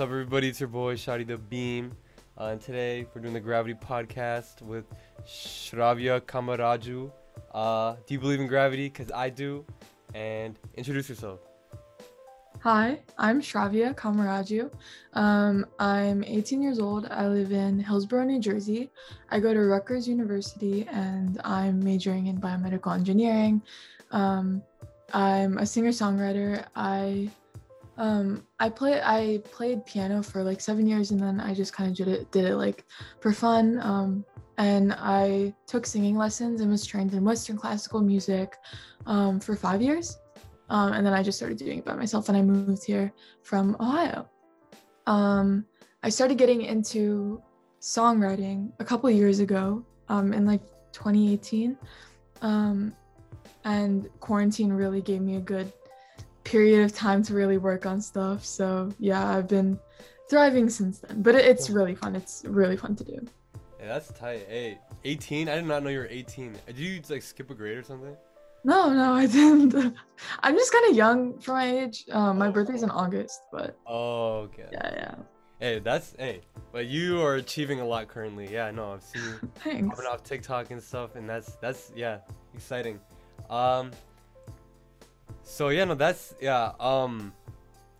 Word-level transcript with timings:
What's 0.00 0.08
up, 0.08 0.12
everybody? 0.12 0.48
It's 0.48 0.58
your 0.58 0.70
boy 0.70 0.94
Shadi 0.94 1.26
the 1.26 1.36
Beam, 1.36 1.92
uh, 2.38 2.44
and 2.44 2.60
today 2.62 3.06
we're 3.12 3.20
doing 3.20 3.34
the 3.34 3.40
Gravity 3.40 3.74
podcast 3.74 4.62
with 4.62 4.86
Shravya 5.26 6.22
Kamaraju. 6.22 7.12
Uh, 7.52 7.96
do 8.06 8.14
you 8.14 8.18
believe 8.18 8.40
in 8.40 8.46
gravity? 8.46 8.88
Cause 8.88 9.12
I 9.14 9.28
do. 9.28 9.62
And 10.14 10.58
introduce 10.74 11.10
yourself. 11.10 11.40
Hi, 12.62 12.98
I'm 13.18 13.42
Shravya 13.42 13.94
Kamaraju. 13.94 14.72
Um, 15.12 15.66
I'm 15.78 16.24
18 16.24 16.62
years 16.62 16.78
old. 16.78 17.06
I 17.10 17.28
live 17.28 17.52
in 17.52 17.78
Hillsborough, 17.78 18.24
New 18.24 18.40
Jersey. 18.40 18.90
I 19.30 19.38
go 19.38 19.52
to 19.52 19.60
Rutgers 19.60 20.08
University 20.08 20.88
and 20.90 21.38
I'm 21.44 21.78
majoring 21.84 22.28
in 22.28 22.40
biomedical 22.40 22.94
engineering. 22.94 23.60
Um, 24.12 24.62
I'm 25.12 25.58
a 25.58 25.66
singer-songwriter. 25.66 26.64
I 26.74 27.28
um, 28.00 28.46
I 28.58 28.70
play 28.70 28.98
I 29.04 29.42
played 29.44 29.84
piano 29.84 30.22
for 30.22 30.42
like 30.42 30.62
seven 30.62 30.86
years 30.86 31.10
and 31.10 31.20
then 31.20 31.38
I 31.38 31.52
just 31.52 31.74
kind 31.74 31.90
of 31.90 31.96
did 31.96 32.08
it 32.08 32.32
did 32.32 32.46
it 32.46 32.56
like 32.56 32.86
for 33.20 33.30
fun. 33.30 33.78
Um, 33.82 34.24
and 34.56 34.94
I 34.94 35.54
took 35.66 35.84
singing 35.84 36.16
lessons 36.16 36.62
and 36.62 36.70
was 36.70 36.86
trained 36.86 37.12
in 37.12 37.24
Western 37.24 37.58
classical 37.58 38.00
music 38.00 38.56
um, 39.04 39.38
for 39.38 39.54
five 39.54 39.82
years. 39.82 40.18
Um, 40.70 40.94
and 40.94 41.04
then 41.04 41.12
I 41.12 41.22
just 41.22 41.36
started 41.36 41.58
doing 41.58 41.78
it 41.78 41.84
by 41.84 41.94
myself 41.94 42.30
and 42.30 42.38
I 42.38 42.42
moved 42.42 42.84
here 42.84 43.12
from 43.42 43.76
Ohio. 43.78 44.26
Um, 45.06 45.66
I 46.02 46.08
started 46.08 46.38
getting 46.38 46.62
into 46.62 47.42
songwriting 47.82 48.72
a 48.78 48.84
couple 48.84 49.10
years 49.10 49.40
ago 49.40 49.84
um, 50.08 50.32
in 50.32 50.46
like 50.46 50.62
2018. 50.92 51.76
Um, 52.40 52.94
and 53.64 54.08
quarantine 54.20 54.72
really 54.72 55.02
gave 55.02 55.20
me 55.20 55.36
a 55.36 55.40
good 55.40 55.70
period 56.50 56.82
of 56.84 56.92
time 56.92 57.22
to 57.22 57.32
really 57.32 57.58
work 57.58 57.86
on 57.86 58.00
stuff. 58.00 58.44
So 58.44 58.90
yeah, 58.98 59.36
I've 59.36 59.46
been 59.46 59.78
thriving 60.28 60.68
since 60.68 60.98
then, 60.98 61.22
but 61.22 61.36
it, 61.36 61.44
it's 61.44 61.70
really 61.70 61.94
fun. 61.94 62.16
It's 62.16 62.44
really 62.46 62.76
fun 62.76 62.96
to 62.96 63.04
do. 63.04 63.24
Yeah, 63.78 63.86
that's 63.86 64.12
tight. 64.12 64.46
Hey, 64.48 64.78
18? 65.04 65.48
I 65.48 65.54
did 65.54 65.64
not 65.66 65.84
know 65.84 65.90
you 65.90 66.00
were 66.00 66.08
18. 66.10 66.56
Did 66.66 66.78
you 66.78 67.00
like 67.08 67.22
skip 67.22 67.50
a 67.50 67.54
grade 67.54 67.78
or 67.78 67.84
something? 67.84 68.16
No, 68.64 68.92
no, 68.92 69.14
I 69.14 69.26
didn't. 69.26 69.74
I'm 70.40 70.54
just 70.56 70.72
kind 70.72 70.90
of 70.90 70.96
young 70.96 71.38
for 71.38 71.52
my 71.52 71.82
age. 71.82 72.04
Um, 72.10 72.38
my 72.38 72.50
birthday's 72.50 72.82
in 72.82 72.90
August, 72.90 73.40
but. 73.52 73.78
Oh, 73.86 74.48
okay. 74.48 74.66
Yeah, 74.72 74.90
yeah. 74.92 75.14
Hey, 75.60 75.78
that's 75.78 76.14
hey, 76.18 76.40
but 76.72 76.86
you 76.86 77.20
are 77.22 77.36
achieving 77.36 77.80
a 77.80 77.86
lot 77.86 78.08
currently. 78.08 78.50
Yeah, 78.50 78.70
no, 78.70 78.94
I've 78.94 79.02
seen 79.02 79.22
you 79.22 79.50
Thanks. 79.56 79.88
popping 79.94 80.10
off 80.10 80.24
TikTok 80.24 80.70
and 80.70 80.82
stuff, 80.82 81.16
and 81.16 81.28
that's 81.28 81.56
that's 81.56 81.92
yeah, 81.94 82.18
exciting. 82.54 82.98
Um. 83.48 83.92
So 85.42 85.68
yeah, 85.68 85.84
no, 85.84 85.94
that's 85.94 86.34
yeah. 86.40 86.72
Um, 86.80 87.32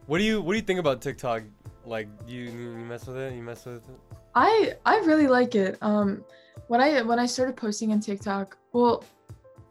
what 0.07 0.19
do 0.19 0.25
you 0.25 0.41
what 0.41 0.53
do 0.53 0.59
you 0.59 0.65
think 0.65 0.81
about 0.81 1.01
TikTok? 1.01 1.43
Like, 1.85 2.09
you 2.27 2.43
you 2.43 2.71
mess 2.87 3.07
with 3.07 3.17
it? 3.17 3.35
You 3.35 3.43
mess 3.43 3.65
with 3.65 3.77
it? 3.77 3.83
I 4.35 4.75
I 4.85 4.99
really 5.01 5.27
like 5.27 5.55
it. 5.55 5.79
Um, 5.83 6.25
when 6.69 6.81
I 6.81 7.03
when 7.03 7.19
I 7.19 7.27
started 7.27 7.57
posting 7.57 7.93
on 7.93 8.01
TikTok, 8.01 8.57
well, 8.73 9.05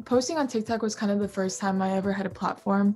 posting 0.06 0.38
on 0.38 0.48
TikTok 0.48 0.82
was 0.82 0.96
kind 0.96 1.12
of 1.12 1.20
the 1.20 1.28
first 1.28 1.60
time 1.60 1.82
I 1.82 1.92
ever 1.92 2.12
had 2.12 2.26
a 2.26 2.30
platform. 2.30 2.96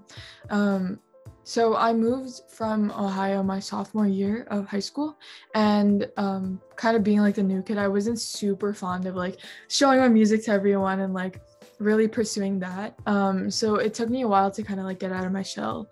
Um, 0.49 0.99
so 1.45 1.75
I 1.75 1.91
moved 1.91 2.41
from 2.49 2.91
Ohio 2.91 3.43
my 3.43 3.59
sophomore 3.59 4.07
year 4.07 4.47
of 4.49 4.65
high 4.65 4.79
school, 4.79 5.17
and 5.53 6.09
um, 6.15 6.61
kind 6.75 6.95
of 6.95 7.03
being 7.03 7.19
like 7.19 7.35
the 7.35 7.43
new 7.43 7.61
kid, 7.61 7.77
I 7.77 7.87
wasn't 7.87 8.19
super 8.19 8.73
fond 8.73 9.05
of 9.05 9.15
like 9.15 9.39
showing 9.67 9.99
my 9.99 10.07
music 10.07 10.45
to 10.45 10.51
everyone 10.51 11.01
and 11.01 11.13
like 11.13 11.41
really 11.79 12.07
pursuing 12.07 12.59
that. 12.59 12.95
Um, 13.05 13.49
so 13.49 13.75
it 13.75 13.93
took 13.93 14.09
me 14.09 14.21
a 14.21 14.27
while 14.27 14.51
to 14.51 14.63
kind 14.63 14.79
of 14.79 14.85
like 14.85 14.99
get 14.99 15.11
out 15.11 15.25
of 15.25 15.31
my 15.31 15.43
shell. 15.43 15.89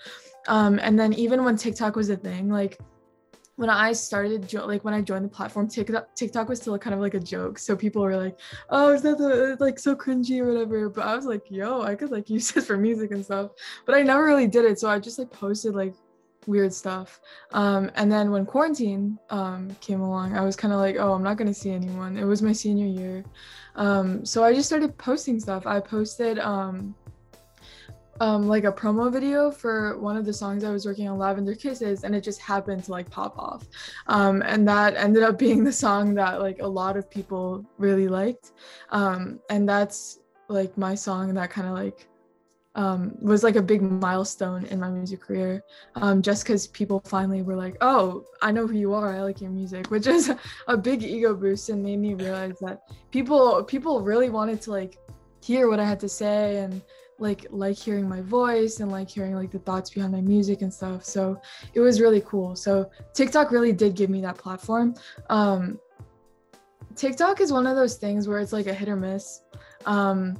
Um, 0.47 0.79
and 0.79 0.99
then 0.99 1.13
even 1.13 1.43
when 1.43 1.55
TikTok 1.55 1.95
was 1.95 2.09
a 2.09 2.15
thing, 2.15 2.49
like 2.49 2.79
when 3.57 3.69
I 3.69 3.93
started, 3.93 4.51
like 4.53 4.83
when 4.83 4.93
I 4.93 5.01
joined 5.01 5.25
the 5.25 5.29
platform, 5.29 5.67
TikTok, 5.67 6.15
TikTok 6.15 6.49
was 6.49 6.59
still 6.59 6.77
kind 6.79 6.93
of 6.95 6.99
like 6.99 7.13
a 7.13 7.19
joke. 7.19 7.59
So 7.59 7.75
people 7.75 8.01
were 8.01 8.17
like, 8.17 8.39
"Oh, 8.69 8.93
is 8.93 9.03
that 9.03 9.17
the, 9.19 9.55
like 9.59 9.77
so 9.77 9.95
cringy 9.95 10.39
or 10.39 10.47
whatever?" 10.47 10.89
But 10.89 11.05
I 11.05 11.15
was 11.15 11.25
like, 11.25 11.43
"Yo, 11.49 11.81
I 11.83 11.93
could 11.95 12.11
like 12.11 12.29
use 12.35 12.51
this 12.51 12.65
for 12.65 12.77
music 12.77 13.11
and 13.11 13.23
stuff." 13.23 13.51
But 13.85 13.95
I 13.95 14.01
never 14.01 14.23
really 14.23 14.47
did 14.47 14.65
it, 14.65 14.79
so 14.79 14.89
I 14.89 14.97
just 14.99 15.19
like 15.19 15.29
posted 15.29 15.75
like 15.75 15.93
weird 16.47 16.73
stuff. 16.73 17.21
Um, 17.51 17.91
and 17.95 18.11
then 18.11 18.31
when 18.31 18.45
quarantine 18.45 19.19
um, 19.29 19.75
came 19.81 20.01
along, 20.01 20.35
I 20.35 20.41
was 20.41 20.55
kind 20.55 20.73
of 20.73 20.79
like, 20.79 20.97
"Oh, 20.97 21.13
I'm 21.13 21.23
not 21.23 21.37
gonna 21.37 21.53
see 21.53 21.71
anyone." 21.71 22.17
It 22.17 22.25
was 22.25 22.41
my 22.41 22.53
senior 22.53 22.87
year, 22.87 23.23
um, 23.75 24.25
so 24.25 24.43
I 24.43 24.53
just 24.53 24.67
started 24.67 24.97
posting 24.97 25.39
stuff. 25.39 25.65
I 25.67 25.79
posted 25.79 26.39
um, 26.39 26.95
um, 28.19 28.47
like 28.47 28.63
a 28.65 28.71
promo 28.71 29.11
video 29.11 29.51
for 29.51 29.97
one 29.99 30.17
of 30.17 30.25
the 30.25 30.33
songs 30.33 30.63
I 30.63 30.71
was 30.71 30.85
working 30.85 31.07
on, 31.07 31.17
Lavender 31.17 31.55
Kisses, 31.55 32.03
and 32.03 32.15
it 32.15 32.21
just 32.21 32.39
happened 32.39 32.83
to 32.85 32.91
like 32.91 33.09
pop 33.09 33.37
off. 33.37 33.67
Um, 34.07 34.41
and 34.45 34.67
that 34.67 34.95
ended 34.95 35.23
up 35.23 35.37
being 35.45 35.63
the 35.63 35.73
song 35.73 36.13
that 36.15 36.41
like 36.41 36.59
a 36.61 36.67
lot 36.67 36.97
of 36.97 37.09
people 37.09 37.65
really 37.77 38.07
liked. 38.07 38.51
And 38.91 39.67
that's 39.67 40.19
like 40.51 40.77
my 40.77 40.93
song 40.93 41.33
that 41.33 41.49
kind 41.49 41.67
of 41.67 41.73
like 41.73 42.07
um, 42.75 43.15
was 43.21 43.43
like 43.43 43.55
a 43.55 43.61
big 43.61 43.81
milestone 43.81 44.65
in 44.65 44.79
my 44.79 44.89
music 44.89 45.21
career. 45.21 45.63
Um, 45.95 46.21
just 46.21 46.43
because 46.43 46.67
people 46.67 47.01
finally 47.05 47.41
were 47.41 47.55
like, 47.55 47.75
"Oh, 47.81 48.25
I 48.41 48.51
know 48.51 48.67
who 48.67 48.77
you 48.77 48.93
are. 48.93 49.13
I 49.13 49.21
like 49.21 49.41
your 49.41 49.51
music," 49.51 49.91
which 49.91 50.07
is 50.07 50.31
a 50.67 50.77
big 50.77 51.03
ego 51.03 51.33
boost 51.33 51.69
and 51.69 51.83
made 51.83 51.99
me 51.99 52.13
realize 52.13 52.57
that 52.61 52.81
people 53.11 53.63
people 53.63 54.01
really 54.01 54.29
wanted 54.29 54.61
to 54.61 54.71
like 54.71 54.97
hear 55.41 55.67
what 55.69 55.79
I 55.79 55.85
had 55.85 55.99
to 56.01 56.09
say 56.09 56.57
and 56.57 56.81
like 57.21 57.45
like 57.51 57.77
hearing 57.77 58.09
my 58.09 58.19
voice 58.21 58.79
and 58.79 58.91
like 58.91 59.09
hearing 59.09 59.35
like 59.35 59.51
the 59.51 59.59
thoughts 59.59 59.91
behind 59.91 60.11
my 60.11 60.21
music 60.21 60.63
and 60.63 60.73
stuff 60.73 61.05
so 61.05 61.39
it 61.75 61.79
was 61.79 62.01
really 62.01 62.21
cool 62.21 62.55
so 62.55 62.89
tiktok 63.13 63.51
really 63.51 63.71
did 63.71 63.95
give 63.95 64.09
me 64.09 64.19
that 64.21 64.37
platform 64.37 64.95
um 65.29 65.79
tiktok 66.95 67.39
is 67.39 67.53
one 67.53 67.67
of 67.67 67.75
those 67.75 67.95
things 67.95 68.27
where 68.27 68.39
it's 68.39 68.51
like 68.51 68.65
a 68.65 68.73
hit 68.73 68.89
or 68.89 68.95
miss 68.95 69.41
um 69.85 70.35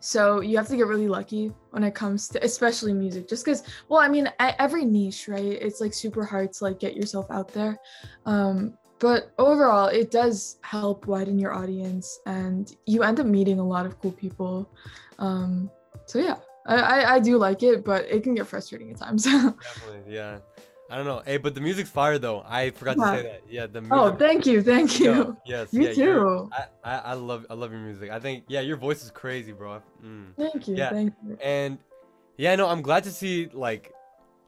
so 0.00 0.40
you 0.40 0.56
have 0.56 0.68
to 0.68 0.76
get 0.76 0.86
really 0.86 1.08
lucky 1.08 1.52
when 1.70 1.82
it 1.82 1.94
comes 1.94 2.28
to 2.28 2.44
especially 2.44 2.92
music 2.92 3.28
just 3.28 3.44
because 3.44 3.62
well 3.88 4.00
i 4.00 4.08
mean 4.08 4.30
at 4.38 4.54
every 4.58 4.84
niche 4.84 5.26
right? 5.28 5.58
It's 5.60 5.80
like 5.80 5.94
super 5.94 6.24
hard 6.24 6.52
to 6.54 6.64
like 6.64 6.78
get 6.78 6.96
yourself 6.96 7.30
out 7.30 7.52
there. 7.52 7.78
Um 8.24 8.76
but 8.98 9.32
overall 9.38 9.88
it 9.88 10.10
does 10.10 10.58
help 10.62 11.06
widen 11.06 11.38
your 11.38 11.52
audience 11.52 12.18
and 12.26 12.74
you 12.86 13.02
end 13.02 13.20
up 13.20 13.26
meeting 13.26 13.58
a 13.58 13.66
lot 13.66 13.86
of 13.86 14.00
cool 14.00 14.12
people. 14.12 14.70
Um 15.18 15.70
so 16.06 16.18
yeah 16.18 16.36
I, 16.66 16.76
I 16.76 17.14
i 17.14 17.20
do 17.20 17.38
like 17.38 17.62
it 17.62 17.84
but 17.84 18.04
it 18.06 18.22
can 18.22 18.34
get 18.34 18.46
frustrating 18.46 18.90
at 18.90 18.98
times. 18.98 19.24
Definitely, 19.24 20.14
yeah. 20.14 20.38
I 20.88 20.96
don't 20.96 21.04
know. 21.06 21.20
Hey, 21.26 21.36
but 21.36 21.54
the 21.54 21.60
music's 21.60 21.90
fire 21.90 22.18
though. 22.18 22.44
I 22.46 22.70
forgot 22.70 22.96
Yeah. 22.96 23.04
to 23.10 23.16
say 23.16 23.22
that. 23.24 23.42
Yeah, 23.50 23.66
the 23.66 23.80
music. 23.80 23.96
oh 23.98 24.14
thank 24.16 24.46
you 24.46 24.62
thank 24.62 25.00
you 25.00 25.06
Yo, 25.12 25.36
yes. 25.44 25.72
Me 25.72 25.86
yeah, 25.86 25.92
too. 25.94 26.50
I, 26.52 26.64
I 26.84 26.98
I 26.98 27.12
love 27.14 27.44
I 27.50 27.54
love 27.54 27.72
your 27.72 27.80
music. 27.80 28.10
I 28.10 28.20
think 28.20 28.44
yeah, 28.48 28.60
your 28.60 28.76
voice 28.76 29.02
is 29.02 29.10
crazy, 29.10 29.52
bro. 29.52 29.82
Mm. 30.04 30.26
thank 30.36 30.68
you 30.68 30.76
Yeah. 30.76 30.90
thank 30.90 31.12
you 31.26 31.36
And 31.42 31.78
yeah, 32.36 32.54
no, 32.54 32.68
I'm 32.68 32.82
glad 32.82 33.02
to 33.04 33.10
see 33.10 33.48
like 33.52 33.92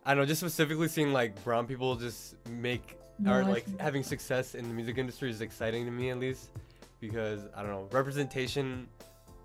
I 0.07 0.15
don't 0.15 0.23
know, 0.23 0.27
just 0.27 0.41
specifically 0.41 0.89
seeing 0.89 1.13
like 1.13 1.43
brown 1.45 1.67
people 1.67 1.97
just 1.97 2.37
make 2.49 2.97
or 3.21 3.25
No, 3.25 3.33
I 3.33 3.43
like 3.43 3.81
having 3.81 4.03
success 4.05 4.55
in 4.55 4.69
the 4.69 4.75
music 4.75 4.97
industry 4.97 5.31
is 5.31 5.41
exciting 5.41 5.85
to 5.87 5.91
me 5.91 6.11
at 6.11 6.19
least 6.21 6.51
because 7.01 7.41
I 7.57 7.63
don't 7.63 7.73
know, 7.73 7.89
representation 7.91 8.87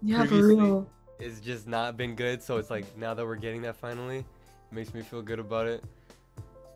yeah 0.04 0.26
for 0.26 0.36
real 0.48 0.88
is 1.20 1.40
just 1.42 1.68
not 1.68 1.98
been 1.98 2.14
good. 2.16 2.44
So 2.44 2.58
it's 2.58 2.70
like 2.70 2.86
now 2.98 3.14
that 3.16 3.26
we're 3.26 3.36
getting 3.36 3.62
that 3.64 3.78
finally, 3.78 4.20
it 4.20 4.26
makes 4.72 4.94
me 4.94 5.02
feel 5.02 5.22
good 5.24 5.40
about 5.40 5.66
it. 5.68 5.84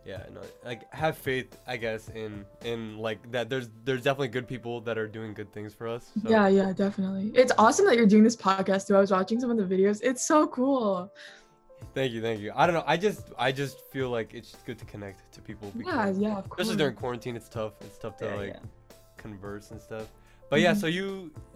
Yeah, 0.08 0.24
no, 0.34 0.40
like 0.64 0.82
have 0.94 1.18
faith, 1.18 1.50
I 1.68 1.76
guess, 1.76 2.08
in 2.10 2.46
in 2.64 2.98
like 2.98 3.20
that. 3.34 3.50
There's 3.50 3.68
there's 3.84 4.04
definitely 4.04 4.30
good 4.30 4.48
people 4.48 4.80
that 4.88 4.98
are 4.98 5.08
doing 5.08 5.34
good 5.34 5.52
things 5.52 5.74
for 5.74 5.86
us. 5.96 6.12
So. 6.24 6.30
yeah 6.30 6.48
yeah 6.48 6.72
definitely 6.72 7.32
it's 7.42 7.52
awesome 7.58 7.86
that 7.88 7.98
you're 7.98 8.06
doing 8.16 8.24
this 8.24 8.36
podcast 8.36 8.88
too 8.88 8.96
i 8.96 9.02
was 9.02 9.12
watching 9.12 9.38
some 9.42 9.52
of 9.52 9.58
the 9.58 9.68
videos 9.76 10.00
it's 10.10 10.24
so 10.26 10.48
cool 10.48 11.12
Thank 11.94 12.12
you, 12.14 12.22
thank 12.24 12.40
you. 12.42 12.52
I 12.56 12.66
don't 12.66 12.74
know. 12.80 12.84
I 12.88 12.98
just 12.98 13.24
I 13.38 13.52
just 13.52 13.76
feel 13.94 14.10
like 14.18 14.34
it's 14.34 14.56
good 14.66 14.80
to 14.80 14.86
connect 14.86 15.20
to 15.36 15.42
people. 15.50 15.68
yeah 15.76 15.84
because- 15.86 16.18
yeah 16.26 16.38
of 16.38 16.46
course 16.50 16.62
Especially 16.62 16.78
during 16.82 16.96
quarantine, 16.96 17.36
it's 17.36 17.50
tough. 17.50 17.74
It's 17.82 18.00
tough 18.04 18.16
to 18.18 18.26
Yeah, 18.26 18.36
like 18.42 18.54
yeah. 18.56 18.96
converse 19.18 19.70
and 19.72 19.80
stuff. 19.90 20.08
But 20.50 20.60
yeah, 20.62 20.74
Mhm. 20.74 20.82
so 20.82 20.88
you 20.88 21.08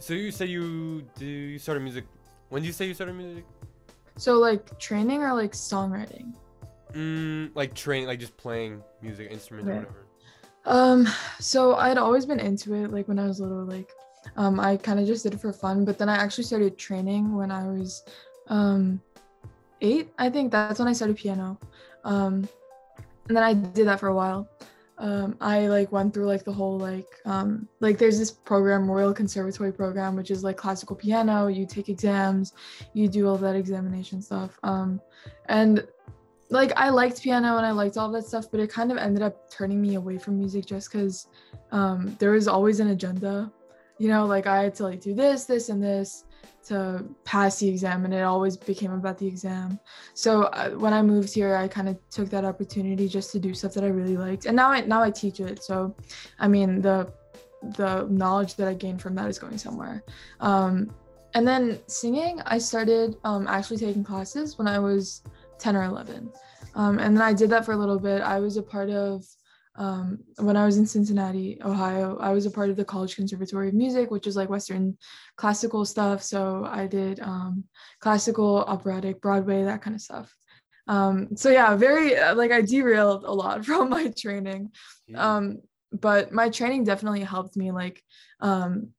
so 0.06 0.13
you 0.13 0.30
say 0.39 0.45
you 0.45 0.65
do 1.18 1.25
you 1.25 1.57
started 1.65 1.81
music. 1.89 2.06
When 2.50 2.62
did 2.62 2.68
you 2.68 2.74
say 2.80 2.86
you 2.92 2.94
started 2.94 3.15
music? 3.15 3.45
so 4.18 4.31
like 4.48 4.62
training 4.88 5.19
or 5.24 5.33
like 5.33 5.53
songwriting 5.53 6.27
Mm, 6.93 7.51
like 7.55 7.73
training, 7.73 8.07
like 8.07 8.19
just 8.19 8.35
playing 8.38 8.81
music 9.01 9.31
instrument 9.31 9.69
or 9.69 9.75
whatever. 9.75 10.05
Um, 10.65 11.07
so 11.39 11.75
I'd 11.75 11.97
always 11.97 12.25
been 12.25 12.39
into 12.39 12.73
it, 12.75 12.91
like 12.91 13.07
when 13.07 13.19
I 13.19 13.27
was 13.27 13.39
little, 13.39 13.65
like 13.65 13.89
um 14.38 14.59
I 14.59 14.77
kind 14.77 14.99
of 14.99 15.07
just 15.07 15.23
did 15.23 15.33
it 15.33 15.41
for 15.41 15.51
fun, 15.51 15.85
but 15.85 15.97
then 15.97 16.09
I 16.09 16.15
actually 16.15 16.43
started 16.43 16.77
training 16.77 17.35
when 17.35 17.51
I 17.51 17.67
was 17.67 18.03
um 18.47 19.01
eight. 19.81 20.09
I 20.17 20.29
think 20.29 20.51
that's 20.51 20.79
when 20.79 20.88
I 20.88 20.93
started 20.93 21.17
piano. 21.17 21.57
Um 22.03 22.47
and 23.27 23.38
then 23.38 23.43
I 23.43 23.53
did 23.53 23.88
that 23.88 23.99
for 23.99 24.07
a 24.07 24.15
while. 24.15 24.47
Um, 24.97 25.35
I 25.41 25.67
like 25.67 25.91
went 25.91 26.13
through 26.13 26.27
like 26.27 26.43
the 26.43 26.53
whole 26.53 26.77
like 26.77 27.07
um 27.25 27.67
like 27.79 27.97
there's 27.97 28.19
this 28.19 28.29
program 28.29 28.89
Royal 28.89 29.13
Conservatory 29.13 29.73
program 29.73 30.15
which 30.15 30.29
is 30.29 30.43
like 30.43 30.57
classical 30.57 30.95
piano 30.95 31.47
you 31.47 31.65
take 31.65 31.89
exams 31.89 32.53
you 32.93 33.07
do 33.07 33.27
all 33.27 33.38
that 33.38 33.55
examination 33.55 34.21
stuff 34.21 34.59
um 34.61 35.01
and 35.47 35.88
like 36.51 36.74
I 36.75 36.89
liked 36.89 37.24
piano 37.24 37.57
and 37.57 37.65
I 37.65 37.71
liked 37.71 37.98
all 37.98 38.12
that 38.12 38.25
stuff, 38.25 38.51
but 38.51 38.59
it 38.59 38.69
kind 38.69 38.92
of 38.92 38.98
ended 38.98 39.24
up 39.24 39.50
turning 39.50 39.81
me 39.81 39.95
away 39.95 40.18
from 40.18 40.38
music 40.38 40.65
just 40.65 40.92
because 40.92 41.27
um, 41.71 42.15
there 42.19 42.31
was 42.31 42.48
always 42.48 42.81
an 42.81 42.89
agenda. 42.89 43.51
You 43.98 44.09
know, 44.09 44.25
like 44.25 44.48
I 44.48 44.63
had 44.63 44.75
to 44.75 44.83
like 44.83 45.00
do 45.00 45.13
this, 45.13 45.45
this, 45.45 45.69
and 45.69 45.81
this 45.81 46.25
to 46.68 47.06
pass 47.24 47.59
the 47.59 47.69
exam, 47.69 48.03
and 48.03 48.13
it 48.13 48.21
always 48.21 48.57
became 48.57 48.92
about 48.92 49.18
the 49.18 49.27
exam. 49.27 49.80
So 50.13 50.44
uh, 50.44 50.71
when 50.71 50.94
I 50.94 51.01
moved 51.01 51.33
here, 51.33 51.56
I 51.56 51.68
kind 51.68 51.88
of 51.88 51.98
took 52.09 52.30
that 52.30 52.44
opportunity 52.44 53.07
just 53.07 53.31
to 53.31 53.39
do 53.39 53.53
stuff 53.53 53.74
that 53.75 53.83
I 53.83 53.88
really 53.88 54.18
liked, 54.18 54.45
and 54.45 54.56
now 54.56 54.71
I 54.71 54.81
now 54.81 55.01
I 55.01 55.09
teach 55.09 55.39
it. 55.39 55.63
So, 55.63 55.95
I 56.38 56.48
mean 56.48 56.81
the 56.81 57.12
the 57.77 58.07
knowledge 58.09 58.56
that 58.56 58.68
I 58.68 58.74
gained 58.74 59.01
from 59.01 59.15
that 59.15 59.30
is 59.30 59.39
going 59.39 59.57
somewhere. 59.57 60.03
Um, 60.42 60.92
and 61.33 61.48
then 61.48 61.80
singing, 61.88 62.42
I 62.45 62.57
started 62.57 63.15
um, 63.24 63.48
actually 63.48 63.77
taking 63.77 64.03
classes 64.03 64.57
when 64.57 64.68
I 64.68 64.80
was 64.80 65.21
10 65.62 65.75
or 65.75 65.84
11. 65.84 66.31
Um, 66.75 67.00
and 67.00 67.16
then 67.16 67.22
I 67.22 67.34
did 67.34 67.50
that 67.52 67.66
for 67.66 67.74
a 67.74 67.78
little 67.78 68.00
bit. 68.00 68.22
I 68.22 68.40
was 68.40 68.58
a 68.58 68.63
part 68.63 68.90
of, 68.90 69.24
um, 69.75 70.19
when 70.38 70.58
I 70.58 70.66
was 70.66 70.78
in 70.78 70.86
Cincinnati, 70.86 71.60
Ohio, 71.63 72.18
I 72.19 72.31
was 72.31 72.46
a 72.46 72.52
part 72.52 72.69
of 72.69 72.75
the 72.75 72.86
College 72.86 73.16
Conservatory 73.16 73.69
of 73.69 73.74
Music, 73.74 74.12
which 74.12 74.28
is 74.28 74.36
like 74.36 74.50
Western 74.50 74.98
classical 75.38 75.86
stuff. 75.86 76.24
So 76.24 76.68
I 76.69 76.88
did 76.88 77.19
um, 77.22 77.63
classical, 78.00 78.63
operatic, 78.63 79.22
Broadway, 79.22 79.63
that 79.63 79.81
kind 79.81 79.96
of 79.96 80.02
stuff. 80.02 80.36
Um, 80.88 81.38
so 81.38 81.50
yeah, 81.50 81.75
very 81.75 82.18
uh, 82.18 82.36
like 82.36 82.52
I 82.52 82.62
derailed 82.62 83.24
a 83.24 83.31
lot 83.31 83.66
from 83.69 83.90
my 83.90 84.08
training. 84.18 84.72
Um, 85.16 85.60
but 85.92 86.31
my 86.31 86.50
training 86.50 86.86
definitely 86.86 87.22
helped 87.22 87.56
me 87.56 87.72
like 87.72 88.02
um, 88.40 88.94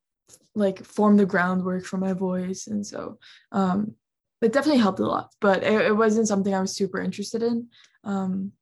like 0.54 0.84
form 0.84 1.16
the 1.16 1.26
groundwork 1.26 1.84
for 1.84 1.96
my 1.96 2.12
voice 2.12 2.66
and 2.66 2.86
so 2.86 3.18
um 3.52 3.94
it 4.42 4.52
definitely 4.52 4.80
helped 4.80 5.00
a 5.00 5.06
lot 5.06 5.30
but 5.40 5.62
it, 5.62 5.86
it 5.86 5.96
wasn't 5.96 6.26
something 6.28 6.54
i 6.54 6.60
was 6.60 6.74
super 6.74 7.00
interested 7.00 7.42
in. 7.42 7.68
Um 8.04 8.52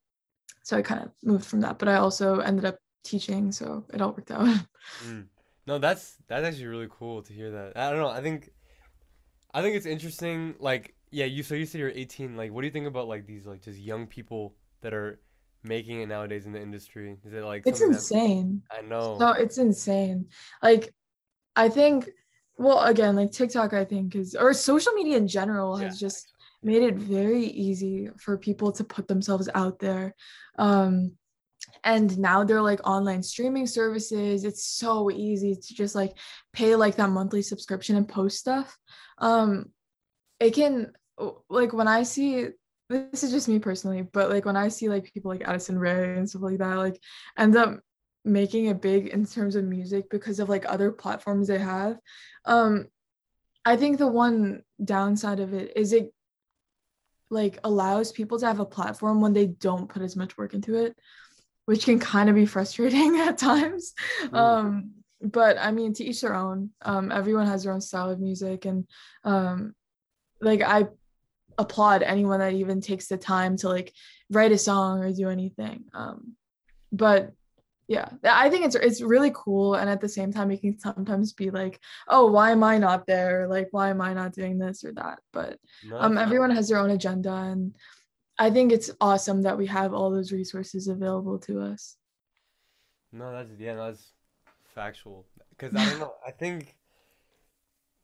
so 0.62 0.76
i 0.76 0.82
kind 0.82 1.02
of 1.02 1.10
moved 1.24 1.46
from 1.46 1.60
that 1.60 1.78
but 1.78 1.88
i 1.88 1.96
also 1.96 2.40
ended 2.40 2.64
up 2.64 2.78
teaching 3.04 3.50
so 3.50 3.84
it 3.92 4.00
all 4.00 4.12
worked 4.12 4.30
out. 4.30 4.46
Mm. 5.06 5.26
no 5.66 5.78
that's 5.78 6.16
that's 6.26 6.44
actually 6.46 6.66
really 6.66 6.88
cool 6.90 7.22
to 7.22 7.32
hear 7.32 7.50
that. 7.50 7.76
I 7.76 7.90
don't 7.90 8.00
know 8.00 8.08
i 8.08 8.22
think 8.22 8.50
i 9.52 9.62
think 9.62 9.76
it's 9.76 9.86
interesting 9.86 10.54
like 10.58 10.94
yeah 11.10 11.26
you 11.26 11.42
so 11.42 11.54
you 11.54 11.66
said 11.66 11.78
you're 11.80 11.90
18 11.90 12.36
like 12.36 12.50
what 12.50 12.62
do 12.62 12.66
you 12.66 12.72
think 12.72 12.86
about 12.86 13.06
like 13.08 13.26
these 13.26 13.46
like 13.46 13.60
just 13.62 13.78
young 13.78 14.06
people 14.06 14.54
that 14.80 14.94
are 14.94 15.20
making 15.62 16.00
it 16.00 16.06
nowadays 16.06 16.46
in 16.46 16.52
the 16.52 16.60
industry? 16.60 17.18
Is 17.24 17.32
it 17.32 17.44
like 17.44 17.62
it's 17.66 17.82
insane 17.82 18.62
that, 18.70 18.78
i 18.78 18.88
know. 18.88 19.18
No 19.18 19.32
it's 19.32 19.58
insane. 19.58 20.26
Like 20.62 20.94
I 21.56 21.68
think, 21.68 22.08
well, 22.60 22.80
again, 22.80 23.16
like 23.16 23.32
TikTok, 23.32 23.72
I 23.72 23.86
think 23.86 24.14
is, 24.14 24.34
or 24.34 24.52
social 24.52 24.92
media 24.92 25.16
in 25.16 25.26
general 25.26 25.76
has 25.76 25.94
yeah. 25.94 26.08
just 26.08 26.34
made 26.62 26.82
it 26.82 26.96
very 26.96 27.44
easy 27.44 28.10
for 28.18 28.36
people 28.36 28.70
to 28.72 28.84
put 28.84 29.08
themselves 29.08 29.48
out 29.54 29.78
there. 29.78 30.14
Um, 30.58 31.12
and 31.84 32.18
now 32.18 32.44
they're 32.44 32.60
like 32.60 32.86
online 32.86 33.22
streaming 33.22 33.66
services. 33.66 34.44
It's 34.44 34.62
so 34.62 35.10
easy 35.10 35.54
to 35.54 35.74
just 35.74 35.94
like 35.94 36.12
pay 36.52 36.76
like 36.76 36.96
that 36.96 37.08
monthly 37.08 37.40
subscription 37.40 37.96
and 37.96 38.06
post 38.06 38.38
stuff. 38.38 38.76
Um, 39.16 39.70
it 40.38 40.52
can, 40.52 40.92
like, 41.48 41.72
when 41.72 41.88
I 41.88 42.02
see 42.02 42.48
this 42.90 43.22
is 43.22 43.30
just 43.30 43.48
me 43.48 43.58
personally, 43.58 44.02
but 44.02 44.28
like 44.28 44.44
when 44.44 44.56
I 44.56 44.68
see 44.68 44.90
like 44.90 45.10
people 45.14 45.30
like 45.30 45.48
Addison 45.48 45.78
Rae 45.78 46.16
and 46.18 46.28
stuff 46.28 46.42
like 46.42 46.58
that, 46.58 46.76
like 46.76 47.00
end 47.38 47.56
up 47.56 47.80
making 48.24 48.66
it 48.66 48.80
big 48.80 49.08
in 49.08 49.24
terms 49.26 49.56
of 49.56 49.64
music 49.64 50.10
because 50.10 50.40
of 50.40 50.48
like 50.48 50.64
other 50.68 50.90
platforms 50.92 51.48
they 51.48 51.58
have. 51.58 51.98
Um, 52.44 52.86
I 53.64 53.76
think 53.76 53.98
the 53.98 54.06
one 54.06 54.62
downside 54.82 55.40
of 55.40 55.52
it 55.54 55.72
is 55.76 55.92
it 55.92 56.12
like 57.30 57.58
allows 57.62 58.12
people 58.12 58.38
to 58.38 58.46
have 58.46 58.60
a 58.60 58.64
platform 58.64 59.20
when 59.20 59.32
they 59.32 59.46
don't 59.46 59.88
put 59.88 60.02
as 60.02 60.16
much 60.16 60.36
work 60.36 60.54
into 60.54 60.74
it, 60.74 60.96
which 61.66 61.84
can 61.84 61.98
kind 61.98 62.28
of 62.28 62.34
be 62.34 62.46
frustrating 62.46 63.16
at 63.20 63.38
times. 63.38 63.94
Mm. 64.24 64.36
Um, 64.36 64.90
but 65.22 65.58
I 65.58 65.70
mean, 65.70 65.92
to 65.94 66.04
each 66.04 66.22
their 66.22 66.34
own. 66.34 66.70
Um, 66.82 67.12
everyone 67.12 67.46
has 67.46 67.64
their 67.64 67.72
own 67.72 67.80
style 67.80 68.10
of 68.10 68.20
music, 68.20 68.64
and 68.64 68.86
um, 69.22 69.74
like 70.40 70.62
I 70.62 70.86
applaud 71.58 72.02
anyone 72.02 72.40
that 72.40 72.54
even 72.54 72.80
takes 72.80 73.06
the 73.06 73.18
time 73.18 73.56
to 73.58 73.68
like 73.68 73.92
write 74.30 74.52
a 74.52 74.58
song 74.58 75.00
or 75.00 75.12
do 75.12 75.28
anything. 75.28 75.84
Um, 75.92 76.36
but 76.90 77.32
yeah 77.90 78.08
i 78.24 78.48
think 78.48 78.64
it's 78.64 78.76
it's 78.76 79.02
really 79.02 79.32
cool 79.34 79.74
and 79.74 79.90
at 79.90 80.00
the 80.00 80.08
same 80.08 80.32
time 80.32 80.50
it 80.52 80.60
can 80.60 80.78
sometimes 80.78 81.32
be 81.32 81.50
like 81.50 81.80
oh 82.06 82.30
why 82.30 82.52
am 82.52 82.62
i 82.62 82.78
not 82.78 83.04
there? 83.06 83.48
Like 83.48 83.68
why 83.72 83.90
am 83.90 84.00
i 84.00 84.14
not 84.14 84.32
doing 84.32 84.58
this 84.58 84.84
or 84.84 84.92
that? 84.92 85.18
But 85.32 85.58
um 85.98 86.16
everyone 86.16 86.52
has 86.52 86.68
their 86.68 86.78
own 86.78 86.90
agenda 86.90 87.34
and 87.34 87.74
i 88.38 88.48
think 88.48 88.70
it's 88.70 88.92
awesome 89.00 89.42
that 89.42 89.58
we 89.58 89.66
have 89.66 89.92
all 89.92 90.10
those 90.10 90.30
resources 90.30 90.86
available 90.86 91.38
to 91.40 91.60
us. 91.60 91.96
No 93.12 93.32
that's 93.32 93.58
yeah 93.58 93.74
that's 93.74 94.12
factual. 94.74 95.26
Because 95.50 95.74
i 95.74 95.84
don't 95.84 95.98
know 95.98 96.14
i 96.24 96.30
think 96.30 96.76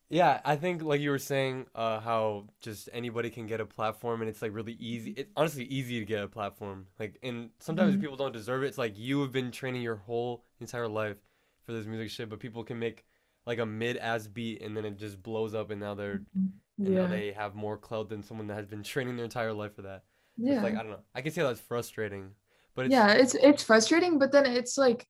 yeah, 0.09 0.39
I 0.45 0.55
think 0.55 0.83
like 0.83 1.01
you 1.01 1.09
were 1.09 1.19
saying, 1.19 1.65
uh, 1.75 1.99
how 1.99 2.45
just 2.61 2.87
anybody 2.93 3.29
can 3.29 3.45
get 3.45 3.59
a 3.59 3.65
platform, 3.65 4.21
and 4.21 4.29
it's 4.29 4.41
like 4.41 4.53
really 4.53 4.77
easy. 4.79 5.11
It's 5.11 5.29
honestly 5.35 5.65
easy 5.65 5.99
to 5.99 6.05
get 6.05 6.23
a 6.23 6.27
platform. 6.29 6.87
Like, 6.97 7.17
and 7.23 7.49
sometimes 7.59 7.93
mm-hmm. 7.93 8.01
people 8.01 8.15
don't 8.15 8.31
deserve 8.31 8.63
it. 8.63 8.67
It's 8.67 8.77
like 8.77 8.97
you 8.97 9.21
have 9.21 9.33
been 9.33 9.51
training 9.51 9.81
your 9.81 9.97
whole 9.97 10.45
entire 10.61 10.87
life 10.87 11.17
for 11.65 11.73
this 11.73 11.85
music 11.85 12.09
shit, 12.09 12.29
but 12.29 12.39
people 12.39 12.63
can 12.63 12.79
make 12.79 13.03
like 13.45 13.59
a 13.59 13.65
mid 13.65 13.97
ass 13.97 14.27
beat, 14.27 14.61
and 14.61 14.77
then 14.77 14.85
it 14.85 14.97
just 14.97 15.21
blows 15.21 15.53
up, 15.53 15.71
and 15.71 15.81
now 15.81 15.93
they're 15.93 16.19
mm-hmm. 16.37 16.85
and 16.85 16.95
now 16.95 17.07
they 17.07 17.33
have 17.33 17.53
more 17.53 17.77
clout 17.77 18.07
than 18.07 18.23
someone 18.23 18.47
that 18.47 18.55
has 18.55 18.65
been 18.65 18.83
training 18.83 19.17
their 19.17 19.25
entire 19.25 19.53
life 19.53 19.75
for 19.75 19.81
that. 19.81 20.03
Yeah, 20.37 20.53
it's 20.53 20.63
like 20.63 20.75
I 20.75 20.83
don't 20.83 20.91
know. 20.91 21.03
I 21.15 21.21
can 21.21 21.33
see 21.33 21.41
that's 21.41 21.59
frustrating, 21.59 22.31
but 22.75 22.85
it's, 22.85 22.93
yeah, 22.93 23.11
it's 23.11 23.35
it's 23.35 23.63
frustrating, 23.63 24.19
but 24.19 24.31
then 24.31 24.45
it's 24.45 24.77
like, 24.77 25.05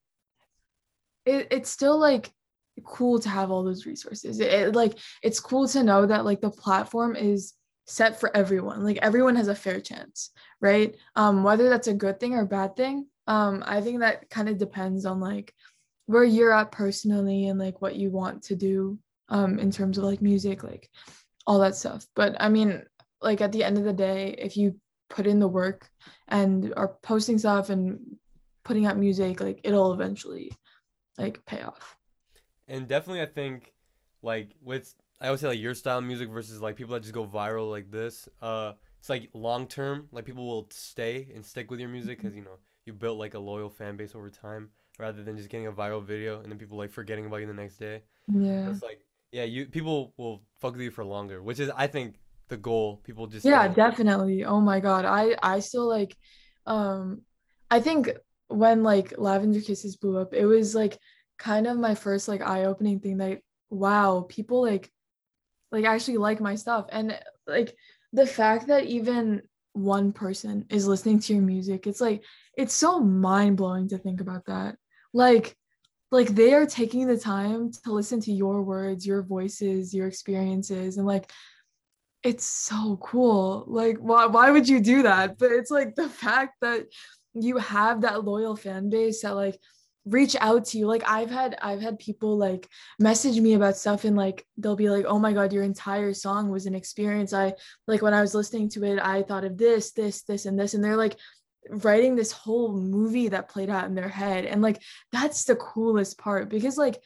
it 1.25 1.49
it's 1.51 1.69
still 1.69 1.99
like 1.99 2.31
cool 2.85 3.19
to 3.19 3.29
have 3.29 3.51
all 3.51 3.63
those 3.63 3.85
resources. 3.85 4.39
It, 4.39 4.51
it, 4.51 4.75
like 4.75 4.97
it's 5.23 5.39
cool 5.39 5.67
to 5.69 5.83
know 5.83 6.05
that 6.05 6.25
like 6.25 6.41
the 6.41 6.49
platform 6.49 7.15
is 7.15 7.53
set 7.85 8.19
for 8.19 8.35
everyone. 8.35 8.83
Like 8.83 8.99
everyone 9.01 9.35
has 9.35 9.47
a 9.47 9.55
fair 9.55 9.79
chance, 9.79 10.31
right? 10.61 10.95
Um, 11.15 11.43
whether 11.43 11.69
that's 11.69 11.87
a 11.87 11.93
good 11.93 12.19
thing 12.19 12.33
or 12.33 12.45
bad 12.45 12.75
thing, 12.75 13.07
um, 13.27 13.63
I 13.65 13.81
think 13.81 13.99
that 13.99 14.29
kind 14.29 14.49
of 14.49 14.57
depends 14.57 15.05
on 15.05 15.19
like 15.19 15.53
where 16.05 16.23
you're 16.23 16.53
at 16.53 16.71
personally 16.71 17.47
and 17.47 17.59
like 17.59 17.81
what 17.81 17.95
you 17.95 18.09
want 18.09 18.43
to 18.43 18.55
do 18.55 18.97
um 19.29 19.59
in 19.59 19.71
terms 19.71 19.97
of 19.97 20.05
like 20.05 20.21
music, 20.21 20.63
like 20.63 20.89
all 21.45 21.59
that 21.59 21.75
stuff. 21.75 22.05
But 22.15 22.35
I 22.39 22.49
mean, 22.49 22.83
like 23.21 23.41
at 23.41 23.51
the 23.51 23.63
end 23.63 23.77
of 23.77 23.83
the 23.83 23.93
day, 23.93 24.35
if 24.37 24.55
you 24.57 24.79
put 25.09 25.27
in 25.27 25.39
the 25.39 25.47
work 25.47 25.89
and 26.27 26.73
are 26.77 26.95
posting 27.01 27.37
stuff 27.37 27.69
and 27.69 27.99
putting 28.63 28.85
out 28.85 28.97
music, 28.97 29.39
like 29.41 29.61
it'll 29.63 29.93
eventually 29.93 30.51
like 31.17 31.43
pay 31.45 31.61
off 31.61 31.96
and 32.67 32.87
definitely 32.87 33.21
I 33.21 33.27
think 33.27 33.73
like 34.21 34.55
with 34.61 34.93
I 35.19 35.27
always 35.27 35.41
say 35.41 35.47
like 35.47 35.59
your 35.59 35.73
style 35.73 36.01
music 36.01 36.29
versus 36.29 36.61
like 36.61 36.75
people 36.75 36.93
that 36.93 37.01
just 37.01 37.13
go 37.13 37.25
viral 37.25 37.71
like 37.71 37.89
this. 37.91 38.29
Uh, 38.41 38.73
it's 38.99 39.09
like 39.09 39.29
long 39.33 39.67
term. 39.67 40.07
Like 40.11 40.25
people 40.25 40.47
will 40.47 40.67
stay 40.71 41.29
and 41.33 41.45
stick 41.45 41.71
with 41.71 41.79
your 41.79 41.89
music 41.89 42.19
because 42.19 42.35
you 42.35 42.43
know 42.43 42.59
you 42.85 42.93
built 42.93 43.17
like 43.17 43.33
a 43.33 43.39
loyal 43.39 43.69
fan 43.69 43.97
base 43.97 44.15
over 44.15 44.29
time 44.29 44.69
rather 44.99 45.23
than 45.23 45.37
just 45.37 45.49
getting 45.49 45.67
a 45.67 45.71
viral 45.71 46.03
video 46.03 46.41
and 46.41 46.51
then 46.51 46.57
people 46.57 46.77
like 46.77 46.91
forgetting 46.91 47.25
about 47.25 47.37
you 47.37 47.47
the 47.47 47.53
next 47.53 47.77
day. 47.77 48.03
Yeah. 48.27 48.69
It's 48.69 48.83
like 48.83 49.01
yeah, 49.31 49.43
you 49.43 49.65
people 49.65 50.13
will 50.17 50.43
fuck 50.59 50.73
with 50.73 50.81
you 50.81 50.91
for 50.91 51.03
longer, 51.03 51.41
which 51.41 51.59
is 51.59 51.69
I 51.75 51.87
think 51.87 52.15
the 52.47 52.57
goal. 52.57 53.01
People 53.03 53.27
just 53.27 53.45
yeah, 53.45 53.67
definitely. 53.67 54.45
Oh 54.45 54.61
my 54.61 54.79
god, 54.79 55.05
I 55.05 55.35
I 55.41 55.59
still 55.59 55.87
like, 55.87 56.15
um, 56.65 57.21
I 57.69 57.79
think 57.79 58.11
when 58.47 58.83
like 58.83 59.13
Lavender 59.17 59.61
Kisses 59.61 59.97
blew 59.97 60.17
up, 60.17 60.33
it 60.33 60.45
was 60.45 60.73
like 60.75 60.97
kind 61.37 61.67
of 61.67 61.77
my 61.77 61.95
first 61.95 62.27
like 62.27 62.41
eye-opening 62.41 62.99
thing 62.99 63.17
that 63.17 63.39
wow 63.69 64.25
people 64.27 64.61
like 64.61 64.91
like 65.71 65.85
actually 65.85 66.17
like 66.17 66.39
my 66.39 66.55
stuff. 66.55 66.85
And 66.91 67.17
like 67.45 67.75
the 68.13 68.25
fact 68.25 68.67
that 68.67 68.85
even 68.85 69.41
one 69.73 70.11
person 70.11 70.65
is 70.69 70.87
listening 70.87 71.19
to 71.19 71.33
your 71.33 71.43
music 71.43 71.85
it's 71.85 72.01
like 72.01 72.23
it's 72.57 72.73
so 72.73 72.99
mind-blowing 72.99 73.89
to 73.89 73.97
think 73.97 74.21
about 74.21 74.45
that. 74.45 74.77
Like 75.13 75.55
like 76.11 76.29
they 76.29 76.53
are 76.53 76.65
taking 76.65 77.05
the 77.07 77.17
time 77.17 77.71
to 77.83 77.91
listen 77.91 78.21
to 78.21 78.31
your 78.31 78.61
words 78.63 79.05
your 79.05 79.21
voices 79.21 79.93
your 79.93 80.07
experiences 80.07 80.97
and 80.97 81.05
like 81.05 81.29
it's 82.23 82.45
so 82.45 82.97
cool. 83.01 83.63
Like 83.67 83.97
why, 83.97 84.25
why 84.25 84.51
would 84.51 84.67
you 84.67 84.81
do 84.81 85.03
that? 85.03 85.37
But 85.37 85.51
it's 85.51 85.71
like 85.71 85.95
the 85.95 86.09
fact 86.09 86.55
that 86.61 86.87
you 87.33 87.57
have 87.57 88.01
that 88.01 88.23
loyal 88.25 88.55
fan 88.55 88.89
base 88.89 89.21
that 89.21 89.35
like 89.35 89.59
reach 90.07 90.35
out 90.39 90.65
to 90.65 90.77
you. 90.77 90.87
Like 90.87 91.03
i've 91.07 91.29
had 91.29 91.57
i've 91.61 91.81
had 91.81 91.99
people 91.99 92.37
like 92.37 92.67
message 92.99 93.39
me 93.39 93.53
about 93.53 93.77
stuff 93.77 94.03
and 94.03 94.15
like 94.15 94.45
they'll 94.57 94.75
be 94.75 94.89
like 94.89 95.05
oh 95.05 95.19
my 95.19 95.33
god 95.33 95.53
your 95.53 95.63
entire 95.63 96.13
song 96.13 96.49
was 96.49 96.65
an 96.65 96.75
experience. 96.75 97.33
I 97.33 97.53
like 97.87 98.01
when 98.01 98.13
i 98.13 98.21
was 98.21 98.33
listening 98.35 98.69
to 98.69 98.83
it 98.83 98.99
i 98.99 99.21
thought 99.21 99.43
of 99.43 99.57
this 99.57 99.91
this 99.91 100.23
this 100.23 100.45
and 100.45 100.59
this. 100.59 100.73
And 100.73 100.83
they're 100.83 100.97
like 100.97 101.17
writing 101.69 102.15
this 102.15 102.31
whole 102.31 102.71
movie 102.73 103.29
that 103.29 103.49
played 103.49 103.69
out 103.69 103.85
in 103.85 103.95
their 103.95 104.09
head. 104.09 104.45
And 104.45 104.61
like 104.61 104.81
that's 105.11 105.43
the 105.43 105.55
coolest 105.55 106.17
part 106.17 106.49
because 106.49 106.77
like 106.77 107.01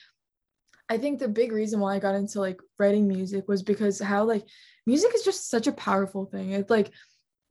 i 0.90 0.98
think 0.98 1.20
the 1.20 1.28
big 1.28 1.52
reason 1.52 1.80
why 1.80 1.96
i 1.96 2.00
got 2.00 2.16
into 2.16 2.40
like 2.40 2.60
writing 2.78 3.08
music 3.08 3.48
was 3.48 3.64
because 3.64 4.00
how 4.00 4.24
like 4.24 4.46
music 4.86 5.12
is 5.16 5.24
just 5.24 5.50
such 5.50 5.68
a 5.68 5.72
powerful 5.72 6.26
thing. 6.26 6.52
It's 6.52 6.70
like 6.70 6.92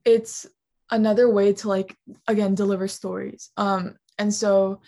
it's 0.05 0.47
another 0.89 1.29
way 1.29 1.53
to 1.53 1.67
like 1.67 1.95
again 2.27 2.55
deliver 2.55 2.87
stories. 2.87 3.49
Um 3.57 3.95
and 4.17 4.33
so 4.33 4.81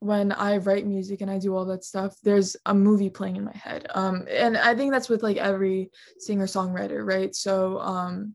when 0.00 0.32
i 0.32 0.56
write 0.58 0.86
music 0.86 1.20
and 1.20 1.30
i 1.30 1.38
do 1.38 1.54
all 1.54 1.64
that 1.64 1.84
stuff 1.84 2.14
there's 2.22 2.56
a 2.66 2.74
movie 2.74 3.10
playing 3.10 3.36
in 3.36 3.44
my 3.44 3.56
head. 3.56 3.86
Um 3.94 4.26
and 4.30 4.56
i 4.56 4.74
think 4.74 4.92
that's 4.92 5.08
with 5.08 5.22
like 5.22 5.36
every 5.36 5.90
singer 6.18 6.46
songwriter 6.46 7.06
right? 7.06 7.34
So 7.34 7.78
um 7.78 8.34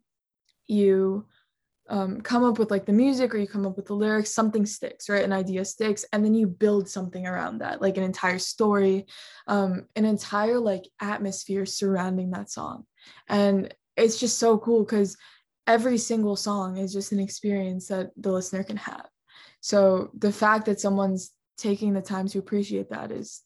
you 0.68 1.26
um, 1.90 2.22
come 2.22 2.46
up 2.46 2.60
with 2.60 2.72
like 2.72 2.86
the 2.86 2.94
music 2.94 3.36
or 3.36 3.38
you 3.38 3.48
come 3.48 3.66
up 3.66 3.76
with 3.76 3.88
the 3.88 3.94
lyrics 3.94 4.34
something 4.34 4.66
sticks 4.66 5.10
right? 5.10 5.24
An 5.24 5.34
idea 5.34 5.66
sticks 5.66 6.06
and 6.14 6.24
then 6.24 6.34
you 6.34 6.48
build 6.48 6.88
something 6.88 7.28
around 7.28 7.60
that 7.60 7.82
like 7.82 7.98
an 7.98 8.04
entire 8.04 8.40
story 8.40 9.06
um, 9.48 9.86
an 9.96 10.06
entire 10.06 10.60
like 10.60 10.84
atmosphere 11.02 11.66
surrounding 11.66 12.32
that 12.32 12.50
song. 12.50 12.86
And 13.28 13.74
it's 13.98 14.20
just 14.20 14.40
so 14.40 14.58
cool 14.58 14.84
because 14.84 15.18
every 15.68 15.98
single 15.98 16.36
song 16.36 16.78
is 16.78 16.94
just 16.94 17.12
an 17.12 17.20
experience 17.20 17.88
that 17.88 18.12
the 18.18 18.32
listener 18.32 18.64
can 18.64 18.78
have. 18.78 19.08
So 19.62 20.10
the 20.18 20.32
fact 20.32 20.66
that 20.66 20.80
someone's 20.80 21.32
taking 21.58 21.94
the 21.94 22.02
time 22.02 22.28
to 22.30 22.40
appreciate 22.40 22.90
that 22.90 23.12
is 23.12 23.42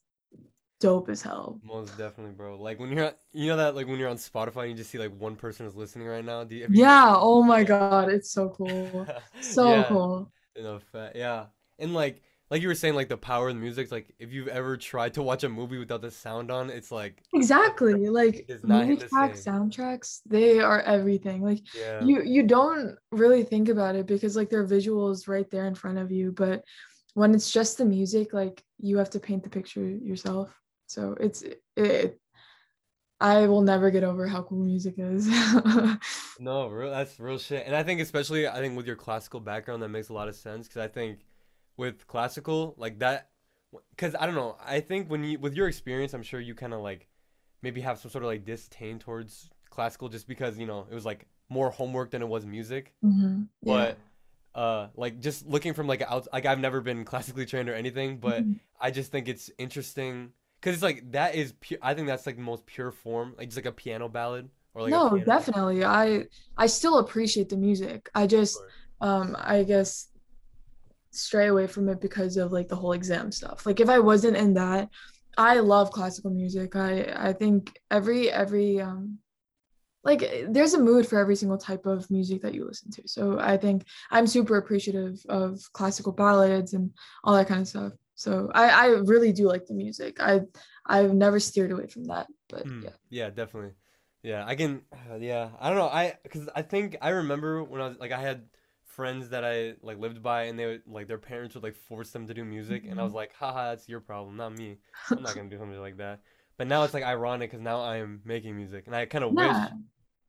dope 0.80 1.08
as 1.08 1.22
hell. 1.22 1.60
Most 1.62 1.96
definitely, 1.98 2.34
bro. 2.34 2.60
Like 2.60 2.78
when 2.78 2.92
you're, 2.92 3.12
you 3.32 3.48
know 3.48 3.56
that 3.56 3.74
like 3.74 3.86
when 3.86 3.98
you're 3.98 4.08
on 4.08 4.16
Spotify, 4.16 4.62
and 4.62 4.70
you 4.70 4.76
just 4.76 4.90
see 4.90 4.98
like 4.98 5.14
one 5.18 5.36
person 5.36 5.66
is 5.66 5.74
listening 5.74 6.06
right 6.06 6.24
now. 6.24 6.44
Do 6.44 6.56
you, 6.56 6.66
yeah. 6.70 7.14
Oh 7.16 7.42
my 7.42 7.64
god, 7.64 8.10
it's 8.10 8.30
so 8.30 8.50
cool. 8.50 9.06
So 9.40 9.74
yeah. 9.74 9.84
cool. 9.84 10.32
No, 10.56 10.80
fat. 10.92 11.14
Yeah, 11.14 11.46
and 11.78 11.94
like 11.94 12.22
like 12.50 12.62
you 12.62 12.68
were 12.68 12.74
saying, 12.74 12.94
like 12.94 13.08
the 13.08 13.16
power 13.16 13.48
of 13.48 13.54
the 13.54 13.60
music. 13.60 13.92
Like 13.92 14.14
if 14.18 14.32
you've 14.32 14.48
ever 14.48 14.76
tried 14.76 15.14
to 15.14 15.22
watch 15.22 15.44
a 15.44 15.48
movie 15.48 15.78
without 15.78 16.00
the 16.00 16.10
sound 16.10 16.50
on, 16.50 16.70
it's 16.70 16.90
like 16.90 17.22
exactly 17.34 18.08
like 18.08 18.50
movie 18.62 18.96
track 18.96 19.34
soundtracks. 19.34 20.20
They 20.26 20.58
are 20.58 20.80
everything. 20.80 21.42
Like 21.42 21.60
yeah. 21.76 22.02
you 22.02 22.22
you 22.22 22.44
don't 22.44 22.96
really 23.12 23.42
think 23.42 23.68
about 23.68 23.96
it 23.96 24.06
because 24.06 24.34
like 24.34 24.48
their 24.48 24.66
visuals 24.66 25.28
right 25.28 25.50
there 25.50 25.66
in 25.66 25.74
front 25.74 25.98
of 25.98 26.10
you, 26.10 26.32
but 26.32 26.64
when 27.18 27.34
it's 27.34 27.50
just 27.50 27.78
the 27.78 27.84
music, 27.84 28.32
like 28.32 28.62
you 28.78 28.96
have 28.96 29.10
to 29.10 29.18
paint 29.18 29.42
the 29.42 29.50
picture 29.50 29.84
yourself. 29.84 30.56
So 30.86 31.16
it's 31.18 31.42
it. 31.76 32.20
I 33.20 33.48
will 33.48 33.62
never 33.62 33.90
get 33.90 34.04
over 34.04 34.28
how 34.28 34.42
cool 34.42 34.64
music 34.64 34.94
is. 34.98 35.26
no, 36.38 36.68
real, 36.68 36.90
that's 36.90 37.18
real 37.18 37.38
shit. 37.38 37.66
And 37.66 37.74
I 37.74 37.82
think 37.82 38.00
especially 38.00 38.46
I 38.46 38.60
think 38.60 38.76
with 38.76 38.86
your 38.86 38.94
classical 38.94 39.40
background 39.40 39.82
that 39.82 39.88
makes 39.88 40.10
a 40.10 40.12
lot 40.12 40.28
of 40.28 40.36
sense 40.36 40.68
because 40.68 40.80
I 40.80 40.86
think 40.86 41.26
with 41.76 42.06
classical 42.06 42.76
like 42.78 43.00
that 43.00 43.30
because 43.90 44.14
I 44.14 44.24
don't 44.24 44.36
know 44.36 44.56
I 44.64 44.78
think 44.78 45.10
when 45.10 45.24
you 45.24 45.40
with 45.40 45.54
your 45.54 45.66
experience 45.66 46.14
I'm 46.14 46.22
sure 46.22 46.38
you 46.38 46.54
kind 46.54 46.72
of 46.72 46.80
like 46.80 47.08
maybe 47.62 47.80
have 47.80 47.98
some 47.98 48.12
sort 48.12 48.22
of 48.22 48.28
like 48.28 48.44
disdain 48.44 49.00
towards 49.00 49.50
classical 49.70 50.08
just 50.08 50.28
because 50.28 50.56
you 50.56 50.66
know 50.66 50.86
it 50.88 50.94
was 50.94 51.04
like 51.04 51.26
more 51.48 51.70
homework 51.70 52.12
than 52.12 52.22
it 52.22 52.28
was 52.28 52.46
music. 52.46 52.94
Mm-hmm. 53.04 53.42
Yeah. 53.62 53.74
But 53.74 53.98
uh 54.58 54.88
like 54.96 55.20
just 55.20 55.46
looking 55.46 55.72
from 55.72 55.86
like 55.86 56.02
out 56.02 56.26
like 56.32 56.44
I've 56.44 56.58
never 56.58 56.80
been 56.80 57.04
classically 57.04 57.46
trained 57.46 57.68
or 57.68 57.74
anything 57.74 58.18
but 58.18 58.42
mm-hmm. 58.42 58.54
I 58.80 58.90
just 58.90 59.12
think 59.12 59.28
it's 59.28 59.50
interesting 59.58 60.32
because 60.60 60.74
it's 60.74 60.82
like 60.82 61.12
that 61.12 61.34
is 61.34 61.52
pure. 61.60 61.78
I 61.82 61.94
think 61.94 62.06
that's 62.06 62.26
like 62.26 62.36
the 62.36 62.42
most 62.42 62.66
pure 62.66 62.90
form, 62.90 63.34
like 63.38 63.48
just 63.48 63.56
like 63.56 63.66
a 63.66 63.72
piano 63.72 64.08
ballad 64.08 64.48
or 64.74 64.82
like. 64.82 64.90
No, 64.90 65.18
definitely. 65.18 65.84
I 65.84 66.24
I 66.56 66.66
still 66.66 66.98
appreciate 66.98 67.48
the 67.48 67.56
music. 67.56 68.10
I 68.14 68.26
just 68.26 68.58
um 69.00 69.36
I 69.38 69.62
guess 69.62 70.08
stray 71.10 71.48
away 71.48 71.66
from 71.66 71.88
it 71.88 72.00
because 72.00 72.36
of 72.36 72.52
like 72.52 72.68
the 72.68 72.76
whole 72.76 72.92
exam 72.92 73.32
stuff. 73.32 73.66
Like 73.66 73.80
if 73.80 73.88
I 73.88 73.98
wasn't 73.98 74.36
in 74.36 74.54
that, 74.54 74.88
I 75.36 75.60
love 75.60 75.90
classical 75.90 76.30
music. 76.30 76.76
I 76.76 77.12
I 77.16 77.32
think 77.32 77.78
every 77.90 78.30
every 78.30 78.80
um 78.80 79.18
like 80.08 80.46
there's 80.48 80.72
a 80.72 80.80
mood 80.80 81.06
for 81.06 81.18
every 81.18 81.36
single 81.36 81.58
type 81.58 81.84
of 81.84 82.10
music 82.10 82.40
that 82.40 82.54
you 82.54 82.64
listen 82.64 82.90
to. 82.92 83.02
So 83.06 83.38
I 83.38 83.58
think 83.58 83.84
I'm 84.10 84.26
super 84.26 84.56
appreciative 84.56 85.20
of 85.28 85.60
classical 85.74 86.12
ballads 86.12 86.72
and 86.72 86.90
all 87.24 87.34
that 87.34 87.46
kind 87.46 87.60
of 87.60 87.68
stuff. 87.68 87.92
So 88.14 88.50
I, 88.54 88.70
I 88.70 88.86
really 89.04 89.32
do 89.32 89.46
like 89.46 89.66
the 89.66 89.74
music. 89.74 90.16
I 90.18 90.40
I've 90.86 91.12
never 91.12 91.38
steered 91.38 91.72
away 91.72 91.88
from 91.88 92.04
that. 92.04 92.26
But 92.48 92.66
mm, 92.66 92.84
yeah. 92.84 92.90
Yeah, 93.10 93.30
definitely. 93.30 93.74
Yeah, 94.22 94.44
I 94.46 94.54
can. 94.54 94.80
Uh, 94.92 95.16
yeah, 95.16 95.50
I 95.60 95.68
don't 95.68 95.78
know. 95.78 95.88
I 95.88 96.14
because 96.22 96.48
I 96.56 96.62
think 96.62 96.96
I 97.02 97.10
remember 97.10 97.62
when 97.62 97.82
I 97.82 97.88
was 97.88 97.98
like 97.98 98.12
I 98.12 98.20
had 98.20 98.46
friends 98.86 99.28
that 99.28 99.44
I 99.44 99.74
like 99.82 99.98
lived 99.98 100.22
by, 100.22 100.44
and 100.44 100.58
they 100.58 100.66
would 100.66 100.82
like 100.86 101.06
their 101.06 101.18
parents 101.18 101.54
would 101.54 101.62
like 101.62 101.76
force 101.76 102.10
them 102.10 102.26
to 102.28 102.34
do 102.34 102.44
music, 102.46 102.82
mm-hmm. 102.82 102.92
and 102.92 103.00
I 103.00 103.04
was 103.04 103.10
mm-hmm. 103.10 103.18
like, 103.18 103.34
haha, 103.34 103.70
that's 103.70 103.88
your 103.88 104.00
problem, 104.00 104.36
not 104.38 104.56
me. 104.56 104.78
I'm 105.10 105.22
not 105.22 105.34
gonna 105.36 105.50
do 105.50 105.58
something 105.58 105.78
like 105.78 105.98
that. 105.98 106.20
But 106.56 106.66
now 106.66 106.82
it's 106.82 106.94
like 106.94 107.04
ironic 107.04 107.50
because 107.50 107.62
now 107.62 107.80
I 107.80 107.98
am 107.98 108.20
making 108.24 108.56
music, 108.56 108.86
and 108.86 108.96
I 108.96 109.06
kind 109.06 109.22
of 109.22 109.32
yeah. 109.36 109.66
wish. 109.66 109.72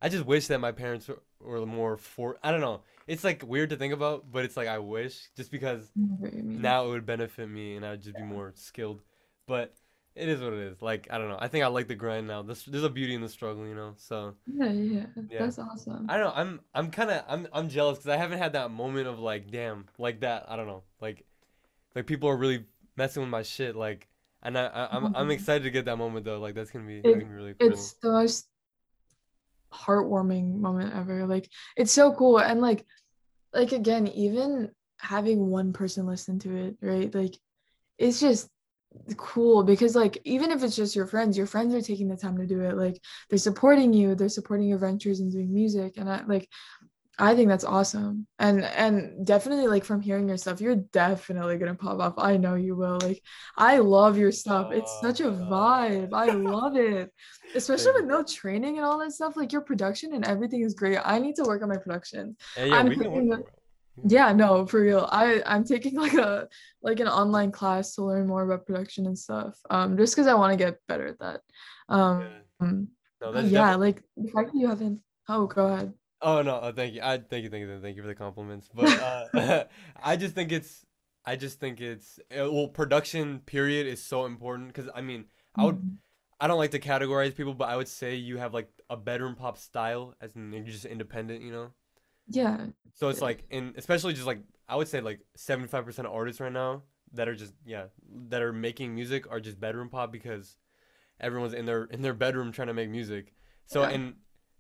I 0.02 0.10
just 0.10 0.26
wish 0.26 0.48
that 0.48 0.60
my 0.60 0.72
parents 0.72 1.10
were, 1.42 1.66
more 1.66 1.98
for. 1.98 2.38
I 2.44 2.52
don't 2.52 2.62
know 2.62 2.82
it's 3.10 3.24
like 3.24 3.44
weird 3.46 3.72
to 3.72 3.76
think 3.76 3.92
about, 3.92 4.32
but 4.32 4.46
it's 4.46 4.56
like 4.56 4.68
I 4.68 4.78
wish 4.78 5.30
just 5.36 5.50
because 5.52 5.92
now 5.96 6.86
it 6.86 6.90
would 6.90 7.08
benefit 7.08 7.50
me 7.50 7.76
and 7.76 7.84
I 7.84 7.92
would 7.92 8.04
just 8.04 8.16
be 8.16 8.22
more 8.22 8.52
skilled. 8.56 9.02
But 9.48 9.74
it 10.16 10.30
is 10.30 10.42
what 10.42 10.54
it 10.54 10.60
is. 10.60 10.80
Like 10.80 11.08
I 11.10 11.18
don't 11.18 11.28
know. 11.28 11.38
I 11.40 11.48
think 11.48 11.66
I 11.66 11.68
like 11.70 11.88
the 11.88 11.96
grind 11.96 12.28
now. 12.28 12.44
There's, 12.44 12.64
there's 12.66 12.84
a 12.84 12.90
beauty 12.90 13.16
in 13.16 13.22
the 13.22 13.30
struggle, 13.30 13.66
you 13.66 13.74
know. 13.74 13.96
So 13.98 14.36
yeah, 14.46 14.72
yeah, 14.72 15.06
yeah. 15.28 15.40
that's 15.40 15.58
awesome. 15.58 16.06
I 16.08 16.18
don't 16.18 16.28
know. 16.28 16.34
I'm 16.36 16.60
I'm 16.76 16.92
kind 16.92 17.10
of 17.10 17.24
I'm 17.28 17.48
I'm 17.52 17.68
jealous 17.68 17.98
because 17.98 18.12
I 18.12 18.18
haven't 18.18 18.38
had 18.38 18.54
that 18.54 18.70
moment 18.70 19.08
of 19.08 19.18
like, 19.18 19.50
damn, 19.50 19.88
like 19.98 20.20
that. 20.20 20.46
I 20.48 20.56
don't 20.56 20.68
know, 20.68 20.84
like 21.02 21.26
like 21.96 22.06
people 22.06 22.30
are 22.30 22.38
really 22.38 22.66
messing 22.96 23.24
with 23.24 23.32
my 23.32 23.42
shit. 23.42 23.76
Like, 23.76 24.08
and 24.44 24.56
I, 24.56 24.68
I 24.68 24.84
am 24.84 24.90
I'm, 24.92 25.06
I'm 25.06 25.14
mm-hmm. 25.14 25.32
excited 25.32 25.64
to 25.64 25.72
get 25.72 25.86
that 25.86 25.98
moment 25.98 26.26
though. 26.26 26.40
Like 26.40 26.54
that's 26.54 26.70
gonna 26.70 26.86
be, 26.86 27.00
it, 27.00 27.04
gonna 27.04 27.16
be 27.16 27.26
really 27.26 27.56
cool. 27.56 27.72
It's 27.72 27.96
most 28.04 28.49
heartwarming 29.74 30.60
moment 30.60 30.96
ever. 30.96 31.26
Like 31.26 31.50
it's 31.76 31.92
so 31.92 32.14
cool 32.14 32.40
and 32.40 32.62
like 32.62 32.86
like 33.54 33.72
again, 33.72 34.08
even 34.08 34.72
having 35.00 35.48
one 35.48 35.74
person 35.74 36.06
listen 36.06 36.40
to 36.40 36.56
it, 36.56 36.78
right? 36.82 37.14
Like 37.14 37.36
it's 37.98 38.20
just 38.20 38.50
cool 39.18 39.64
because 39.64 39.96
like 39.96 40.18
even 40.24 40.52
if 40.52 40.64
it's 40.64 40.76
just 40.76 40.96
your 40.96 41.06
friends 41.06 41.38
your 41.38 41.46
friends 41.46 41.76
are 41.76 41.82
taking 41.82 42.08
the 42.08 42.18
time 42.18 42.36
to 42.38 42.48
do 42.48 42.62
it 42.62 42.76
like 42.76 43.00
they're 43.30 43.38
supporting 43.38 43.94
you 43.94 44.16
they're 44.16 44.28
supporting 44.28 44.68
your 44.68 44.80
ventures 44.80 45.20
and 45.20 45.32
doing 45.32 45.54
music 45.54 45.98
and 45.98 46.10
i 46.10 46.24
like 46.26 46.50
i 47.20 47.36
think 47.36 47.50
that's 47.50 47.64
awesome. 47.64 48.26
And 48.40 48.64
and 48.64 49.26
definitely 49.26 49.68
like 49.68 49.84
from 49.84 50.02
hearing 50.02 50.28
your 50.28 50.38
stuff 50.38 50.62
you're 50.62 50.76
definitely 50.76 51.58
gonna 51.58 51.76
pop 51.76 52.00
off. 52.00 52.14
I 52.18 52.38
know 52.38 52.56
you 52.56 52.76
will. 52.76 52.98
Like 53.02 53.22
i 53.58 53.78
love 53.78 54.18
your 54.18 54.32
stuff. 54.32 54.72
It's 54.72 55.00
such 55.02 55.20
a 55.20 55.26
vibe. 55.26 56.14
I 56.14 56.26
love 56.56 56.76
it. 56.78 57.12
Especially 57.56 57.94
with 57.94 58.06
no 58.06 58.24
training 58.24 58.78
and 58.78 58.86
all 58.86 59.00
that 59.00 59.12
stuff 59.12 59.36
like 59.36 59.52
your 59.52 59.62
production 59.62 60.14
and 60.14 60.26
everything 60.26 60.62
is 60.62 60.74
great. 60.74 60.98
I 61.04 61.20
need 61.20 61.36
to 61.36 61.44
work 61.44 61.62
on 61.62 61.70
my 61.70 61.78
production. 61.78 62.38
Yeah, 62.58 62.76
I'm 62.76 62.90
the, 62.90 63.44
yeah 64.08 64.32
no 64.32 64.66
for 64.66 64.82
real. 64.82 65.08
I 65.12 65.42
i'm 65.46 65.64
taking 65.64 65.96
like 66.06 66.14
a 66.14 66.48
like 66.82 67.00
an 67.00 67.08
online 67.08 67.52
class 67.52 67.96
to 67.96 68.04
learn 68.04 68.28
more 68.28 68.44
about 68.44 68.66
production 68.66 69.06
and 69.08 69.18
stuff 69.18 69.58
um 69.70 69.98
just 69.98 70.16
because 70.16 70.28
i 70.28 70.34
want 70.34 70.58
to 70.58 70.64
get 70.64 70.80
better 70.88 71.08
at 71.08 71.20
that. 71.20 71.42
Um 71.90 72.26
yeah, 72.62 73.32
no, 73.32 73.40
yeah 73.42 73.76
like 73.76 74.02
the 74.16 74.30
fact 74.32 74.54
that 74.54 74.60
you 74.60 74.70
haven't 74.70 75.02
oh 75.28 75.48
go 75.48 75.68
ahead 75.68 75.94
oh 76.22 76.42
no 76.42 76.60
oh, 76.62 76.72
thank 76.72 76.94
you 76.94 77.02
i 77.02 77.18
thank 77.18 77.44
you 77.44 77.50
thank 77.50 77.66
you 77.66 77.80
thank 77.82 77.96
you 77.96 78.02
for 78.02 78.08
the 78.08 78.16
compliments 78.16 78.70
but 78.74 78.90
uh 79.34 79.64
i 80.04 80.16
just 80.16 80.36
think 80.36 80.52
it's 80.52 80.86
i 81.26 81.36
just 81.36 81.60
think 81.60 81.82
it's 81.82 82.20
uh, 82.32 82.52
well 82.52 82.68
production 82.68 83.40
period 83.40 83.88
is 83.88 84.04
so 84.04 84.26
important 84.26 84.68
because 84.68 84.90
i 84.94 85.02
mean 85.02 85.26
i 85.56 85.64
would 85.64 85.78
mm-hmm 85.78 85.96
I 86.40 86.48
don't 86.48 86.58
like 86.58 86.72
to 86.72 86.80
categorize 86.80 87.36
people, 87.36 87.54
but 87.54 87.70
I 87.70 87.76
would 87.76 87.88
say 87.88 88.16
you 88.16 88.38
have 88.38 88.54
like 88.54 88.70
a 88.90 88.96
bedroom 88.96 89.36
pop 89.36 89.58
style, 89.58 90.16
as 90.22 90.36
in 90.36 90.54
you're 90.54 90.64
just 90.64 90.86
independent, 90.86 91.42
you 91.42 91.52
know. 91.52 91.72
Yeah. 92.30 92.68
So 92.94 93.10
it's 93.10 93.22
like, 93.22 93.44
and 93.52 93.74
especially 93.76 94.14
just 94.14 94.26
like 94.26 94.40
I 94.68 94.76
would 94.76 94.88
say 94.88 95.02
like 95.02 95.20
seventy 95.36 95.68
five 95.68 95.86
percent 95.86 96.08
of 96.08 96.14
artists 96.14 96.40
right 96.40 96.52
now 96.52 96.84
that 97.14 97.28
are 97.28 97.36
just 97.36 97.54
yeah 97.66 97.86
that 98.30 98.42
are 98.42 98.54
making 98.54 98.96
music 98.96 99.30
are 99.30 99.40
just 99.40 99.60
bedroom 99.60 99.90
pop 99.90 100.12
because 100.12 100.58
everyone's 101.20 101.54
in 101.54 101.66
their 101.66 101.86
in 101.86 102.02
their 102.02 102.14
bedroom 102.14 102.52
trying 102.52 102.68
to 102.70 102.74
make 102.74 102.90
music. 102.90 103.34
So 103.66 103.82
yeah. 103.82 103.90
and 103.90 104.14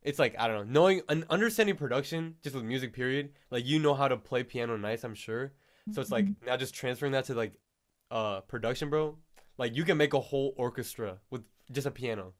it's 0.03 0.19
like 0.19 0.35
I 0.39 0.47
don't 0.47 0.57
know, 0.57 0.81
knowing 0.81 1.01
and 1.09 1.25
understanding 1.29 1.75
production 1.75 2.35
just 2.43 2.55
with 2.55 2.63
music 2.63 2.93
period. 2.93 3.31
Like 3.51 3.65
you 3.65 3.79
know 3.79 3.93
how 3.93 4.07
to 4.07 4.17
play 4.17 4.43
piano 4.43 4.77
nice, 4.77 5.03
I'm 5.03 5.15
sure. 5.15 5.53
So 5.91 6.01
it's 6.01 6.11
like 6.11 6.25
mm-hmm. 6.25 6.45
now 6.45 6.57
just 6.57 6.75
transferring 6.75 7.13
that 7.13 7.25
to 7.25 7.33
like 7.33 7.53
uh 8.11 8.41
production, 8.41 8.89
bro. 8.89 9.17
Like 9.57 9.75
you 9.75 9.83
can 9.83 9.97
make 9.97 10.13
a 10.13 10.19
whole 10.19 10.53
orchestra 10.57 11.17
with 11.29 11.43
just 11.71 11.87
a 11.87 11.91
piano. 11.91 12.33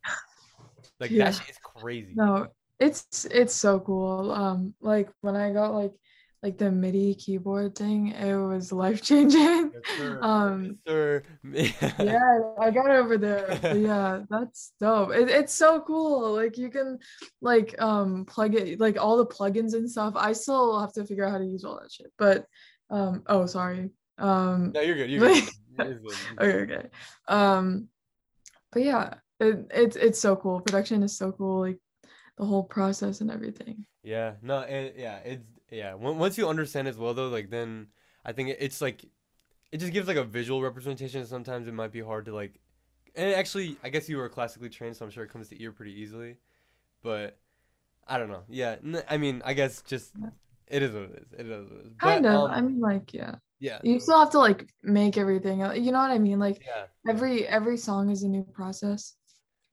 Like 0.99 1.11
yeah. 1.11 1.25
that 1.25 1.35
shit 1.35 1.49
is 1.49 1.57
crazy. 1.63 2.13
No, 2.15 2.47
it's 2.79 3.25
it's 3.31 3.53
so 3.53 3.79
cool. 3.79 4.31
Um, 4.31 4.73
like 4.81 5.09
when 5.21 5.35
I 5.35 5.51
got 5.51 5.73
like 5.73 5.93
like 6.41 6.57
the 6.57 6.71
MIDI 6.71 7.15
keyboard 7.15 7.75
thing, 7.75 8.09
it 8.09 8.35
was 8.35 8.71
life 8.71 9.01
changing. 9.01 9.71
Yes, 9.73 10.17
um, 10.21 10.77
yes, 10.85 11.23
yeah, 11.99 12.39
I 12.57 12.71
got 12.71 12.89
over 12.89 13.17
there. 13.17 13.59
But 13.61 13.77
yeah, 13.77 14.21
that's 14.29 14.71
dope. 14.79 15.11
It, 15.11 15.29
it's 15.29 15.53
so 15.53 15.81
cool. 15.81 16.33
Like 16.33 16.57
you 16.57 16.69
can 16.69 16.99
like 17.41 17.79
um 17.81 18.25
plug 18.25 18.55
it 18.55 18.79
like 18.79 18.97
all 18.97 19.17
the 19.17 19.25
plugins 19.25 19.73
and 19.73 19.89
stuff. 19.89 20.13
I 20.15 20.31
still 20.31 20.79
have 20.79 20.93
to 20.93 21.05
figure 21.05 21.25
out 21.25 21.31
how 21.31 21.37
to 21.39 21.45
use 21.45 21.65
all 21.65 21.79
that 21.81 21.91
shit. 21.91 22.11
But 22.17 22.45
um 22.89 23.23
oh 23.27 23.45
sorry. 23.45 23.89
Um 24.17 24.71
No, 24.73 24.81
you're 24.81 24.95
good. 24.95 25.09
You're 25.09 25.29
good. 25.77 26.03
okay, 26.39 26.73
okay. 26.73 26.87
Um 27.27 27.89
but 28.71 28.83
yeah, 28.83 29.15
it, 29.41 29.67
it's 29.71 29.95
it's 29.97 30.19
so 30.19 30.37
cool. 30.37 30.61
Production 30.61 31.03
is 31.03 31.17
so 31.17 31.33
cool, 31.33 31.61
like 31.61 31.79
the 32.37 32.45
whole 32.45 32.63
process 32.63 33.19
and 33.19 33.29
everything. 33.29 33.85
Yeah, 34.03 34.33
no, 34.41 34.61
it, 34.61 34.95
yeah, 34.97 35.17
it's 35.17 35.58
yeah. 35.71 35.93
Once 35.93 36.37
you 36.37 36.47
understand 36.47 36.87
as 36.87 36.97
well 36.97 37.13
though, 37.13 37.29
like 37.29 37.49
then 37.49 37.87
I 38.25 38.31
think 38.31 38.55
it's 38.59 38.81
like 38.81 39.05
it 39.71 39.77
just 39.77 39.93
gives 39.93 40.07
like 40.07 40.17
a 40.17 40.23
visual 40.23 40.61
representation. 40.61 41.25
Sometimes 41.25 41.67
it 41.67 41.73
might 41.73 41.91
be 41.91 42.01
hard 42.01 42.25
to 42.25 42.33
like, 42.33 42.59
and 43.15 43.33
actually, 43.33 43.77
I 43.83 43.89
guess 43.89 44.09
you 44.09 44.17
were 44.17 44.29
classically 44.29 44.69
trained, 44.69 44.95
so 44.95 45.05
I'm 45.05 45.11
sure 45.11 45.23
it 45.23 45.29
comes 45.31 45.49
to 45.49 45.61
ear 45.61 45.71
pretty 45.71 45.99
easily. 45.99 46.37
But 47.03 47.37
I 48.07 48.17
don't 48.17 48.29
know. 48.29 48.43
Yeah, 48.49 48.77
I 49.09 49.17
mean, 49.17 49.41
I 49.45 49.53
guess 49.53 49.81
just 49.83 50.13
it 50.67 50.83
is 50.83 50.93
what 50.93 51.03
it 51.03 51.23
is. 51.23 51.39
It 51.39 51.45
is 51.45 51.69
what 51.69 51.79
it 51.79 51.85
is. 51.85 51.93
But, 51.99 52.07
Kind 52.07 52.25
of. 52.25 52.45
um, 52.45 52.51
I 52.51 52.61
mean, 52.61 52.79
like, 52.79 53.13
yeah. 53.13 53.35
yeah, 53.59 53.79
You 53.83 53.99
still 53.99 54.19
have 54.19 54.31
to 54.31 54.39
like 54.39 54.69
make 54.83 55.17
everything. 55.17 55.59
You 55.59 55.91
know 55.91 55.99
what 55.99 56.11
I 56.11 56.19
mean? 56.19 56.39
Like 56.39 56.63
yeah. 56.65 56.85
every 57.07 57.47
every 57.47 57.77
song 57.77 58.09
is 58.09 58.23
a 58.23 58.27
new 58.27 58.43
process. 58.43 59.15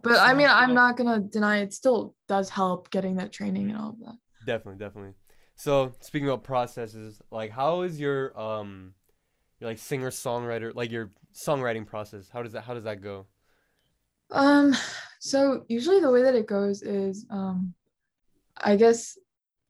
But 0.02 0.20
I 0.20 0.34
mean, 0.34 0.48
I'm 0.48 0.74
not 0.74 0.96
gonna 0.96 1.20
deny 1.20 1.58
it 1.58 1.72
still 1.72 2.14
does 2.28 2.48
help 2.48 2.90
getting 2.90 3.16
that 3.16 3.32
training 3.32 3.70
and 3.70 3.78
all 3.78 3.90
of 3.90 3.98
that. 4.00 4.16
Definitely, 4.46 4.78
definitely. 4.78 5.12
So 5.56 5.92
speaking 6.00 6.28
about 6.28 6.44
processes, 6.44 7.20
like 7.30 7.50
how 7.50 7.82
is 7.82 7.98
your 7.98 8.38
um 8.38 8.92
your 9.58 9.70
like 9.70 9.78
singer 9.78 10.10
songwriter 10.10 10.75
like 10.75 10.90
your 10.90 11.10
songwriting 11.34 11.86
process? 11.86 12.28
How 12.28 12.42
does 12.42 12.52
that 12.52 12.62
how 12.62 12.75
does 12.75 12.84
that 12.84 13.00
go? 13.00 13.26
Um, 14.30 14.75
so 15.20 15.64
usually 15.68 16.00
the 16.00 16.10
way 16.10 16.22
that 16.22 16.34
it 16.34 16.46
goes 16.46 16.82
is 16.82 17.26
um 17.30 17.75
I 18.58 18.76
guess 18.76 19.18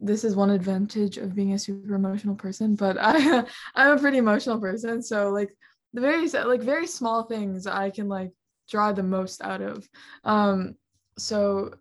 this 0.00 0.24
is 0.24 0.36
one 0.36 0.50
advantage 0.50 1.18
of 1.18 1.34
being 1.34 1.52
a 1.52 1.58
super 1.58 1.94
emotional 1.94 2.34
person, 2.34 2.74
but 2.74 2.96
I 3.00 3.44
I'm 3.74 3.96
a 3.96 4.00
pretty 4.00 4.18
emotional 4.18 4.60
person. 4.60 5.02
So 5.02 5.30
like 5.30 5.56
the 5.94 6.00
very 6.00 6.28
like 6.28 6.62
very 6.62 6.86
small 6.86 7.24
things 7.24 7.66
I 7.66 7.90
can 7.90 8.08
like 8.08 8.32
draw 8.68 8.92
the 8.92 9.04
most 9.04 9.40
out 9.40 9.62
of. 9.62 9.88
Um 10.24 10.74
so 11.16 11.74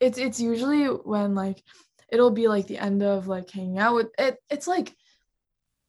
it's 0.00 0.18
it's 0.18 0.40
usually 0.40 0.86
when 0.86 1.34
like 1.34 1.62
it'll 2.10 2.30
be 2.30 2.48
like 2.48 2.66
the 2.66 2.78
end 2.78 3.02
of 3.02 3.26
like 3.26 3.50
hanging 3.50 3.78
out 3.78 3.94
with 3.94 4.08
it 4.18 4.38
it's 4.50 4.66
like 4.66 4.94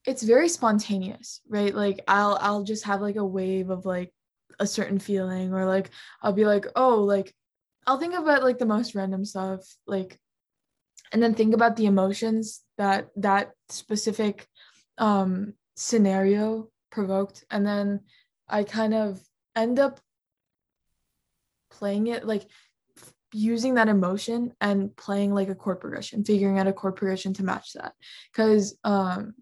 it's 0.05 0.23
very 0.23 0.47
spontaneous 0.47 1.41
right? 1.49 1.73
Like 1.73 2.01
i'll 2.07 2.37
i'll 2.41 2.63
just 2.63 2.85
have 2.85 3.01
like 3.01 3.15
a 3.15 3.25
wave 3.25 3.69
of 3.69 3.85
like 3.85 4.13
a 4.59 4.67
certain 4.67 4.99
feeling 4.99 5.53
or 5.53 5.65
like 5.65 5.89
i'll 6.21 6.31
be 6.31 6.45
like 6.45 6.65
oh 6.75 7.03
like 7.03 7.33
i'll 7.85 7.99
think 7.99 8.13
about 8.13 8.43
like 8.43 8.57
the 8.57 8.65
most 8.65 8.95
random 8.95 9.25
stuff 9.25 9.61
like 9.85 10.17
and 11.11 11.21
then 11.21 11.33
think 11.33 11.53
about 11.53 11.75
the 11.75 11.85
emotions 11.85 12.61
that 12.77 13.09
that 13.17 13.51
specific 13.69 14.47
um 14.97 15.53
scenario 15.75 16.69
provoked. 16.91 17.43
And 17.51 17.65
then 17.65 18.01
i 18.47 18.63
kind 18.63 18.93
of 18.93 19.19
end 19.55 19.79
up 19.79 19.99
playing 21.71 22.07
it 22.07 22.25
like 22.25 22.45
using 23.35 23.73
that 23.73 23.89
emotion 23.89 24.53
and 24.61 24.95
playing 24.95 25.33
like 25.33 25.49
a 25.49 25.55
chord 25.55 25.81
progression 25.81 26.23
figuring 26.23 26.57
out 26.57 26.67
a 26.67 26.73
chord 26.73 26.95
progression 26.95 27.33
to 27.33 27.43
match 27.43 27.73
that. 27.73 27.93
Because 28.31 28.77
um 28.85 29.33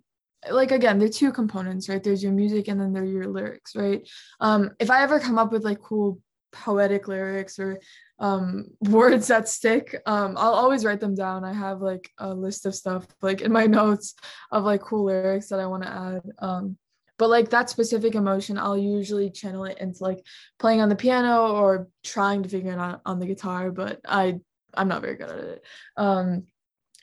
like 0.50 0.71
again 0.71 0.97
they're 0.97 1.09
two 1.09 1.31
components 1.31 1.88
right? 1.88 2.03
There's 2.03 2.23
your 2.23 2.31
music 2.31 2.67
and 2.67 2.81
then 2.81 2.91
there 2.91 3.03
are 3.03 3.05
your 3.05 3.27
lyrics 3.27 3.75
right? 3.75 4.07
Um 4.39 4.71
if 4.79 4.89
i 4.89 5.03
ever 5.03 5.19
come 5.19 5.38
up 5.38 5.51
with 5.51 5.63
like 5.63 5.79
cool 5.79 6.19
poetic 6.51 7.07
lyrics 7.07 7.59
or 7.59 7.79
um 8.19 8.65
words 8.81 9.27
that 9.27 9.47
stick 9.47 10.00
um 10.05 10.35
i'll 10.38 10.53
always 10.53 10.83
write 10.85 11.00
them 11.00 11.15
down. 11.15 11.45
I 11.45 11.53
have 11.53 11.81
like 11.81 12.09
a 12.17 12.33
list 12.33 12.65
of 12.65 12.73
stuff 12.73 13.05
like 13.21 13.41
in 13.41 13.51
my 13.51 13.65
notes 13.79 14.15
of 14.51 14.63
like 14.63 14.81
cool 14.81 15.05
lyrics 15.05 15.50
that 15.50 15.59
i 15.59 15.67
want 15.67 15.83
to 15.83 15.89
add. 15.89 16.21
Um 16.39 16.77
but 17.17 17.29
like 17.29 17.50
that 17.50 17.70
specific 17.70 18.15
emotion 18.15 18.58
i'll 18.58 18.77
usually 18.77 19.29
channel 19.29 19.65
it 19.65 19.77
into 19.79 20.03
like 20.03 20.24
playing 20.60 20.82
on 20.82 20.89
the 20.89 20.96
piano 20.96 21.53
or 21.53 21.88
trying 22.03 22.43
to 22.43 22.50
figure 22.50 22.72
it 22.72 22.79
out 22.79 23.01
on 23.05 23.20
the 23.20 23.25
guitar 23.25 23.72
but 23.72 24.00
i 24.08 24.36
i'm 24.75 24.88
not 24.88 25.01
very 25.01 25.15
good 25.15 25.29
at 25.29 25.38
it. 25.38 25.63
Um 25.98 26.43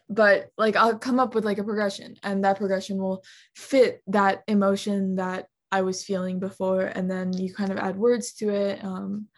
but 0.09 0.51
like 0.59 0.77
i'll 0.77 0.99
come 0.99 1.21
up 1.21 1.35
with 1.35 1.45
like 1.45 1.59
a 1.59 1.65
progression 1.65 2.17
and 2.23 2.45
that 2.45 2.59
progression 2.59 2.99
will 2.99 3.23
fit 3.55 4.03
that 4.09 4.43
emotion 4.49 5.17
that 5.17 5.47
i 5.71 5.83
was 5.83 6.05
feeling 6.05 6.41
before 6.41 6.83
and 6.83 7.11
then 7.11 7.33
you 7.33 7.55
kind 7.55 7.71
of 7.71 7.79
add 7.79 7.97
words 7.97 8.33
to 8.35 8.51
it. 8.51 8.85
Um 8.85 9.29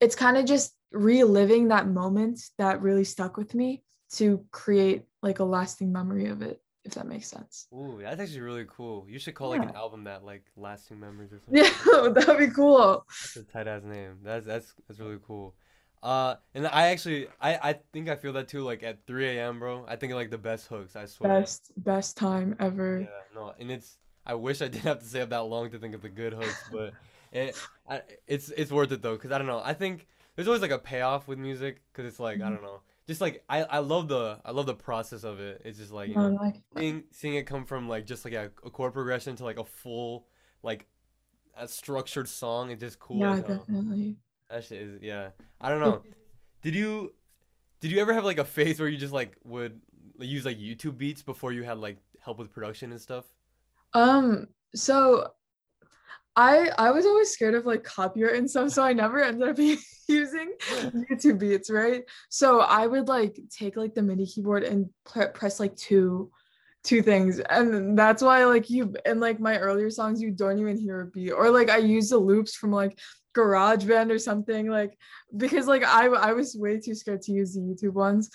it's 0.00 0.16
kind 0.16 0.36
of 0.36 0.44
just 0.44 0.74
reliving 0.92 1.68
that 1.68 1.88
moment 1.88 2.40
that 2.58 2.82
really 2.82 3.04
stuck 3.04 3.36
with 3.36 3.54
me 3.54 3.82
to 4.12 4.44
create 4.50 5.02
like 5.22 5.40
a 5.40 5.44
lasting 5.44 5.92
memory 5.92 6.26
of 6.26 6.40
it 6.40 6.60
if 6.84 6.94
that 6.94 7.06
makes 7.06 7.28
sense 7.28 7.66
Ooh, 7.72 7.98
that's 8.02 8.20
actually 8.20 8.40
really 8.40 8.66
cool. 8.68 9.06
You 9.08 9.18
should 9.18 9.34
call 9.34 9.50
like 9.50 9.62
an 9.62 9.74
album 9.74 10.04
that 10.04 10.24
like 10.24 10.44
lasting 10.56 11.00
memories 11.00 11.32
or 11.32 11.38
something. 11.44 11.64
yeah 11.64 12.08
that'd 12.10 12.38
be 12.38 12.48
cool 12.48 13.04
That's 13.08 13.36
a 13.36 13.42
tight 13.44 13.66
ass 13.66 13.82
name. 13.84 14.18
That's 14.22 14.46
that's 14.46 14.74
that's 14.86 15.00
really 15.00 15.18
cool. 15.26 15.54
Uh, 16.02 16.34
and 16.54 16.66
I 16.66 16.88
actually 16.88 17.28
I 17.40 17.54
I 17.70 17.72
think 17.92 18.10
I 18.10 18.16
feel 18.16 18.34
that 18.34 18.48
too. 18.48 18.62
Like 18.62 18.82
at 18.82 19.06
3 19.06 19.38
a.m., 19.38 19.58
bro. 19.58 19.86
I 19.88 19.96
think 19.96 20.12
like 20.12 20.30
the 20.30 20.36
best 20.36 20.66
hooks. 20.66 20.94
I 20.96 21.06
swear. 21.06 21.40
best 21.40 21.72
best 21.78 22.16
time 22.18 22.54
ever 22.60 23.00
Yeah, 23.00 23.06
no, 23.34 23.54
and 23.58 23.70
it's. 23.70 23.96
I 24.26 24.34
wish 24.34 24.60
I 24.62 24.68
didn't 24.68 24.84
have 24.84 25.00
to 25.00 25.06
stay 25.06 25.22
up 25.22 25.30
that 25.30 25.44
long 25.44 25.70
to 25.70 25.78
think 25.78 25.94
of 25.94 26.02
the 26.02 26.08
good 26.10 26.32
hooks, 26.34 26.68
but 26.72 26.92
it, 27.32 27.56
I, 27.88 28.02
it's 28.26 28.50
it's 28.50 28.70
worth 28.70 28.92
it 28.92 29.00
though, 29.00 29.16
cause 29.16 29.32
I 29.32 29.38
don't 29.38 29.46
know. 29.46 29.62
I 29.64 29.72
think 29.72 30.06
there's 30.36 30.46
always 30.48 30.62
like 30.62 30.70
a 30.70 30.78
payoff 30.78 31.26
with 31.26 31.38
music, 31.38 31.80
cause 31.94 32.04
it's 32.04 32.20
like 32.20 32.36
I 32.42 32.50
don't 32.50 32.62
know, 32.62 32.80
just 33.06 33.20
like 33.20 33.44
I 33.48 33.62
I 33.64 33.78
love 33.78 34.08
the 34.08 34.38
I 34.44 34.50
love 34.52 34.66
the 34.66 34.74
process 34.74 35.24
of 35.24 35.40
it. 35.40 35.62
It's 35.64 35.78
just 35.78 35.92
like 35.92 36.08
you 36.08 36.14
know, 36.14 36.28
like 36.40 36.56
seeing 36.76 37.04
seeing 37.10 37.34
it 37.34 37.46
come 37.46 37.64
from 37.64 37.88
like 37.88 38.06
just 38.06 38.24
like 38.24 38.34
a, 38.34 38.50
a 38.64 38.70
chord 38.70 38.92
progression 38.92 39.36
to 39.36 39.44
like 39.44 39.58
a 39.58 39.64
full 39.64 40.26
like 40.62 40.86
a 41.56 41.68
structured 41.68 42.28
song. 42.28 42.70
It's 42.70 42.80
just 42.80 42.98
cool. 42.98 43.18
yeah 43.18 43.40
definitely 43.40 44.16
That 44.50 44.64
shit 44.64 44.80
is 44.82 45.02
yeah. 45.02 45.30
I 45.60 45.68
don't 45.68 45.80
know. 45.80 46.02
Did 46.62 46.74
you 46.74 47.12
did 47.80 47.90
you 47.90 48.00
ever 48.00 48.14
have 48.14 48.24
like 48.24 48.38
a 48.38 48.44
phase 48.44 48.80
where 48.80 48.88
you 48.88 48.96
just 48.96 49.12
like 49.12 49.36
would 49.44 49.80
use 50.18 50.44
like 50.44 50.58
YouTube 50.58 50.96
beats 50.96 51.22
before 51.22 51.52
you 51.52 51.62
had 51.62 51.78
like 51.78 51.98
help 52.20 52.38
with 52.38 52.50
production 52.52 52.90
and 52.90 53.00
stuff? 53.00 53.24
Um, 53.92 54.48
so 54.74 55.28
I 56.36 56.70
I 56.78 56.90
was 56.90 57.06
always 57.06 57.30
scared 57.30 57.54
of 57.54 57.66
like 57.66 57.84
copyright 57.84 58.36
and 58.36 58.50
stuff, 58.50 58.70
so 58.70 58.82
I 58.82 58.92
never 58.92 59.22
ended 59.22 59.48
up 59.48 59.58
using 60.08 60.54
YouTube 60.68 61.38
beats, 61.38 61.70
right? 61.70 62.02
So 62.28 62.60
I 62.60 62.86
would 62.86 63.08
like 63.08 63.38
take 63.50 63.76
like 63.76 63.94
the 63.94 64.02
MIDI 64.02 64.26
keyboard 64.26 64.64
and 64.64 64.88
pr- 65.04 65.26
press 65.34 65.60
like 65.60 65.76
two 65.76 66.30
two 66.82 67.02
things, 67.02 67.38
and 67.38 67.96
that's 67.96 68.22
why 68.22 68.44
like 68.44 68.68
you 68.68 68.94
in 69.06 69.20
like 69.20 69.38
my 69.38 69.58
earlier 69.58 69.90
songs 69.90 70.20
you 70.20 70.32
don't 70.32 70.58
even 70.58 70.76
hear 70.76 71.02
a 71.02 71.06
beat, 71.06 71.30
or 71.30 71.50
like 71.50 71.70
I 71.70 71.78
use 71.78 72.10
the 72.10 72.18
loops 72.18 72.56
from 72.56 72.72
like 72.72 72.98
GarageBand 73.36 74.10
or 74.10 74.18
something, 74.18 74.68
like 74.68 74.98
because 75.36 75.66
like 75.68 75.84
I 75.84 76.06
I 76.06 76.32
was 76.32 76.56
way 76.56 76.80
too 76.80 76.94
scared 76.94 77.22
to 77.22 77.32
use 77.32 77.54
the 77.54 77.60
YouTube 77.60 77.94
ones, 77.94 78.30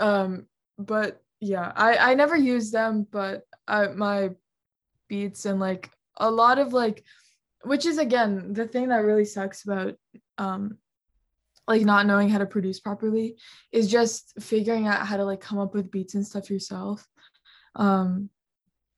um, 0.00 0.46
but 0.78 1.22
yeah, 1.40 1.72
I 1.76 1.96
I 2.10 2.14
never 2.14 2.36
used 2.36 2.72
them, 2.72 3.06
but 3.10 3.42
I 3.68 3.88
my 3.88 4.30
beats 5.08 5.46
and 5.46 5.60
like 5.60 5.90
a 6.16 6.30
lot 6.30 6.58
of 6.58 6.72
like 6.72 7.04
which 7.64 7.86
is 7.86 7.98
again 7.98 8.52
the 8.52 8.66
thing 8.66 8.88
that 8.88 9.04
really 9.04 9.24
sucks 9.24 9.64
about 9.64 9.94
um 10.38 10.78
like 11.68 11.82
not 11.82 12.06
knowing 12.06 12.28
how 12.28 12.38
to 12.38 12.46
produce 12.46 12.78
properly 12.78 13.36
is 13.72 13.90
just 13.90 14.32
figuring 14.40 14.86
out 14.86 15.06
how 15.06 15.16
to 15.16 15.24
like 15.24 15.40
come 15.40 15.58
up 15.58 15.74
with 15.74 15.90
beats 15.90 16.14
and 16.14 16.26
stuff 16.26 16.50
yourself 16.50 17.06
um 17.74 18.30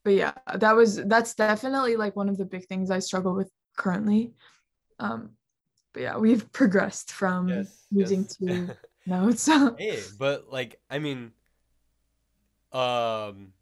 but 0.04 0.14
yeah 0.14 0.32
that 0.56 0.74
was 0.76 0.96
that's 1.06 1.34
definitely 1.34 1.96
like 1.96 2.14
one 2.16 2.28
of 2.28 2.36
the 2.36 2.44
big 2.44 2.66
things 2.66 2.90
i 2.90 2.98
struggle 2.98 3.34
with 3.34 3.50
currently 3.76 4.32
um 4.98 5.30
but 5.92 6.02
yeah 6.02 6.16
we've 6.16 6.50
progressed 6.52 7.10
from 7.12 7.48
Yes. 7.48 7.86
using 7.90 8.22
yes. 8.22 8.36
two 8.36 8.68
notes 9.06 9.46
Hey, 9.78 10.00
but 10.18 10.50
like 10.52 10.78
I 10.90 10.98
mean 10.98 11.32
um 12.72 13.52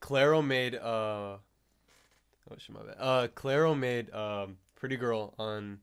Clairo 0.00 0.44
made 0.46 0.74
uh 0.76 1.38
oh 2.52 2.56
shit 2.58 2.74
my 2.74 2.82
bad. 2.82 2.96
Uh 2.98 3.28
Clairo 3.28 3.78
made 3.78 4.12
um 4.14 4.56
Pretty 4.76 4.96
Girl 4.96 5.34
on 5.38 5.78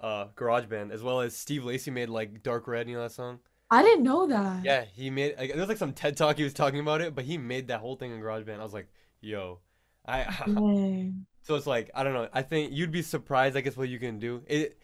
uh 0.00 0.26
GarageBand 0.36 0.90
as 0.92 1.02
well 1.02 1.20
as 1.20 1.36
Steve 1.36 1.64
Lacy 1.64 1.90
made 1.90 2.08
like 2.08 2.42
Dark 2.42 2.66
Red, 2.68 2.88
you 2.88 2.96
know 2.96 3.02
that 3.02 3.12
song? 3.12 3.40
i 3.70 3.82
didn't 3.82 4.02
know 4.02 4.26
that 4.26 4.64
Yeah, 4.64 4.84
he 4.94 5.10
made 5.10 5.36
like 5.36 5.50
there 5.50 5.58
was 5.58 5.68
like 5.68 5.76
some 5.76 5.92
TED 5.92 6.16
talk 6.16 6.36
he 6.38 6.44
was 6.44 6.54
talking 6.54 6.80
about 6.80 7.00
it, 7.02 7.14
but 7.14 7.24
he 7.24 7.36
made 7.36 7.68
that 7.68 7.80
whole 7.80 7.96
thing 7.96 8.12
in 8.12 8.20
GarageBand. 8.20 8.60
I 8.60 8.62
was 8.62 8.72
like, 8.72 8.88
yo. 9.20 9.58
I 10.06 10.24
So 11.42 11.54
it's 11.54 11.66
like 11.66 11.90
I 11.94 12.02
don't 12.04 12.14
know. 12.14 12.28
I 12.32 12.42
think 12.42 12.72
you'd 12.72 12.90
be 12.92 13.02
surprised. 13.02 13.56
I 13.56 13.60
guess 13.60 13.76
what 13.76 13.88
you 13.88 13.98
can 13.98 14.18
do. 14.18 14.42
It, 14.46 14.78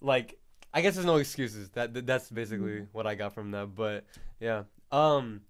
like, 0.00 0.38
I 0.72 0.80
guess 0.80 0.94
there's 0.94 1.06
no 1.06 1.16
excuses. 1.16 1.68
That 1.70 1.92
that- 1.94 2.06
that's 2.06 2.30
basically 2.30 2.86
what 2.92 3.06
I 3.06 3.14
got 3.14 3.34
from 3.34 3.50
that. 3.50 3.74
But 3.74 4.04
yeah. 4.40 4.62
Um, 4.92 5.42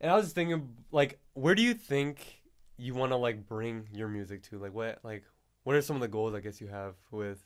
and 0.00 0.10
I 0.10 0.16
was 0.16 0.32
thinking, 0.32 0.76
like, 0.92 1.18
where 1.32 1.54
do 1.54 1.62
you 1.62 1.72
think 1.72 2.35
you 2.78 2.94
want 2.94 3.12
to 3.12 3.16
like 3.16 3.46
bring 3.46 3.88
your 3.92 4.08
music 4.08 4.42
to? 4.44 4.58
Like, 4.58 4.74
what 4.74 4.98
like 5.02 5.24
what 5.64 5.76
are 5.76 5.82
some 5.82 5.96
of 5.96 6.02
the 6.02 6.08
goals 6.08 6.34
I 6.34 6.40
guess 6.40 6.60
you 6.60 6.68
have 6.68 6.94
with? 7.10 7.44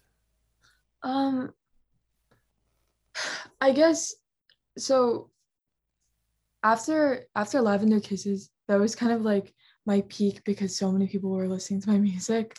Um, 1.03 1.53
I 3.61 3.73
guess 3.73 4.15
so. 4.77 5.31
After 6.63 7.27
after 7.35 7.63
Lavender 7.63 8.01
Kisses, 8.01 8.51
that 8.69 8.79
was 8.79 8.95
kind 8.95 9.13
of 9.13 9.23
like 9.23 9.55
my 9.87 10.03
peak 10.09 10.43
because 10.45 10.77
so 10.77 10.93
many 10.93 11.07
people 11.07 11.31
were 11.31 11.49
listening 11.49 11.81
to 11.81 11.91
my 11.91 11.99
music. 12.11 12.57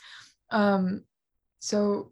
Um, 0.49 1.03
so 1.59 2.11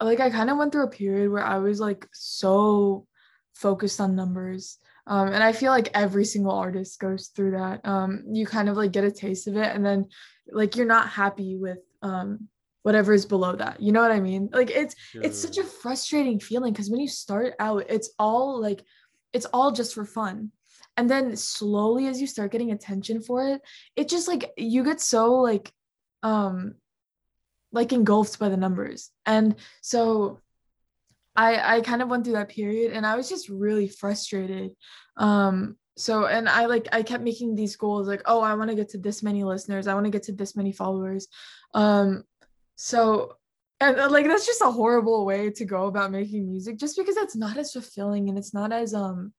like 0.00 0.20
I 0.20 0.30
kind 0.30 0.50
of 0.50 0.58
went 0.58 0.72
through 0.72 0.84
a 0.84 0.90
period 0.90 1.30
where 1.30 1.44
I 1.44 1.58
was 1.58 1.80
like 1.80 2.06
so 2.12 3.06
focused 3.54 4.00
on 4.00 4.16
numbers. 4.16 4.78
Um, 5.06 5.28
and 5.28 5.42
I 5.42 5.52
feel 5.52 5.70
like 5.70 5.90
every 5.94 6.24
single 6.24 6.52
artist 6.52 6.98
goes 6.98 7.28
through 7.28 7.52
that. 7.52 7.86
Um, 7.86 8.24
you 8.32 8.46
kind 8.46 8.68
of 8.68 8.76
like 8.76 8.92
get 8.92 9.04
a 9.04 9.10
taste 9.10 9.46
of 9.48 9.56
it, 9.56 9.74
and 9.74 9.84
then 9.84 10.06
like 10.48 10.76
you're 10.76 10.86
not 10.86 11.08
happy 11.08 11.56
with 11.56 11.78
um, 12.02 12.48
whatever 12.82 13.12
is 13.12 13.26
below 13.26 13.56
that. 13.56 13.80
You 13.80 13.92
know 13.92 14.00
what 14.00 14.12
I 14.12 14.20
mean? 14.20 14.48
Like 14.52 14.70
it's 14.70 14.94
it's 15.14 15.38
such 15.38 15.58
a 15.58 15.64
frustrating 15.64 16.40
feeling 16.40 16.72
because 16.72 16.90
when 16.90 17.00
you 17.00 17.08
start 17.08 17.54
out, 17.58 17.86
it's 17.88 18.10
all 18.18 18.60
like 18.60 18.82
it's 19.32 19.46
all 19.46 19.72
just 19.72 19.94
for 19.94 20.04
fun. 20.04 20.52
And 20.96 21.10
then 21.10 21.36
slowly 21.36 22.06
as 22.06 22.20
you 22.20 22.26
start 22.26 22.52
getting 22.52 22.70
attention 22.70 23.20
for 23.20 23.48
it, 23.48 23.62
it 23.96 24.08
just 24.08 24.28
like 24.28 24.52
you 24.56 24.84
get 24.84 25.00
so 25.00 25.34
like 25.34 25.72
um 26.22 26.74
like 27.72 27.92
engulfed 27.92 28.38
by 28.38 28.48
the 28.48 28.56
numbers. 28.56 29.10
And 29.26 29.56
so 29.82 30.40
I 31.36 31.76
I 31.76 31.80
kind 31.80 32.02
of 32.02 32.08
went 32.08 32.24
through 32.24 32.34
that 32.34 32.48
period 32.48 32.92
and 32.92 33.06
I 33.06 33.16
was 33.16 33.28
just 33.28 33.48
really 33.48 33.88
frustrated. 33.88 34.72
Um 35.16 35.76
so 35.96 36.26
and 36.26 36.48
I 36.48 36.66
like 36.66 36.88
I 36.92 37.02
kept 37.02 37.22
making 37.22 37.54
these 37.54 37.76
goals 37.76 38.08
like 38.08 38.22
oh 38.26 38.40
I 38.40 38.54
want 38.54 38.70
to 38.70 38.76
get 38.76 38.90
to 38.90 38.98
this 38.98 39.22
many 39.22 39.44
listeners, 39.44 39.86
I 39.86 39.94
want 39.94 40.06
to 40.06 40.10
get 40.10 40.24
to 40.24 40.32
this 40.32 40.56
many 40.56 40.72
followers. 40.72 41.28
Um 41.72 42.24
so 42.76 43.36
and 43.80 43.98
uh, 43.98 44.10
like 44.10 44.26
that's 44.26 44.46
just 44.46 44.62
a 44.62 44.70
horrible 44.70 45.24
way 45.24 45.50
to 45.50 45.64
go 45.64 45.86
about 45.86 46.10
making 46.10 46.48
music 46.48 46.78
just 46.78 46.96
because 46.96 47.16
it's 47.16 47.36
not 47.36 47.56
as 47.56 47.72
fulfilling 47.72 48.28
and 48.28 48.38
it's 48.38 48.54
not 48.54 48.72
as 48.72 48.94
um 48.94 49.32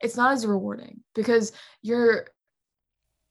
it's 0.00 0.16
not 0.16 0.32
as 0.32 0.46
rewarding 0.46 1.00
because 1.14 1.52
you're 1.82 2.28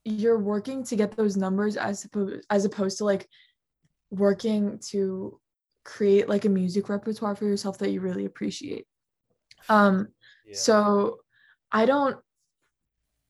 you're 0.04 0.38
working 0.38 0.84
to 0.84 0.96
get 0.96 1.16
those 1.16 1.36
numbers 1.36 1.76
as 1.76 2.04
opposed 2.04 2.44
as 2.50 2.64
opposed 2.64 2.98
to 2.98 3.04
like 3.04 3.28
working 4.10 4.78
to 4.90 5.38
create 5.88 6.28
like 6.28 6.44
a 6.44 6.50
music 6.50 6.90
repertoire 6.90 7.34
for 7.34 7.46
yourself 7.46 7.78
that 7.78 7.90
you 7.90 8.02
really 8.02 8.26
appreciate 8.26 8.86
um 9.70 10.06
yeah. 10.46 10.54
so 10.54 11.16
i 11.72 11.86
don't 11.86 12.18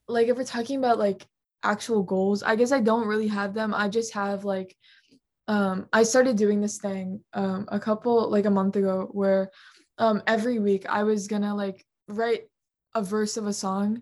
like 0.09 0.27
if 0.27 0.35
we're 0.35 0.43
talking 0.43 0.77
about 0.77 0.99
like 0.99 1.25
actual 1.63 2.03
goals 2.03 2.43
i 2.43 2.57
guess 2.57 2.73
i 2.73 2.81
don't 2.81 3.07
really 3.07 3.29
have 3.29 3.53
them 3.53 3.73
i 3.73 3.87
just 3.87 4.13
have 4.13 4.43
like 4.43 4.75
um 5.47 5.87
i 5.93 6.03
started 6.03 6.35
doing 6.35 6.59
this 6.59 6.79
thing 6.79 7.23
um 7.33 7.65
a 7.69 7.79
couple 7.79 8.29
like 8.29 8.45
a 8.45 8.49
month 8.49 8.75
ago 8.75 9.07
where 9.11 9.49
um 9.97 10.21
every 10.27 10.59
week 10.59 10.85
i 10.89 11.03
was 11.03 11.29
gonna 11.29 11.55
like 11.55 11.85
write 12.09 12.43
a 12.93 13.01
verse 13.01 13.37
of 13.37 13.47
a 13.47 13.53
song 13.53 14.01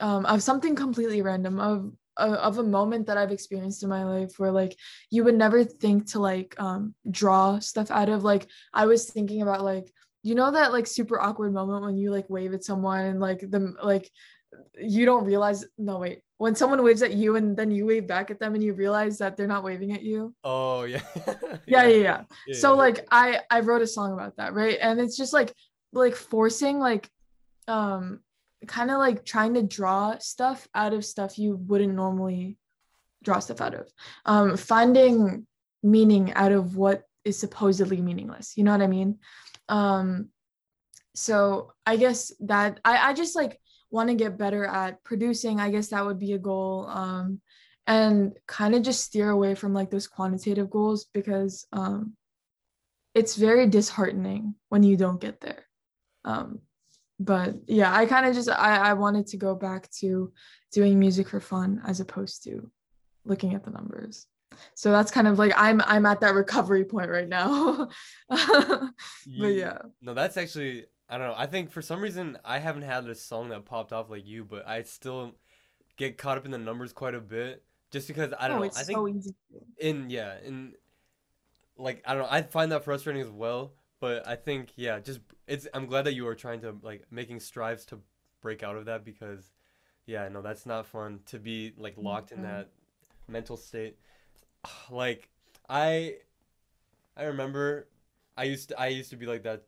um 0.00 0.26
of 0.26 0.42
something 0.42 0.76
completely 0.76 1.22
random 1.22 1.58
of 1.58 1.90
of 2.16 2.58
a 2.58 2.62
moment 2.62 3.06
that 3.06 3.18
I've 3.18 3.32
experienced 3.32 3.82
in 3.82 3.88
my 3.88 4.04
life 4.04 4.38
where 4.38 4.52
like 4.52 4.76
you 5.10 5.24
would 5.24 5.34
never 5.34 5.64
think 5.64 6.10
to 6.12 6.20
like 6.20 6.54
um 6.58 6.94
draw 7.10 7.58
stuff 7.58 7.90
out 7.90 8.08
of 8.08 8.24
like 8.24 8.46
I 8.72 8.86
was 8.86 9.10
thinking 9.10 9.42
about 9.42 9.62
like 9.62 9.90
you 10.22 10.34
know 10.34 10.50
that 10.50 10.72
like 10.72 10.86
super 10.86 11.20
awkward 11.20 11.52
moment 11.52 11.84
when 11.84 11.96
you 11.96 12.10
like 12.10 12.30
wave 12.30 12.54
at 12.54 12.64
someone 12.64 13.04
and 13.04 13.20
like 13.20 13.40
them 13.50 13.76
like 13.82 14.10
you 14.78 15.04
don't 15.04 15.24
realize 15.24 15.64
no 15.78 15.98
wait 15.98 16.22
when 16.38 16.54
someone 16.54 16.82
waves 16.82 17.02
at 17.02 17.14
you 17.14 17.36
and 17.36 17.56
then 17.56 17.70
you 17.70 17.86
wave 17.86 18.06
back 18.06 18.30
at 18.30 18.38
them 18.38 18.54
and 18.54 18.62
you 18.62 18.74
realize 18.74 19.18
that 19.18 19.36
they're 19.36 19.46
not 19.46 19.64
waving 19.64 19.92
at 19.92 20.02
you? 20.02 20.34
Oh 20.42 20.84
yeah. 20.84 21.02
Yeah, 21.66 21.84
yeah, 21.84 21.88
yeah 21.88 22.22
yeah. 22.46 22.54
So 22.54 22.74
like 22.74 23.06
i 23.10 23.40
i 23.50 23.60
wrote 23.60 23.82
a 23.82 23.86
song 23.86 24.12
about 24.12 24.36
that 24.36 24.54
right? 24.54 24.78
And 24.80 25.00
it's 25.00 25.16
just 25.16 25.32
like 25.32 25.52
like 25.92 26.14
forcing 26.14 26.78
like 26.78 27.08
um 27.68 28.20
kind 28.66 28.90
of 28.90 28.98
like 28.98 29.24
trying 29.24 29.54
to 29.54 29.62
draw 29.62 30.16
stuff 30.18 30.68
out 30.74 30.92
of 30.92 31.04
stuff 31.04 31.38
you 31.38 31.56
wouldn't 31.56 31.94
normally 31.94 32.56
draw 33.22 33.38
stuff 33.38 33.60
out 33.60 33.74
of. 33.74 33.92
Um 34.24 34.56
finding 34.56 35.46
meaning 35.82 36.32
out 36.34 36.52
of 36.52 36.76
what 36.76 37.02
is 37.24 37.38
supposedly 37.38 38.00
meaningless 38.00 38.56
you 38.56 38.64
know 38.64 38.72
what 38.72 38.82
i 38.82 38.86
mean? 38.86 39.18
Um 39.68 40.28
so 41.14 41.72
i 41.86 41.96
guess 41.96 42.32
that 42.40 42.80
i 42.84 43.10
i 43.10 43.12
just 43.12 43.36
like 43.36 43.60
want 43.90 44.08
to 44.08 44.16
get 44.16 44.36
better 44.36 44.64
at 44.66 45.02
producing 45.04 45.60
i 45.60 45.70
guess 45.70 45.88
that 45.88 46.04
would 46.04 46.18
be 46.18 46.32
a 46.32 46.38
goal 46.38 46.86
um 46.88 47.40
and 47.86 48.36
kind 48.48 48.74
of 48.74 48.82
just 48.82 49.04
steer 49.04 49.30
away 49.30 49.54
from 49.54 49.72
like 49.72 49.90
those 49.90 50.08
quantitative 50.08 50.70
goals 50.70 51.06
because 51.12 51.66
um 51.72 52.14
it's 53.14 53.36
very 53.36 53.68
disheartening 53.68 54.54
when 54.68 54.82
you 54.82 54.96
don't 54.96 55.20
get 55.20 55.40
there. 55.40 55.64
Um 56.24 56.60
but 57.20 57.54
yeah 57.66 57.94
i 57.94 58.06
kind 58.06 58.26
of 58.26 58.34
just 58.34 58.48
I, 58.48 58.76
I 58.76 58.92
wanted 58.94 59.26
to 59.28 59.36
go 59.36 59.54
back 59.54 59.90
to 60.00 60.32
doing 60.72 60.98
music 60.98 61.28
for 61.28 61.40
fun 61.40 61.80
as 61.86 62.00
opposed 62.00 62.42
to 62.44 62.70
looking 63.24 63.54
at 63.54 63.64
the 63.64 63.70
numbers. 63.70 64.26
So 64.74 64.92
that's 64.92 65.10
kind 65.10 65.26
of 65.26 65.38
like 65.38 65.52
i'm 65.56 65.80
i'm 65.84 66.06
at 66.06 66.20
that 66.20 66.34
recovery 66.34 66.84
point 66.84 67.10
right 67.10 67.28
now. 67.28 67.88
But 68.30 69.54
yeah. 69.54 69.78
no 70.00 70.14
that's 70.14 70.36
actually 70.36 70.86
i 71.08 71.18
don't 71.18 71.28
know 71.28 71.34
i 71.36 71.46
think 71.46 71.70
for 71.70 71.82
some 71.82 72.00
reason 72.00 72.38
i 72.44 72.58
haven't 72.58 72.82
had 72.82 73.06
a 73.06 73.14
song 73.14 73.48
that 73.48 73.64
popped 73.64 73.92
off 73.92 74.10
like 74.10 74.26
you 74.26 74.44
but 74.44 74.66
i 74.66 74.82
still 74.82 75.32
get 75.96 76.18
caught 76.18 76.38
up 76.38 76.44
in 76.44 76.50
the 76.50 76.58
numbers 76.58 76.92
quite 76.92 77.14
a 77.14 77.20
bit 77.20 77.62
just 77.90 78.08
because 78.08 78.32
i 78.38 78.48
don't 78.48 78.58
oh, 78.58 78.60
know 78.60 78.70
i 78.76 78.82
think 78.82 79.22
so 79.22 79.32
in 79.78 80.08
yeah 80.08 80.34
in 80.44 80.72
like 81.76 82.02
i 82.06 82.14
don't 82.14 82.22
know 82.22 82.28
i 82.30 82.42
find 82.42 82.72
that 82.72 82.84
frustrating 82.84 83.22
as 83.22 83.30
well 83.30 83.72
but 84.04 84.28
I 84.28 84.36
think 84.36 84.74
yeah, 84.76 85.00
just 85.00 85.20
it's. 85.46 85.66
I'm 85.72 85.86
glad 85.86 86.04
that 86.04 86.12
you 86.12 86.28
are 86.28 86.34
trying 86.34 86.60
to 86.60 86.76
like 86.82 87.06
making 87.10 87.40
strives 87.40 87.86
to 87.86 87.98
break 88.42 88.62
out 88.62 88.76
of 88.76 88.84
that 88.84 89.02
because, 89.02 89.54
yeah, 90.04 90.28
no, 90.28 90.42
that's 90.42 90.66
not 90.66 90.84
fun 90.84 91.20
to 91.28 91.38
be 91.38 91.72
like 91.78 91.94
locked 91.96 92.28
mm-hmm. 92.28 92.44
in 92.44 92.50
that 92.50 92.68
mental 93.28 93.56
state. 93.56 93.96
Like 94.90 95.30
I, 95.70 96.16
I 97.16 97.24
remember, 97.24 97.88
I 98.36 98.44
used 98.44 98.68
to 98.68 98.78
I 98.78 98.88
used 98.88 99.08
to 99.08 99.16
be 99.16 99.24
like 99.24 99.42
that 99.44 99.62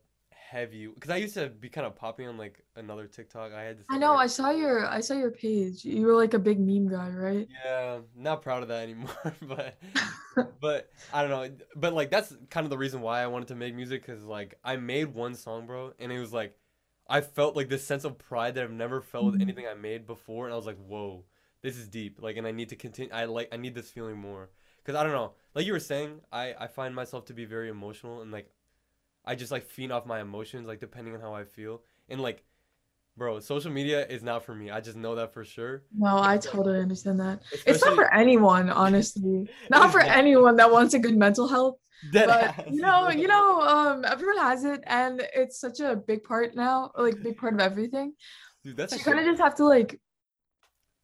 heavy 0.47 0.87
because 0.87 1.09
I 1.09 1.17
used 1.17 1.33
to 1.33 1.49
be 1.49 1.67
kind 1.67 1.85
of 1.85 1.95
popping 1.95 2.27
on 2.27 2.37
like 2.37 2.63
another 2.75 3.05
TikTok. 3.05 3.51
I 3.53 3.63
had. 3.63 3.79
This, 3.79 3.85
I 3.89 3.97
know. 3.97 4.15
I 4.15 4.27
saw 4.27 4.51
your. 4.51 4.87
I 4.87 5.01
saw 5.01 5.13
your 5.13 5.31
page. 5.31 5.83
You 5.83 6.05
were 6.05 6.15
like 6.15 6.33
a 6.33 6.39
big 6.39 6.59
meme 6.59 6.87
guy, 6.87 7.09
right? 7.09 7.47
Yeah, 7.65 7.99
not 8.15 8.41
proud 8.41 8.63
of 8.63 8.69
that 8.69 8.83
anymore, 8.83 9.35
but 9.41 9.77
but 10.61 10.89
I 11.13 11.21
don't 11.21 11.31
know. 11.31 11.65
But 11.75 11.93
like 11.93 12.09
that's 12.09 12.33
kind 12.49 12.65
of 12.65 12.69
the 12.69 12.77
reason 12.77 13.01
why 13.01 13.21
I 13.21 13.27
wanted 13.27 13.49
to 13.49 13.55
make 13.55 13.75
music 13.75 14.05
because 14.05 14.23
like 14.23 14.57
I 14.63 14.77
made 14.77 15.13
one 15.13 15.35
song, 15.35 15.67
bro, 15.67 15.93
and 15.99 16.11
it 16.11 16.19
was 16.19 16.31
like 16.31 16.55
I 17.09 17.21
felt 17.21 17.55
like 17.55 17.69
this 17.69 17.85
sense 17.85 18.05
of 18.05 18.17
pride 18.17 18.55
that 18.55 18.63
I've 18.63 18.71
never 18.71 19.01
felt 19.01 19.25
with 19.25 19.35
mm-hmm. 19.35 19.41
anything 19.41 19.67
I 19.67 19.73
made 19.73 20.07
before, 20.07 20.45
and 20.45 20.53
I 20.53 20.57
was 20.57 20.65
like, 20.65 20.77
whoa, 20.77 21.25
this 21.61 21.77
is 21.77 21.87
deep. 21.87 22.21
Like, 22.21 22.37
and 22.37 22.47
I 22.47 22.51
need 22.51 22.69
to 22.69 22.75
continue. 22.75 23.13
I 23.13 23.25
like. 23.25 23.49
I 23.51 23.57
need 23.57 23.75
this 23.75 23.89
feeling 23.89 24.17
more 24.17 24.49
because 24.83 24.97
I 24.97 25.03
don't 25.03 25.13
know. 25.13 25.33
Like 25.53 25.65
you 25.65 25.73
were 25.73 25.79
saying, 25.79 26.21
I 26.31 26.55
I 26.57 26.67
find 26.67 26.95
myself 26.95 27.25
to 27.25 27.33
be 27.33 27.43
very 27.43 27.69
emotional 27.69 28.21
and 28.21 28.31
like 28.31 28.49
I 29.27 29.35
just 29.35 29.51
like 29.51 29.65
feed 29.65 29.91
off 29.91 30.05
my 30.05 30.21
emotions, 30.21 30.67
like 30.67 30.79
depending 30.79 31.13
on 31.13 31.19
how 31.19 31.33
I 31.33 31.43
feel. 31.43 31.81
And 32.07 32.21
like, 32.21 32.43
bro, 33.17 33.39
social 33.41 33.71
media 33.71 34.07
is 34.07 34.23
not 34.23 34.45
for 34.45 34.55
me. 34.55 34.71
I 34.71 34.79
just 34.79 34.95
know 34.95 35.15
that 35.15 35.33
for 35.33 35.43
sure. 35.43 35.83
No, 35.95 36.17
I 36.17 36.37
totally 36.37 36.79
understand 36.79 37.19
that. 37.19 37.41
Especially, 37.53 37.71
it's 37.73 37.85
not 37.85 37.95
for 37.95 38.13
anyone, 38.13 38.69
honestly. 38.69 39.49
Not 39.69 39.91
for 39.91 39.99
anyone 39.99 40.55
that 40.55 40.71
wants 40.71 40.93
a 40.93 40.99
good 40.99 41.17
mental 41.17 41.47
health. 41.47 41.75
That 42.13 42.27
but 42.27 42.51
has, 42.51 42.73
you 42.73 42.81
know, 42.81 43.09
you 43.09 43.27
know, 43.27 43.61
um, 43.61 44.05
everyone 44.05 44.37
has 44.37 44.63
it, 44.63 44.81
and 44.85 45.21
it's 45.35 45.59
such 45.59 45.79
a 45.81 45.95
big 45.95 46.23
part 46.23 46.55
now, 46.55 46.91
like 46.97 47.21
big 47.21 47.37
part 47.37 47.53
of 47.53 47.59
everything. 47.59 48.13
Dude, 48.63 48.77
that's 48.77 48.93
you 48.93 49.03
kind 49.03 49.19
of 49.19 49.25
just 49.25 49.41
have 49.41 49.55
to 49.55 49.65
like 49.65 49.99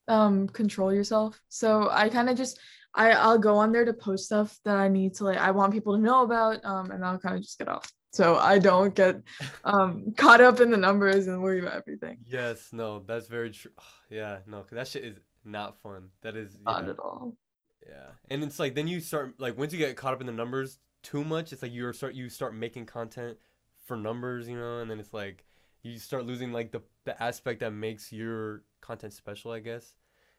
um 0.07 0.47
control 0.47 0.93
yourself. 0.93 1.41
So 1.49 1.89
I 1.91 2.09
kind 2.09 2.29
of 2.29 2.37
just 2.37 2.59
I 2.93 3.11
I'll 3.11 3.39
go 3.39 3.57
on 3.57 3.71
there 3.71 3.85
to 3.85 3.93
post 3.93 4.25
stuff 4.25 4.57
that 4.65 4.77
I 4.77 4.87
need 4.87 5.15
to 5.15 5.23
like 5.23 5.39
I 5.39 5.51
want 5.51 5.73
people 5.73 5.95
to 5.95 6.01
know 6.01 6.23
about 6.23 6.63
um 6.63 6.91
and 6.91 7.03
I'll 7.03 7.19
kind 7.19 7.35
of 7.35 7.41
just 7.41 7.57
get 7.57 7.67
off 7.67 7.91
so 8.13 8.37
I 8.37 8.59
don't 8.59 8.93
get 8.93 9.21
um, 9.63 10.13
caught 10.15 10.39
up 10.39 10.59
in 10.59 10.69
the 10.69 10.77
numbers 10.77 11.27
and 11.27 11.41
worry 11.41 11.59
about 11.59 11.73
everything. 11.73 12.19
Yes, 12.27 12.69
no, 12.71 12.99
that's 12.99 13.27
very 13.27 13.51
true. 13.51 13.71
Yeah, 14.09 14.39
no, 14.45 14.59
cause 14.59 14.73
that 14.73 14.87
shit 14.87 15.03
is 15.03 15.17
not 15.43 15.81
fun. 15.81 16.09
That 16.21 16.35
is 16.35 16.55
not 16.63 16.87
at 16.87 16.99
all. 16.99 17.35
Yeah, 17.83 18.11
and 18.29 18.43
it's 18.43 18.59
like 18.59 18.75
then 18.75 18.87
you 18.87 18.99
start 18.99 19.33
like 19.39 19.57
once 19.57 19.73
you 19.73 19.79
get 19.79 19.97
caught 19.97 20.13
up 20.13 20.21
in 20.21 20.27
the 20.27 20.33
numbers 20.33 20.77
too 21.01 21.23
much, 21.23 21.51
it's 21.51 21.63
like 21.63 21.71
you 21.71 21.91
start 21.93 22.13
you 22.13 22.29
start 22.29 22.55
making 22.55 22.85
content 22.85 23.39
for 23.85 23.97
numbers, 23.97 24.47
you 24.47 24.55
know, 24.55 24.81
and 24.81 24.91
then 24.91 24.99
it's 24.99 25.13
like 25.13 25.45
you 25.81 25.97
start 25.97 26.25
losing 26.25 26.51
like 26.51 26.71
the 26.71 26.81
the 27.05 27.21
aspect 27.21 27.61
that 27.61 27.71
makes 27.71 28.13
your 28.13 28.63
content 28.81 29.13
special, 29.13 29.51
I 29.51 29.59
guess, 29.59 29.95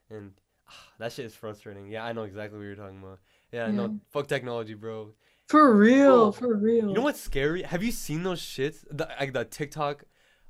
and 0.08 0.30
ah, 0.68 0.72
that 1.00 1.12
shit 1.12 1.26
is 1.26 1.34
frustrating. 1.34 1.88
Yeah, 1.88 2.04
I 2.04 2.12
know 2.12 2.22
exactly 2.22 2.58
what 2.58 2.64
you're 2.64 2.76
talking 2.76 2.98
about. 3.02 3.18
Yeah, 3.52 3.66
yeah. 3.66 3.72
no, 3.72 3.98
fuck 4.10 4.28
technology, 4.28 4.74
bro. 4.74 5.14
For 5.48 5.76
real, 5.76 6.33
for 6.33 6.57
real. 6.57 6.88
You 6.88 6.94
know 6.94 7.02
what's 7.02 7.20
scary? 7.20 7.62
Have 7.62 7.83
you 7.83 7.92
seen 7.92 8.22
those 8.22 8.40
shits? 8.40 8.85
The 8.90 9.09
like 9.20 9.33
the 9.33 9.44
TikTok 9.44 10.04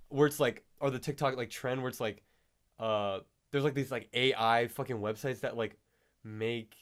where 0.09 0.27
it's 0.27 0.39
like 0.39 0.65
or 0.81 0.91
the 0.91 0.99
TikTok 0.99 1.37
like 1.37 1.51
trend 1.51 1.83
where 1.83 1.89
it's 1.89 2.01
like 2.01 2.23
uh 2.79 3.21
there's 3.51 3.65
like 3.65 3.75
these 3.75 3.91
like 3.91 4.09
AI 4.13 4.69
fucking 4.69 4.99
websites 4.99 5.41
that 5.41 5.57
like 5.57 5.77
make 6.23 6.77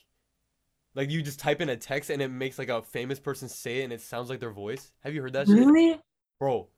like 0.94 1.10
you 1.10 1.22
just 1.22 1.38
type 1.40 1.60
in 1.60 1.70
a 1.70 1.76
text 1.76 2.10
and 2.10 2.20
it 2.20 2.28
makes 2.28 2.58
like 2.58 2.68
a 2.68 2.82
famous 2.82 3.18
person 3.18 3.48
say 3.48 3.80
it 3.80 3.84
and 3.84 3.92
it 3.92 4.00
sounds 4.00 4.28
like 4.28 4.40
their 4.40 4.52
voice. 4.52 4.92
Have 5.00 5.14
you 5.14 5.22
heard 5.22 5.32
that 5.32 5.48
really? 5.48 5.92
shit? 5.92 6.00
Bro. 6.38 6.68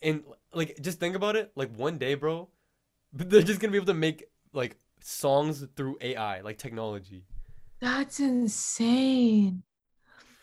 And 0.00 0.22
like 0.52 0.78
just 0.80 1.00
think 1.00 1.16
about 1.16 1.34
it, 1.36 1.50
like 1.56 1.74
one 1.76 1.98
day, 1.98 2.14
bro, 2.14 2.48
they're 3.12 3.42
just 3.42 3.60
gonna 3.60 3.72
be 3.72 3.78
able 3.78 3.86
to 3.86 3.94
make 3.94 4.24
like 4.52 4.76
songs 5.00 5.66
through 5.76 5.98
AI, 6.00 6.40
like 6.42 6.58
technology. 6.58 7.24
That's 7.80 8.20
insane. 8.20 9.64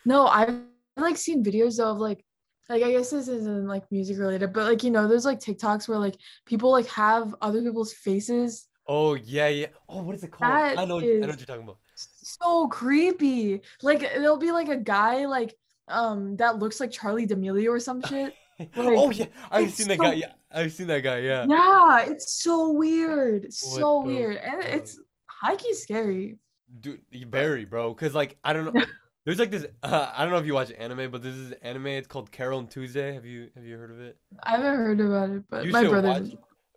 No, 0.10 0.26
I've 0.26 0.56
like 0.98 1.18
seen 1.18 1.44
videos 1.44 1.78
though 1.78 1.92
of 1.92 2.00
like 2.00 2.26
like 2.68 2.82
I 2.82 2.92
guess 2.94 3.12
this 3.12 3.28
isn't 3.28 3.68
like 3.68 3.84
music 3.92 4.18
related, 4.18 4.52
but 4.54 4.64
like 4.66 4.84
you 4.84 4.90
know, 4.90 5.08
there's 5.08 5.24
like 5.24 5.40
TikToks 5.40 5.88
where 5.88 6.00
like 6.00 6.16
people 6.48 6.72
like 6.72 6.88
have 6.88 7.36
other 7.44 7.62
people's 7.62 7.94
faces. 7.94 8.68
Oh 8.88 9.14
yeah, 9.14 9.50
yeah. 9.50 9.68
Oh, 9.88 10.02
what 10.02 10.16
is 10.16 10.24
it 10.24 10.32
called? 10.32 10.52
I 10.52 10.74
know, 10.74 10.82
I 10.82 10.86
know 10.86 10.96
what 10.96 11.06
you're 11.06 11.36
talking 11.36 11.62
about. 11.62 11.78
so 11.94 12.68
creepy. 12.70 13.62
Like 13.84 14.00
there'll 14.00 14.38
be 14.38 14.52
like 14.52 14.68
a 14.68 14.78
guy 14.78 15.28
like 15.28 15.54
um 15.88 16.36
that 16.38 16.58
looks 16.58 16.80
like 16.80 16.90
Charli 16.90 17.28
D'Amelio 17.28 17.70
or 17.70 17.80
some 17.80 18.02
shit. 18.02 18.34
oh 18.78 19.12
yeah, 19.12 19.28
I've 19.52 19.72
seen 19.72 19.90
that 19.90 19.98
so 19.98 20.04
guy. 20.06 20.14
Yeah, 20.14 20.32
I've 20.52 20.74
seen 20.74 20.88
that 20.88 21.04
guy. 21.04 21.20
Yeah. 21.20 21.46
yeah, 21.48 22.06
it's 22.08 22.34
so 22.42 22.72
weird. 22.72 23.44
What 23.44 23.54
So 23.54 24.02
weird. 24.02 24.38
And 24.38 24.64
it's 24.64 25.00
high 25.28 25.56
key 25.56 25.76
scary. 25.76 26.40
Dude, 26.82 27.02
you 27.12 27.28
very 27.28 27.66
bro, 27.66 27.94
cause 27.94 28.16
like 28.16 28.38
I 28.44 28.54
don't 28.54 28.74
know. 28.74 28.84
There's 29.26 29.40
like 29.40 29.52
this. 29.52 29.66
Uh, 29.84 30.12
I 30.16 30.24
don't 30.24 30.32
know 30.32 30.40
if 30.40 30.46
you 30.46 30.54
watch 30.54 30.72
anime, 30.78 31.12
but 31.12 31.22
this 31.22 31.36
is 31.36 31.52
anime. 31.62 31.88
It's 31.88 32.08
called 32.08 32.32
Carole 32.32 32.60
and 32.60 32.70
Tuesday. 32.70 33.14
Have 33.14 33.26
you 33.26 33.50
have 33.56 33.66
you 33.66 33.78
heard 33.78 33.92
of 33.92 34.00
it? 34.00 34.18
I 34.44 34.52
haven't 34.52 34.76
heard 34.78 35.00
about 35.00 35.30
it, 35.30 35.44
but 35.50 35.66
You 35.66 35.72
my 35.72 35.84
brother 35.84 36.08
watch. 36.08 36.24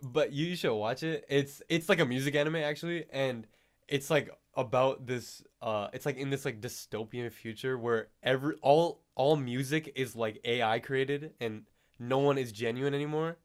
But 0.02 0.32
you 0.32 0.56
should 0.56 0.74
watch 0.74 1.02
it. 1.02 1.24
It's 1.28 1.62
it's 1.68 1.88
like 1.88 2.00
a 2.00 2.06
music 2.06 2.34
anime 2.34 2.56
actually, 2.56 3.06
and 3.12 3.46
it's 3.88 4.10
like 4.10 4.30
about 4.56 5.06
this. 5.06 5.42
Uh, 5.60 5.88
it's 5.92 6.04
like 6.04 6.16
in 6.16 6.30
this 6.30 6.44
like 6.44 6.60
dystopian 6.60 7.30
future 7.32 7.78
where 7.78 8.08
every 8.22 8.56
all 8.62 9.04
all 9.14 9.36
music 9.36 9.92
is 9.94 10.16
like 10.16 10.40
AI 10.44 10.80
created 10.80 11.32
and 11.40 11.62
no 11.98 12.18
one 12.18 12.38
is 12.38 12.50
genuine 12.50 12.94
anymore. 12.94 13.38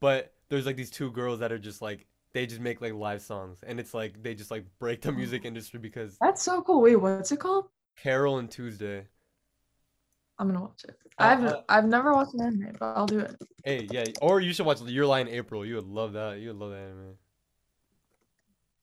But 0.00 0.32
there's 0.48 0.66
like 0.66 0.76
these 0.76 0.90
two 0.90 1.10
girls 1.10 1.40
that 1.40 1.50
are 1.50 1.58
just 1.58 1.82
like 1.82 2.06
they 2.32 2.46
just 2.46 2.60
make 2.60 2.80
like 2.80 2.92
live 2.92 3.22
songs, 3.22 3.58
and 3.66 3.80
it's 3.80 3.94
like 3.94 4.22
they 4.22 4.34
just 4.34 4.50
like 4.50 4.64
break 4.78 5.02
the 5.02 5.10
music 5.10 5.44
industry 5.44 5.80
because 5.80 6.16
That's 6.20 6.42
so 6.42 6.62
cool. 6.62 6.82
Wait, 6.82 6.96
what's 6.96 7.32
it 7.32 7.40
called? 7.40 7.66
Carole 7.96 8.38
and 8.38 8.50
Tuesday. 8.50 9.06
I'm 10.38 10.48
gonna 10.48 10.60
watch 10.60 10.84
it. 10.84 10.96
Uh, 11.18 11.22
I've 11.22 11.44
uh, 11.44 11.62
I've 11.68 11.86
never 11.86 12.12
watched 12.12 12.34
an 12.34 12.42
anime, 12.42 12.76
but 12.78 12.86
I'll 12.96 13.06
do 13.06 13.20
it. 13.20 13.36
Hey, 13.64 13.88
yeah, 13.90 14.04
or 14.20 14.40
you 14.40 14.52
should 14.52 14.66
watch 14.66 14.82
Your 14.82 15.06
Lie 15.06 15.20
in 15.20 15.28
April. 15.28 15.64
You 15.64 15.76
would 15.76 15.86
love 15.86 16.12
that. 16.12 16.38
You 16.38 16.48
would 16.48 16.58
love 16.58 16.70
that 16.70 16.78
anime. 16.78 17.14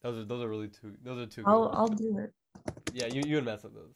Those 0.02 0.18
are 0.18 0.26
those 0.26 0.44
are 0.44 0.50
really 0.50 0.68
two. 0.68 0.96
Those 1.04 1.20
are 1.20 1.26
two. 1.28 1.44
I'll 1.46 1.70
good. 1.70 1.76
I'll 1.76 1.88
do 1.88 2.18
it. 2.20 2.34
Yeah, 2.94 3.08
you 3.08 3.22
you 3.26 3.36
would 3.36 3.46
mess 3.46 3.64
up 3.64 3.74
those. 3.74 3.94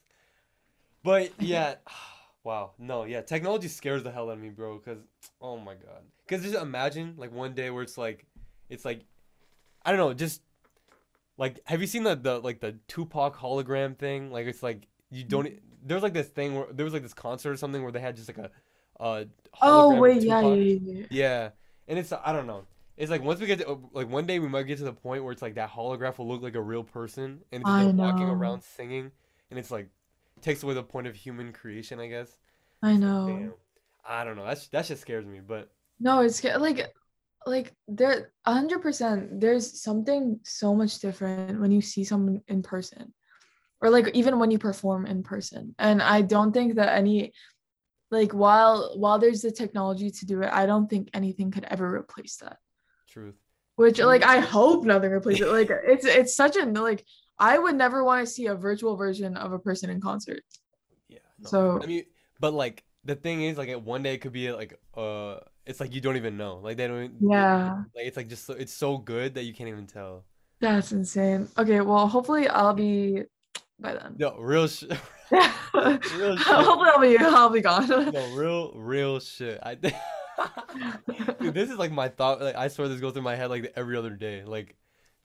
But 1.04 1.32
yeah, 1.40 1.76
wow, 2.44 2.72
no, 2.78 3.06
yeah, 3.06 3.22
technology 3.22 3.68
scares 3.68 4.04
the 4.04 4.12
hell 4.12 4.30
out 4.30 4.34
of 4.34 4.40
me, 4.40 4.50
bro. 4.50 4.78
Cause 4.80 5.00
oh 5.42 5.58
my 5.58 5.74
god, 5.74 6.04
cause 6.28 6.44
just 6.44 6.56
imagine 6.56 7.16
like 7.18 7.34
one 7.34 7.54
day 7.54 7.72
where 7.72 7.82
it's 7.82 7.98
like, 7.98 8.26
it's 8.70 8.86
like, 8.86 9.02
I 9.84 9.92
don't 9.92 10.00
know, 10.00 10.14
just 10.14 10.42
like 11.38 11.60
have 11.66 11.82
you 11.82 11.88
seen 11.88 12.04
the 12.04 12.16
the 12.16 12.40
like 12.40 12.60
the 12.60 12.78
Tupac 12.88 13.36
hologram 13.36 13.98
thing? 13.98 14.32
Like 14.32 14.46
it's 14.48 14.62
like 14.62 14.88
you 15.12 15.24
don't. 15.24 15.50
There 15.86 15.96
was 15.96 16.04
like 16.04 16.14
this 16.14 16.28
thing 16.28 16.56
where 16.56 16.68
there 16.72 16.84
was 16.84 16.94
like 16.94 17.04
this 17.04 17.14
concert 17.14 17.52
or 17.52 17.58
something 17.58 17.82
where 17.84 17.92
they 17.92 18.00
had 18.00 18.16
just 18.16 18.28
like 18.28 18.38
a, 18.38 18.52
uh 19.00 19.26
Oh 19.62 19.96
wait, 19.96 20.24
yeah, 20.24 20.42
yeah, 20.42 20.56
yeah, 20.56 21.06
yeah. 21.10 21.50
And 21.88 21.98
it's 22.00 22.12
I 22.12 22.34
don't 22.34 22.48
know. 22.48 22.66
It's 22.98 23.12
like 23.12 23.24
once 23.24 23.40
we 23.40 23.46
get 23.48 23.60
to 23.60 23.80
like 23.94 24.10
one 24.10 24.26
day 24.26 24.40
we 24.40 24.48
might 24.48 24.64
get 24.64 24.78
to 24.80 24.84
the 24.84 24.94
point 24.94 25.24
where 25.24 25.32
it's 25.32 25.42
like 25.42 25.56
that 25.56 25.70
holograph 25.70 26.18
will 26.18 26.28
look 26.28 26.42
like 26.42 26.56
a 26.56 26.62
real 26.62 26.84
person 26.84 27.40
and 27.52 27.62
it's 27.62 27.78
like 27.78 27.94
walking 27.96 28.28
around 28.28 28.64
singing, 28.64 29.12
and 29.50 29.60
it's 29.60 29.72
like 29.72 29.90
takes 30.42 30.64
away 30.64 30.74
the 30.74 30.84
point 30.84 31.08
of 31.08 31.16
human 31.16 31.54
creation, 31.54 32.00
I 32.00 32.08
guess. 32.08 32.38
I 32.82 32.96
know. 32.96 33.28
Damn, 33.28 33.54
I 34.08 34.24
don't 34.24 34.36
know. 34.36 34.46
That's 34.46 34.68
that 34.70 34.86
just 34.86 35.02
scares 35.02 35.26
me, 35.26 35.40
but 35.40 35.70
No, 36.00 36.22
it's 36.22 36.44
like 36.44 36.94
like 37.46 37.74
there 37.88 38.32
a 38.46 38.54
hundred 38.54 38.82
percent 38.82 39.40
there's 39.40 39.82
something 39.82 40.40
so 40.44 40.76
much 40.76 41.00
different 41.00 41.60
when 41.62 41.72
you 41.72 41.82
see 41.82 42.04
someone 42.04 42.42
in 42.48 42.62
person. 42.62 43.14
Or 43.82 43.90
like 43.90 44.10
even 44.16 44.40
when 44.40 44.52
you 44.52 44.58
perform 44.58 45.06
in 45.06 45.24
person. 45.24 45.76
And 45.78 46.02
I 46.02 46.22
don't 46.22 46.52
think 46.52 46.76
that 46.76 46.90
any 46.98 47.34
like 48.10 48.32
while 48.34 48.94
while 48.98 49.20
there's 49.20 49.42
the 49.42 49.52
technology 49.52 50.10
to 50.10 50.26
do 50.26 50.42
it, 50.42 50.50
I 50.52 50.66
don't 50.66 50.90
think 50.90 51.10
anything 51.14 51.52
could 51.52 51.66
ever 51.66 51.94
replace 51.94 52.38
that. 52.38 52.58
truth. 53.10 53.36
Which 53.76 54.00
like. 54.00 54.24
I 54.24 54.40
hope 54.40 54.86
nothing 54.86 55.12
replaces 55.12 55.46
it. 55.48 55.52
Like 55.52 55.70
it's 55.88 56.06
it's 56.06 56.36
such 56.36 56.56
a 56.56 56.66
like 56.66 57.06
I 57.38 57.60
would 57.60 57.76
never 57.76 58.04
want 58.04 58.26
to 58.26 58.32
see 58.32 58.48
a 58.48 58.56
virtual 58.56 58.96
version 58.98 59.38
of 59.38 59.52
a 59.54 59.60
person 59.60 59.90
in 59.90 60.02
concert. 60.02 60.42
Yeah. 61.10 61.20
No. 61.40 61.50
So 61.50 61.80
I 61.82 61.86
mean, 61.86 62.04
but 62.40 62.54
like 62.54 62.84
the 63.06 63.16
thing 63.16 63.44
is, 63.44 63.58
like 63.58 63.70
one 63.84 64.02
day 64.04 64.16
it 64.16 64.20
could 64.22 64.34
be 64.34 64.52
like 64.52 64.80
uh, 64.96 65.38
it's 65.66 65.80
like 65.80 65.94
you 65.94 66.02
don't 66.02 66.18
even 66.18 66.38
know. 66.38 66.58
Like 66.64 66.78
they 66.78 66.88
don't. 66.88 67.14
yeah, 67.22 67.84
Like 67.96 68.06
it's 68.08 68.18
like 68.18 68.28
just 68.30 68.46
so, 68.46 68.54
it's 68.54 68.74
so 68.74 68.98
good 68.98 69.36
that 69.36 69.44
you 69.44 69.54
can't 69.54 69.70
even 69.70 69.86
tell. 69.86 70.26
that's 70.60 70.92
insane. 70.92 71.48
Okay, 71.58 71.82
well 71.82 72.08
hopefully 72.08 72.48
I'll 72.48 72.74
be 72.74 73.24
by 73.80 73.94
then. 73.94 74.16
No, 74.18 74.38
real 74.38 74.68
shit. 74.68 74.92
Real 75.32 75.48
shit. 76.38 76.48
hopefully 76.48 76.90
I'll 76.90 77.02
be 77.02 77.18
I'll 77.18 77.50
be 77.50 77.62
gone. 77.62 77.88
No, 78.14 78.34
real, 78.36 78.72
real 78.76 79.20
shit. 79.20 79.60
I 79.62 79.76
Dude, 79.76 81.54
this 81.54 81.70
is 81.70 81.78
like 81.78 81.92
my 81.92 82.08
thought. 82.10 82.42
Like 82.42 82.56
I 82.56 82.68
swear 82.70 82.88
this 82.88 83.00
goes 83.02 83.14
through 83.14 83.24
my 83.24 83.36
head 83.36 83.50
like 83.50 83.74
every 83.76 83.98
other 83.98 84.12
day. 84.12 84.44
Like, 84.46 84.76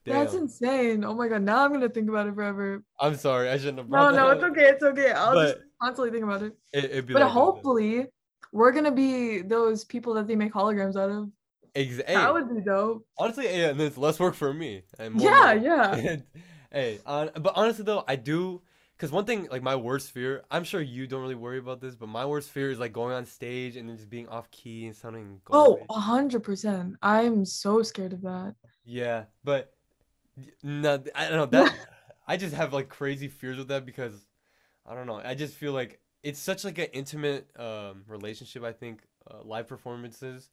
That's 0.05 0.33
insane. 0.33 1.03
Oh 1.05 1.13
my 1.15 1.27
god, 1.27 1.43
now 1.43 1.63
I'm 1.63 1.71
gonna 1.71 1.87
think 1.89 2.09
about 2.09 2.27
it 2.27 2.35
forever. 2.35 2.83
I'm 2.99 3.15
sorry. 3.15 3.49
I 3.49 3.57
shouldn't 3.57 3.77
have 3.77 3.89
No, 3.89 4.09
no, 4.11 4.29
it's 4.31 4.43
okay, 4.43 4.65
it's 4.69 4.83
okay. 4.83 5.11
I'll 5.11 5.35
just 5.41 5.57
constantly 5.81 6.11
think 6.11 6.23
about 6.23 6.43
it. 6.43 6.53
it, 6.73 6.85
it'd 6.85 7.07
be 7.07 7.13
But 7.13 7.21
like 7.23 7.31
hopefully 7.31 8.07
we're 8.51 8.71
gonna 8.71 8.91
be 8.91 9.41
those 9.41 9.83
people 9.85 10.13
that 10.15 10.27
they 10.27 10.35
make 10.35 10.53
holograms 10.53 10.95
out 10.97 11.09
of. 11.09 11.29
Exactly. 11.75 12.15
That 12.15 12.33
would 12.33 12.53
be 12.53 12.61
dope. 12.61 13.05
honestly, 13.17 13.45
yeah, 13.45 13.69
and 13.69 13.79
it's 13.81 13.97
less 13.97 14.19
work 14.19 14.35
for 14.35 14.53
me. 14.53 14.83
And 14.99 15.15
more 15.15 15.27
Yeah, 15.29 15.53
yeah. 15.53 16.15
Hey, 16.73 17.01
on, 17.05 17.31
but 17.41 17.53
honestly 17.57 17.85
though, 17.85 18.05
I 18.07 18.17
do. 18.17 18.63
Cause 18.99 19.11
one 19.11 19.25
thing, 19.25 19.49
like 19.51 19.63
my 19.63 19.75
worst 19.75 20.11
fear, 20.11 20.45
I'm 20.51 20.63
sure 20.65 20.81
you 20.81 21.07
don't 21.07 21.21
really 21.21 21.35
worry 21.35 21.59
about 21.59 21.81
this, 21.81 21.95
but 21.95 22.09
my 22.09 22.25
worst 22.25 22.51
fear 22.51 22.71
is 22.71 22.79
like 22.79 22.93
going 22.93 23.13
on 23.13 23.25
stage 23.25 23.77
and 23.77 23.89
then 23.89 23.97
just 23.97 24.09
being 24.09 24.29
off 24.29 24.51
key 24.51 24.87
and 24.87 24.95
sounding 24.95 25.41
Oh, 25.53 25.85
garbage. 25.85 25.89
a 25.89 26.01
hundred 26.01 26.43
percent. 26.43 26.97
I'm 27.01 27.45
so 27.45 27.81
scared 27.81 28.11
of 28.11 28.21
that. 28.23 28.55
Yeah, 28.85 29.25
but 29.43 29.73
no, 30.63 31.03
I 31.15 31.29
don't 31.29 31.37
know 31.37 31.45
that. 31.47 31.73
I 32.27 32.37
just 32.37 32.55
have 32.55 32.73
like 32.73 32.89
crazy 32.89 33.27
fears 33.27 33.57
with 33.57 33.69
that 33.69 33.85
because 33.85 34.27
I 34.87 34.95
don't 34.95 35.07
know. 35.07 35.21
I 35.23 35.35
just 35.35 35.55
feel 35.55 35.73
like 35.73 35.99
it's 36.23 36.39
such 36.39 36.65
like 36.65 36.79
an 36.79 36.87
intimate 36.93 37.47
um, 37.59 38.03
relationship. 38.07 38.63
I 38.63 38.73
think 38.73 39.03
uh, 39.29 39.43
live 39.43 39.67
performances, 39.67 40.49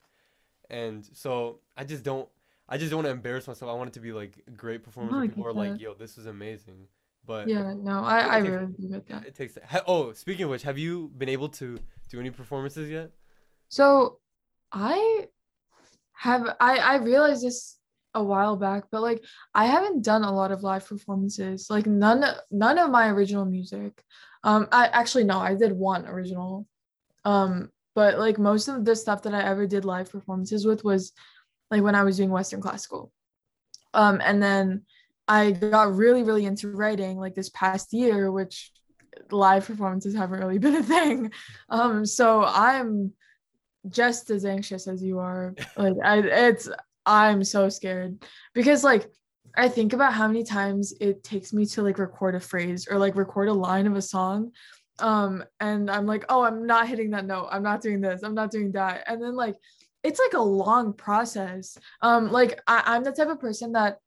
and 0.71 1.07
so 1.15 1.61
I 1.77 1.85
just 1.85 2.05
don't. 2.05 2.29
I 2.71 2.79
just 2.79 2.91
don't 2.91 2.99
want 2.99 3.07
to 3.07 3.11
embarrass 3.13 3.49
myself. 3.49 3.71
I 3.71 3.75
want 3.75 3.89
it 3.89 3.95
to 3.95 4.01
be 4.01 4.13
like 4.13 4.43
great 4.57 4.83
performance 4.85 5.13
No, 5.15 5.21
people 5.29 5.47
are 5.47 5.53
like. 5.53 5.81
"Yo, 5.81 5.95
this 5.95 6.17
is 6.19 6.27
amazing." 6.27 6.87
But 7.27 7.49
Yeah, 7.49 7.75
no, 7.75 8.03
I, 8.03 8.37
I 8.37 8.41
takes- 8.41 8.51
really 8.53 8.89
get 8.91 9.07
that. 9.09 9.27
it 9.27 9.35
takes. 9.35 9.59
Ha- 9.73 9.83
oh, 9.87 10.13
speaking 10.15 10.45
of 10.45 10.51
which, 10.51 10.63
have 10.63 10.79
you 10.79 11.11
been 11.19 11.29
able 11.29 11.49
to 11.61 11.79
do 12.11 12.19
any 12.21 12.31
performances 12.31 12.89
yet? 12.89 13.11
So 13.69 14.19
I 14.73 15.27
have 16.13 16.57
I 16.61 16.77
I 16.79 16.97
realized 16.97 17.43
this 17.45 17.79
a 18.15 18.23
while 18.23 18.57
back, 18.57 18.85
but 18.91 19.03
like 19.03 19.23
I 19.55 19.67
haven't 19.67 20.03
done 20.03 20.25
a 20.25 20.33
lot 20.33 20.51
of 20.53 20.63
live 20.63 20.87
performances. 20.87 21.69
Like 21.71 21.87
none 21.87 22.25
none 22.51 22.79
of 22.79 22.91
my 22.91 23.09
original 23.11 23.45
music. 23.45 24.05
Um 24.45 24.67
I 24.73 24.87
actually 24.89 25.25
no, 25.25 25.39
I 25.39 25.55
did 25.55 25.73
one 25.73 26.07
original. 26.07 26.67
Um 27.25 27.71
but 27.95 28.19
like 28.19 28.39
most 28.39 28.69
of 28.69 28.85
the 28.85 28.97
stuff 28.97 29.23
that 29.23 29.35
I 29.35 29.43
ever 29.43 29.67
did 29.67 29.85
live 29.85 30.11
performances 30.11 30.67
with 30.67 30.85
was 30.85 31.13
like 31.71 31.83
when 31.83 31.95
I 31.95 32.03
was 32.03 32.17
doing 32.17 32.31
western 32.31 32.61
classical. 32.61 33.13
Um 33.95 34.21
and 34.25 34.43
then 34.43 34.83
I 35.29 35.53
got 35.53 35.95
really 35.95 36.23
really 36.23 36.47
into 36.47 36.71
writing 36.71 37.19
like 37.19 37.35
this 37.35 37.51
past 37.51 37.93
year 37.93 38.31
which 38.31 38.73
live 39.31 39.67
performances 39.67 40.15
haven't 40.15 40.41
really 40.41 40.59
been 40.59 40.77
a 40.77 40.83
thing. 40.83 41.33
Um 41.69 42.05
so 42.07 42.45
I'm 42.45 43.13
just 43.89 44.31
as 44.31 44.45
anxious 44.45 44.87
as 44.87 45.03
you 45.03 45.19
are. 45.19 45.55
Like 45.77 45.95
I 46.05 46.19
it's 46.19 46.69
I'm 47.07 47.45
so 47.45 47.69
scared 47.69 48.23
because 48.55 48.85
like 48.85 49.11
I 49.57 49.69
think 49.69 49.93
about 49.93 50.13
how 50.13 50.29
many 50.29 50.45
times 50.45 50.95
it 51.01 51.25
takes 51.25 51.53
me 51.53 51.67
to 51.67 51.83
like 51.83 51.99
record 51.99 52.35
a 52.35 52.41
phrase 52.41 52.87
or 52.89 52.99
like 52.99 53.17
record 53.17 53.49
a 53.49 53.53
line 53.53 53.87
of 53.87 53.97
a 53.97 54.03
song. 54.03 54.53
Um 54.99 55.45
and 55.61 55.91
I'm 55.91 56.07
like, 56.07 56.27
"Oh, 56.29 56.43
I'm 56.43 56.67
not 56.67 56.89
hitting 56.89 57.11
that 57.11 57.25
note. 57.27 57.49
I'm 57.51 57.63
not 57.63 57.81
doing 57.81 58.01
this. 58.01 58.23
I'm 58.23 58.35
not 58.35 58.51
doing 58.51 58.73
that." 58.73 59.05
And 59.07 59.21
then 59.23 59.35
like 59.35 59.57
it's 60.03 60.21
like 60.21 60.35
a 60.35 60.43
long 60.43 60.93
process. 60.93 61.79
Um 62.03 62.31
like 62.31 62.61
I, 62.67 62.83
I'm 62.87 63.05
the 63.05 63.13
type 63.13 63.29
of 63.29 63.41
person 63.41 63.73
that 63.73 63.99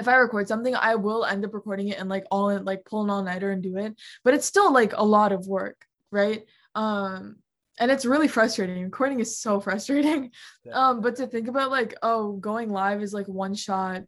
if 0.00 0.08
I 0.08 0.16
record 0.16 0.48
something, 0.48 0.74
I 0.74 0.94
will 0.94 1.24
end 1.24 1.44
up 1.44 1.54
recording 1.54 1.88
it 1.88 1.98
and 1.98 2.08
like 2.08 2.24
all 2.30 2.48
in 2.48 2.64
like 2.64 2.84
pull 2.86 3.04
an 3.04 3.10
all 3.10 3.22
nighter 3.22 3.50
and 3.50 3.62
do 3.62 3.76
it. 3.76 3.94
But 4.24 4.34
it's 4.34 4.46
still 4.46 4.72
like 4.72 4.94
a 4.94 5.04
lot 5.04 5.30
of 5.30 5.46
work, 5.46 5.84
right? 6.10 6.44
Um, 6.74 7.36
and 7.78 7.90
it's 7.90 8.04
really 8.04 8.28
frustrating. 8.28 8.82
Recording 8.82 9.20
is 9.20 9.38
so 9.38 9.60
frustrating. 9.60 10.32
Um, 10.72 11.00
but 11.00 11.16
to 11.16 11.26
think 11.26 11.48
about 11.48 11.70
like, 11.70 11.94
oh, 12.02 12.32
going 12.32 12.70
live 12.70 13.02
is 13.02 13.12
like 13.12 13.26
one 13.26 13.54
shot. 13.54 14.02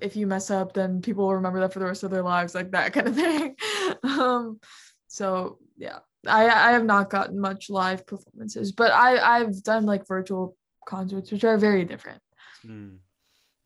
If 0.00 0.16
you 0.16 0.26
mess 0.26 0.50
up, 0.50 0.72
then 0.72 1.02
people 1.02 1.26
will 1.26 1.34
remember 1.34 1.60
that 1.60 1.72
for 1.72 1.78
the 1.78 1.86
rest 1.86 2.04
of 2.04 2.10
their 2.10 2.22
lives, 2.22 2.54
like 2.54 2.70
that 2.72 2.92
kind 2.92 3.08
of 3.08 3.14
thing. 3.16 3.56
um, 4.04 4.60
so 5.08 5.58
yeah, 5.76 5.98
I 6.26 6.44
I 6.48 6.72
have 6.72 6.84
not 6.84 7.10
gotten 7.10 7.38
much 7.38 7.70
live 7.70 8.06
performances, 8.06 8.72
but 8.72 8.92
I 8.92 9.18
I've 9.38 9.62
done 9.62 9.86
like 9.86 10.06
virtual 10.06 10.56
concerts, 10.86 11.30
which 11.32 11.44
are 11.44 11.56
very 11.58 11.84
different. 11.84 12.20
Hmm. 12.62 12.96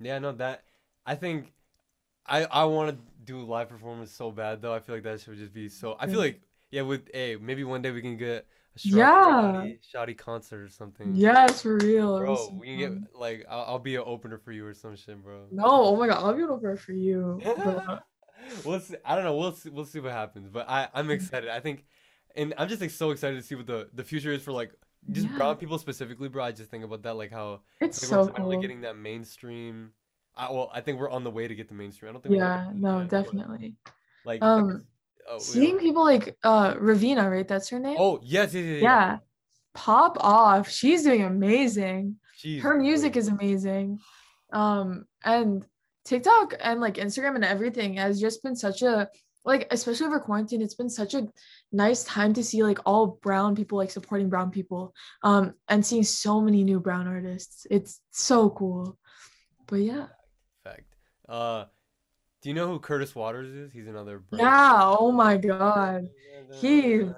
Yeah, 0.00 0.18
no, 0.18 0.32
that 0.32 0.64
I 1.06 1.14
think 1.16 1.52
I 2.26 2.44
I 2.44 2.64
want 2.64 2.90
to 2.90 2.98
do 3.24 3.40
live 3.40 3.68
performance 3.68 4.12
so 4.12 4.30
bad 4.30 4.62
though. 4.62 4.74
I 4.74 4.80
feel 4.80 4.94
like 4.96 5.04
that 5.04 5.20
should 5.20 5.36
just 5.38 5.52
be 5.52 5.68
so. 5.68 5.96
I 5.98 6.06
feel 6.06 6.20
like 6.20 6.40
yeah, 6.70 6.82
with 6.82 7.08
a 7.14 7.36
maybe 7.36 7.64
one 7.64 7.82
day 7.82 7.90
we 7.90 8.00
can 8.02 8.16
get 8.16 8.46
a 8.76 8.78
Shoddy- 8.78 8.98
Yeah. 8.98 9.66
Shoddy, 9.88 10.14
concert 10.14 10.60
or 10.62 10.68
something. 10.68 11.14
Yes, 11.14 11.62
for 11.62 11.76
real. 11.78 12.18
Bro, 12.18 12.34
so 12.36 12.54
we 12.60 12.66
can 12.66 12.78
get 12.78 12.92
like 13.14 13.46
I'll, 13.48 13.64
I'll 13.68 13.78
be 13.78 13.96
an 13.96 14.02
opener 14.04 14.38
for 14.38 14.52
you 14.52 14.66
or 14.66 14.74
some 14.74 14.96
shit, 14.96 15.22
bro. 15.22 15.46
No, 15.50 15.64
oh 15.66 15.96
my 15.96 16.06
god, 16.08 16.22
I'll 16.24 16.34
be 16.34 16.42
an 16.42 16.50
opener 16.50 16.76
for 16.76 16.92
you. 16.92 17.40
we'll 18.64 18.80
see. 18.80 18.96
I 19.04 19.14
don't 19.14 19.24
know. 19.24 19.36
We'll 19.36 19.52
see. 19.52 19.70
We'll 19.70 19.84
see 19.84 20.00
what 20.00 20.12
happens. 20.12 20.48
But 20.48 20.68
I 20.68 20.88
I'm 20.94 21.06
Mm. 21.08 21.10
excited. 21.16 21.50
I 21.50 21.60
think, 21.60 21.84
and 22.36 22.54
I'm 22.58 22.68
just 22.68 22.80
like 22.80 22.90
so 22.90 23.10
excited 23.10 23.36
to 23.36 23.42
see 23.42 23.54
what 23.54 23.66
the 23.66 23.88
the 23.94 24.04
future 24.04 24.32
is 24.32 24.42
for 24.42 24.52
like 24.52 24.72
just 25.10 25.28
Yeah. 25.28 25.36
brown 25.36 25.56
people 25.56 25.78
specifically, 25.78 26.28
bro. 26.28 26.44
I 26.44 26.52
just 26.52 26.70
think 26.70 26.84
about 26.84 27.02
that 27.02 27.14
like 27.16 27.30
how 27.30 27.60
It's 27.80 28.02
like, 28.02 28.08
so 28.08 28.28
cool. 28.28 28.60
getting 28.60 28.82
that 28.82 28.96
mainstream. 28.96 29.92
I, 30.36 30.50
well, 30.50 30.70
I 30.74 30.80
think 30.80 30.98
we're 30.98 31.10
on 31.10 31.22
the 31.22 31.30
way 31.30 31.46
to 31.46 31.54
get 31.54 31.68
the 31.68 31.74
mainstream. 31.74 32.10
I 32.10 32.12
don't 32.12 32.22
think. 32.22 32.32
we're 32.32 32.38
Yeah, 32.42 32.70
no, 32.74 32.98
but, 33.00 33.08
definitely. 33.08 33.76
Like, 34.24 34.42
Um, 34.42 34.68
like, 34.68 34.80
oh, 35.28 35.38
Seeing 35.38 35.74
yeah. 35.76 35.80
people 35.80 36.02
like 36.04 36.36
uh 36.42 36.74
Raveena, 36.74 37.30
right? 37.30 37.46
That's 37.46 37.68
her 37.68 37.78
name? 37.78 37.96
Oh 37.98 38.20
yes, 38.22 38.54
yes, 38.54 38.64
yes, 38.64 38.82
yeah. 38.82 39.18
Pop 39.74 40.16
off. 40.20 40.68
She's 40.68 41.02
doing 41.02 41.22
amazing. 41.22 42.16
She's 42.36 42.62
Her 42.62 42.76
music 42.78 43.16
is 43.16 43.28
amazing. 43.28 43.98
Um 44.52 45.04
and 45.24 45.64
TikTok 46.04 46.54
and 46.60 46.80
like 46.80 46.94
Instagram 46.94 47.34
and 47.34 47.44
everything 47.44 47.94
has 47.96 48.20
just 48.20 48.42
been 48.42 48.56
such 48.56 48.82
a 48.82 49.08
like 49.44 49.66
especially 49.70 50.06
over 50.06 50.20
quarantine, 50.20 50.62
it's 50.62 50.74
been 50.74 50.90
such 50.90 51.14
a 51.14 51.28
nice 51.72 52.04
time 52.04 52.32
to 52.34 52.42
see 52.44 52.62
like 52.62 52.78
all 52.86 53.18
brown 53.22 53.54
people 53.54 53.78
like 53.78 53.90
supporting 53.90 54.28
brown 54.28 54.50
people. 54.50 54.94
Um 55.22 55.54
and 55.68 55.84
seeing 55.84 56.02
so 56.04 56.40
many 56.40 56.64
new 56.64 56.80
brown 56.80 57.06
artists. 57.06 57.66
It's 57.70 58.00
so 58.10 58.50
cool. 58.50 58.98
But 59.66 59.76
yeah. 59.80 60.06
fact. 60.62 60.84
Uh, 61.28 61.64
do 62.42 62.50
you 62.50 62.54
know 62.54 62.68
who 62.68 62.78
Curtis 62.78 63.14
Waters 63.14 63.48
is? 63.48 63.72
He's 63.72 63.86
another. 63.86 64.18
brown- 64.18 64.40
Yeah, 64.42 64.96
oh 64.98 65.10
my 65.12 65.36
god. 65.36 66.08
He- 66.60 67.08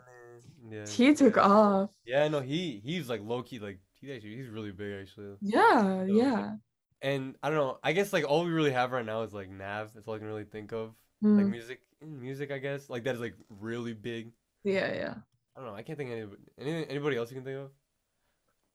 Yeah. 0.71 0.87
He 0.87 1.15
took 1.15 1.37
off. 1.39 1.91
Yeah, 2.05 2.27
no, 2.29 2.41
he 2.41 2.81
he's 2.85 3.09
like 3.09 3.21
low 3.23 3.43
key, 3.43 3.59
like 3.59 3.79
he's 4.01 4.11
actually 4.11 4.37
he's 4.37 4.49
really 4.49 4.73
big 4.73 5.01
actually. 5.03 5.37
Yeah, 5.41 6.07
So, 6.07 6.13
yeah. 6.13 6.57
And 7.03 7.37
I 7.43 7.51
don't 7.51 7.59
know. 7.59 7.79
I 7.83 7.93
guess 7.93 8.13
like 8.13 8.25
all 8.29 8.45
we 8.45 8.51
really 8.51 8.73
have 8.73 8.91
right 8.91 9.05
now 9.05 9.23
is 9.23 9.33
like 9.33 9.49
Nav. 9.51 9.93
That's 9.95 10.09
all 10.09 10.15
I 10.15 10.19
can 10.19 10.27
really 10.27 10.45
think 10.45 10.73
of. 10.73 10.95
Like 11.23 11.47
Mm, 11.47 11.51
music, 11.51 11.81
in 12.01 12.21
music, 12.21 12.51
I 12.51 12.59
guess. 12.59 12.89
Like 12.91 13.05
that 13.05 13.15
is 13.15 13.21
like 13.21 13.35
really 13.49 13.95
big. 13.95 14.33
yeah, 14.65 14.93
yeah. 14.95 15.15
I 15.57 15.61
don't 15.61 15.71
know. 15.71 15.75
I 15.75 15.83
can't 15.83 15.97
think 15.97 16.11
of 16.11 16.17
anybody. 16.19 16.43
Any, 16.59 16.89
anybody 16.91 17.17
else 17.17 17.31
you 17.31 17.37
can 17.37 17.45
think 17.45 17.59
of? 17.59 17.71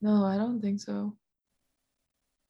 No, 0.01 0.25
I 0.25 0.35
don't 0.35 0.59
think 0.59 0.79
so. 0.79 1.15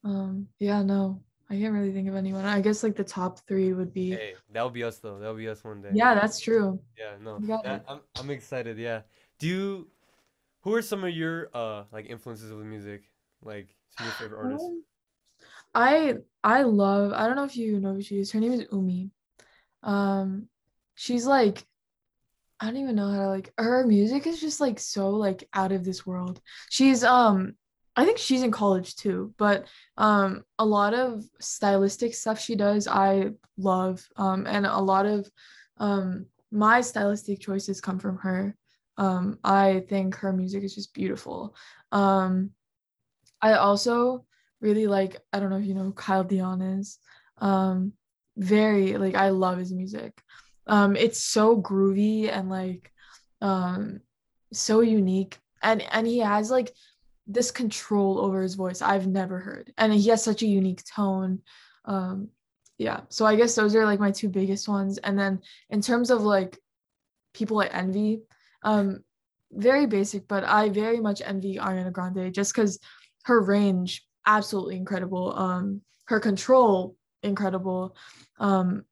Um, 0.03 0.47
yeah, 0.57 0.81
no, 0.81 1.21
I 1.49 1.59
can't 1.59 1.73
really 1.73 1.91
think 1.91 2.07
of 2.07 2.15
anyone. 2.15 2.45
I 2.45 2.61
guess 2.61 2.81
like 2.81 2.95
the 2.95 3.03
top 3.03 3.39
three 3.47 3.73
would 3.73 3.93
be. 3.93 4.11
Hey, 4.11 4.35
that'll 4.51 4.69
be 4.69 4.83
us 4.83 4.99
though. 4.99 5.19
That'll 5.19 5.35
be 5.35 5.49
us 5.49 5.63
one 5.63 5.81
day. 5.81 5.89
Yeah, 5.93 6.15
that's 6.15 6.39
true. 6.39 6.79
Yeah. 6.97 7.15
No. 7.21 7.39
That- 7.63 7.83
I'm 7.87 7.99
I'm 8.17 8.29
excited. 8.29 8.77
Yeah. 8.77 9.01
Do 9.39 9.47
you? 9.47 9.87
Who 10.61 10.75
are 10.75 10.81
some 10.81 11.03
of 11.03 11.09
your 11.09 11.49
uh 11.53 11.83
like 11.91 12.05
influences 12.05 12.51
with 12.53 12.65
music? 12.65 13.03
Like 13.43 13.75
some 13.97 14.07
of 14.07 14.13
your 14.13 14.29
favorite 14.29 14.45
artists? 14.45 14.65
Um, 14.65 14.83
I 15.75 16.15
I 16.43 16.63
love. 16.63 17.11
I 17.13 17.27
don't 17.27 17.35
know 17.35 17.43
if 17.43 17.57
you 17.57 17.79
know 17.79 17.93
who 17.95 18.01
she 18.01 18.19
is. 18.19 18.31
Her 18.31 18.39
name 18.39 18.53
is 18.53 18.65
Umi. 18.71 19.11
Um, 19.83 20.47
she's 21.01 21.25
like, 21.25 21.65
I 22.59 22.67
don't 22.67 22.77
even 22.77 22.95
know 22.95 23.09
how 23.09 23.17
to 23.21 23.27
like. 23.29 23.51
Her 23.57 23.87
music 23.87 24.27
is 24.27 24.39
just 24.39 24.61
like 24.61 24.77
so 24.77 25.09
like 25.09 25.49
out 25.51 25.71
of 25.71 25.83
this 25.83 26.05
world. 26.05 26.39
She's 26.69 27.03
um, 27.03 27.53
I 27.95 28.05
think 28.05 28.19
she's 28.19 28.43
in 28.43 28.51
college 28.51 28.95
too, 28.95 29.33
but 29.39 29.65
um, 29.97 30.43
a 30.59 30.65
lot 30.65 30.93
of 30.93 31.23
stylistic 31.39 32.13
stuff 32.13 32.39
she 32.39 32.55
does 32.55 32.87
I 32.87 33.31
love. 33.57 34.07
Um, 34.15 34.45
and 34.45 34.67
a 34.67 34.77
lot 34.77 35.07
of 35.07 35.27
um 35.77 36.27
my 36.51 36.81
stylistic 36.81 37.39
choices 37.39 37.81
come 37.81 37.97
from 37.97 38.17
her. 38.17 38.55
Um, 38.97 39.39
I 39.43 39.83
think 39.89 40.13
her 40.17 40.31
music 40.31 40.63
is 40.63 40.75
just 40.75 40.93
beautiful. 40.93 41.55
Um, 41.91 42.51
I 43.41 43.53
also 43.53 44.25
really 44.59 44.85
like 44.85 45.17
I 45.33 45.39
don't 45.39 45.49
know 45.49 45.57
if 45.57 45.65
you 45.65 45.73
know 45.73 45.93
Kyle 45.93 46.23
Dion 46.23 46.61
is. 46.61 46.99
Um 47.39 47.93
very 48.37 48.97
like 48.97 49.15
I 49.15 49.29
love 49.29 49.57
his 49.57 49.73
music. 49.73 50.21
Um 50.67 50.95
it's 50.95 51.23
so 51.23 51.59
groovy 51.61 52.29
and 52.31 52.49
like 52.49 52.91
um 53.41 54.01
so 54.53 54.81
unique. 54.81 55.39
And 55.63 55.81
and 55.81 56.07
he 56.07 56.19
has 56.19 56.51
like 56.51 56.73
this 57.27 57.51
control 57.51 58.19
over 58.19 58.41
his 58.41 58.55
voice 58.55 58.81
I've 58.81 59.07
never 59.07 59.39
heard. 59.39 59.73
And 59.77 59.93
he 59.93 60.09
has 60.09 60.23
such 60.23 60.41
a 60.43 60.47
unique 60.47 60.83
tone. 60.85 61.41
Um 61.85 62.29
yeah, 62.77 63.01
so 63.09 63.25
I 63.25 63.35
guess 63.35 63.53
those 63.53 63.75
are 63.75 63.85
like 63.85 63.99
my 63.99 64.11
two 64.11 64.29
biggest 64.29 64.67
ones. 64.67 64.97
And 64.97 65.17
then 65.17 65.41
in 65.69 65.81
terms 65.81 66.09
of 66.09 66.23
like 66.23 66.57
people 67.33 67.59
I 67.61 67.67
envy 67.67 68.21
um 68.63 69.03
very 69.51 69.85
basic 69.85 70.27
but 70.27 70.43
I 70.43 70.69
very 70.69 70.99
much 70.99 71.21
envy 71.23 71.57
Ariana 71.57 71.91
Grande 71.91 72.33
just 72.33 72.53
cuz 72.53 72.79
her 73.25 73.41
range 73.41 74.05
absolutely 74.25 74.77
incredible. 74.77 75.37
Um 75.37 75.81
her 76.05 76.19
control 76.19 76.95
incredible. 77.23 77.95
Um 78.39 78.85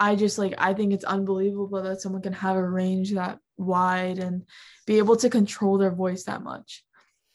i 0.00 0.14
just 0.14 0.38
like 0.38 0.54
i 0.58 0.74
think 0.74 0.92
it's 0.92 1.04
unbelievable 1.04 1.82
that 1.82 2.00
someone 2.00 2.22
can 2.22 2.32
have 2.32 2.56
a 2.56 2.68
range 2.68 3.12
that 3.12 3.38
wide 3.56 4.18
and 4.18 4.44
be 4.86 4.98
able 4.98 5.16
to 5.16 5.30
control 5.30 5.78
their 5.78 5.90
voice 5.90 6.24
that 6.24 6.42
much 6.42 6.84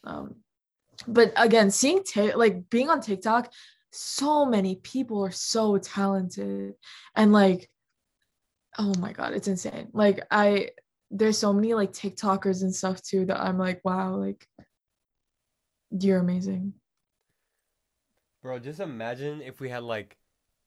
um 0.04 0.34
but 1.06 1.32
again 1.36 1.70
seeing 1.70 2.02
ta- 2.02 2.36
like 2.36 2.68
being 2.70 2.88
on 2.88 3.00
tiktok 3.00 3.52
so 3.90 4.44
many 4.44 4.76
people 4.76 5.24
are 5.24 5.30
so 5.30 5.78
talented 5.78 6.74
and 7.14 7.32
like 7.32 7.70
oh 8.78 8.92
my 8.98 9.12
god 9.12 9.32
it's 9.32 9.48
insane 9.48 9.88
like 9.92 10.24
i 10.30 10.68
there's 11.10 11.38
so 11.38 11.52
many 11.52 11.74
like 11.74 11.92
tiktokers 11.92 12.62
and 12.62 12.74
stuff 12.74 13.00
too 13.02 13.24
that 13.24 13.40
i'm 13.40 13.58
like 13.58 13.80
wow 13.84 14.14
like 14.16 14.48
you're 16.00 16.18
amazing. 16.18 16.74
Bro, 18.42 18.58
just 18.60 18.80
imagine 18.80 19.40
if 19.40 19.60
we 19.60 19.68
had 19.68 19.84
like 19.84 20.16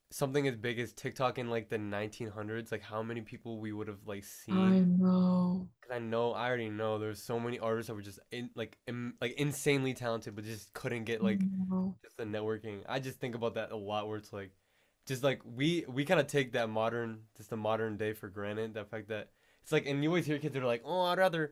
something 0.09 0.47
as 0.47 0.55
big 0.55 0.79
as 0.79 0.93
TikTok 0.93 1.37
in 1.37 1.49
like 1.49 1.69
the 1.69 1.77
1900s, 1.77 2.71
like 2.71 2.81
how 2.81 3.03
many 3.03 3.21
people 3.21 3.59
we 3.59 3.73
would 3.73 3.87
have 3.87 4.05
like 4.05 4.23
seen. 4.23 4.57
I 4.57 4.79
know. 4.79 5.67
Cause 5.81 5.91
I 5.95 5.99
know, 5.99 6.33
I 6.33 6.47
already 6.47 6.69
know 6.69 6.97
there's 6.97 7.21
so 7.21 7.39
many 7.39 7.59
artists 7.59 7.87
that 7.87 7.95
were 7.95 8.01
just 8.01 8.19
in 8.31 8.49
like 8.55 8.77
im 8.87 9.15
like 9.19 9.33
insanely 9.33 9.93
talented, 9.93 10.35
but 10.35 10.45
just 10.45 10.73
couldn't 10.73 11.03
get 11.03 11.23
like 11.23 11.39
just 12.01 12.17
the 12.17 12.23
networking. 12.23 12.79
I 12.87 12.99
just 12.99 13.19
think 13.19 13.35
about 13.35 13.55
that 13.55 13.71
a 13.71 13.77
lot, 13.77 14.07
where 14.07 14.17
it's 14.17 14.31
like, 14.31 14.51
just 15.05 15.23
like 15.23 15.41
we 15.43 15.85
we 15.87 16.05
kind 16.05 16.19
of 16.19 16.27
take 16.27 16.53
that 16.53 16.69
modern, 16.69 17.19
just 17.35 17.49
the 17.49 17.57
modern 17.57 17.97
day 17.97 18.13
for 18.13 18.29
granted. 18.29 18.73
The 18.73 18.85
fact 18.85 19.09
that 19.09 19.29
it's 19.61 19.71
like, 19.71 19.85
and 19.85 20.03
you 20.03 20.09
always 20.09 20.25
hear 20.25 20.39
kids 20.39 20.53
that 20.53 20.63
are 20.63 20.67
like, 20.67 20.83
oh, 20.85 21.01
I'd 21.01 21.17
rather, 21.17 21.51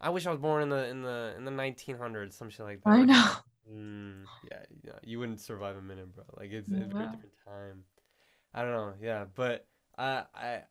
I 0.00 0.10
wish 0.10 0.26
I 0.26 0.30
was 0.30 0.40
born 0.40 0.64
in 0.64 0.68
the 0.70 0.88
in 0.88 1.02
the 1.02 1.34
in 1.36 1.44
the 1.44 1.52
1900s, 1.52 2.32
some 2.32 2.50
shit 2.50 2.66
like 2.66 2.82
that. 2.82 2.90
I 2.90 3.04
know. 3.04 3.32
Mm, 3.70 4.24
yeah, 4.50 4.62
yeah, 4.84 4.92
you 5.04 5.18
wouldn't 5.18 5.40
survive 5.40 5.76
a 5.76 5.82
minute, 5.82 6.14
bro. 6.14 6.24
Like 6.36 6.50
it's 6.50 6.68
it's 6.68 6.92
a 6.92 6.94
very 6.94 7.06
different 7.06 7.34
time. 7.44 7.84
I 8.54 8.62
don't 8.62 8.72
know, 8.72 8.94
yeah, 9.00 9.24
but 9.34 9.66
I 9.96 10.24
I 10.34 10.62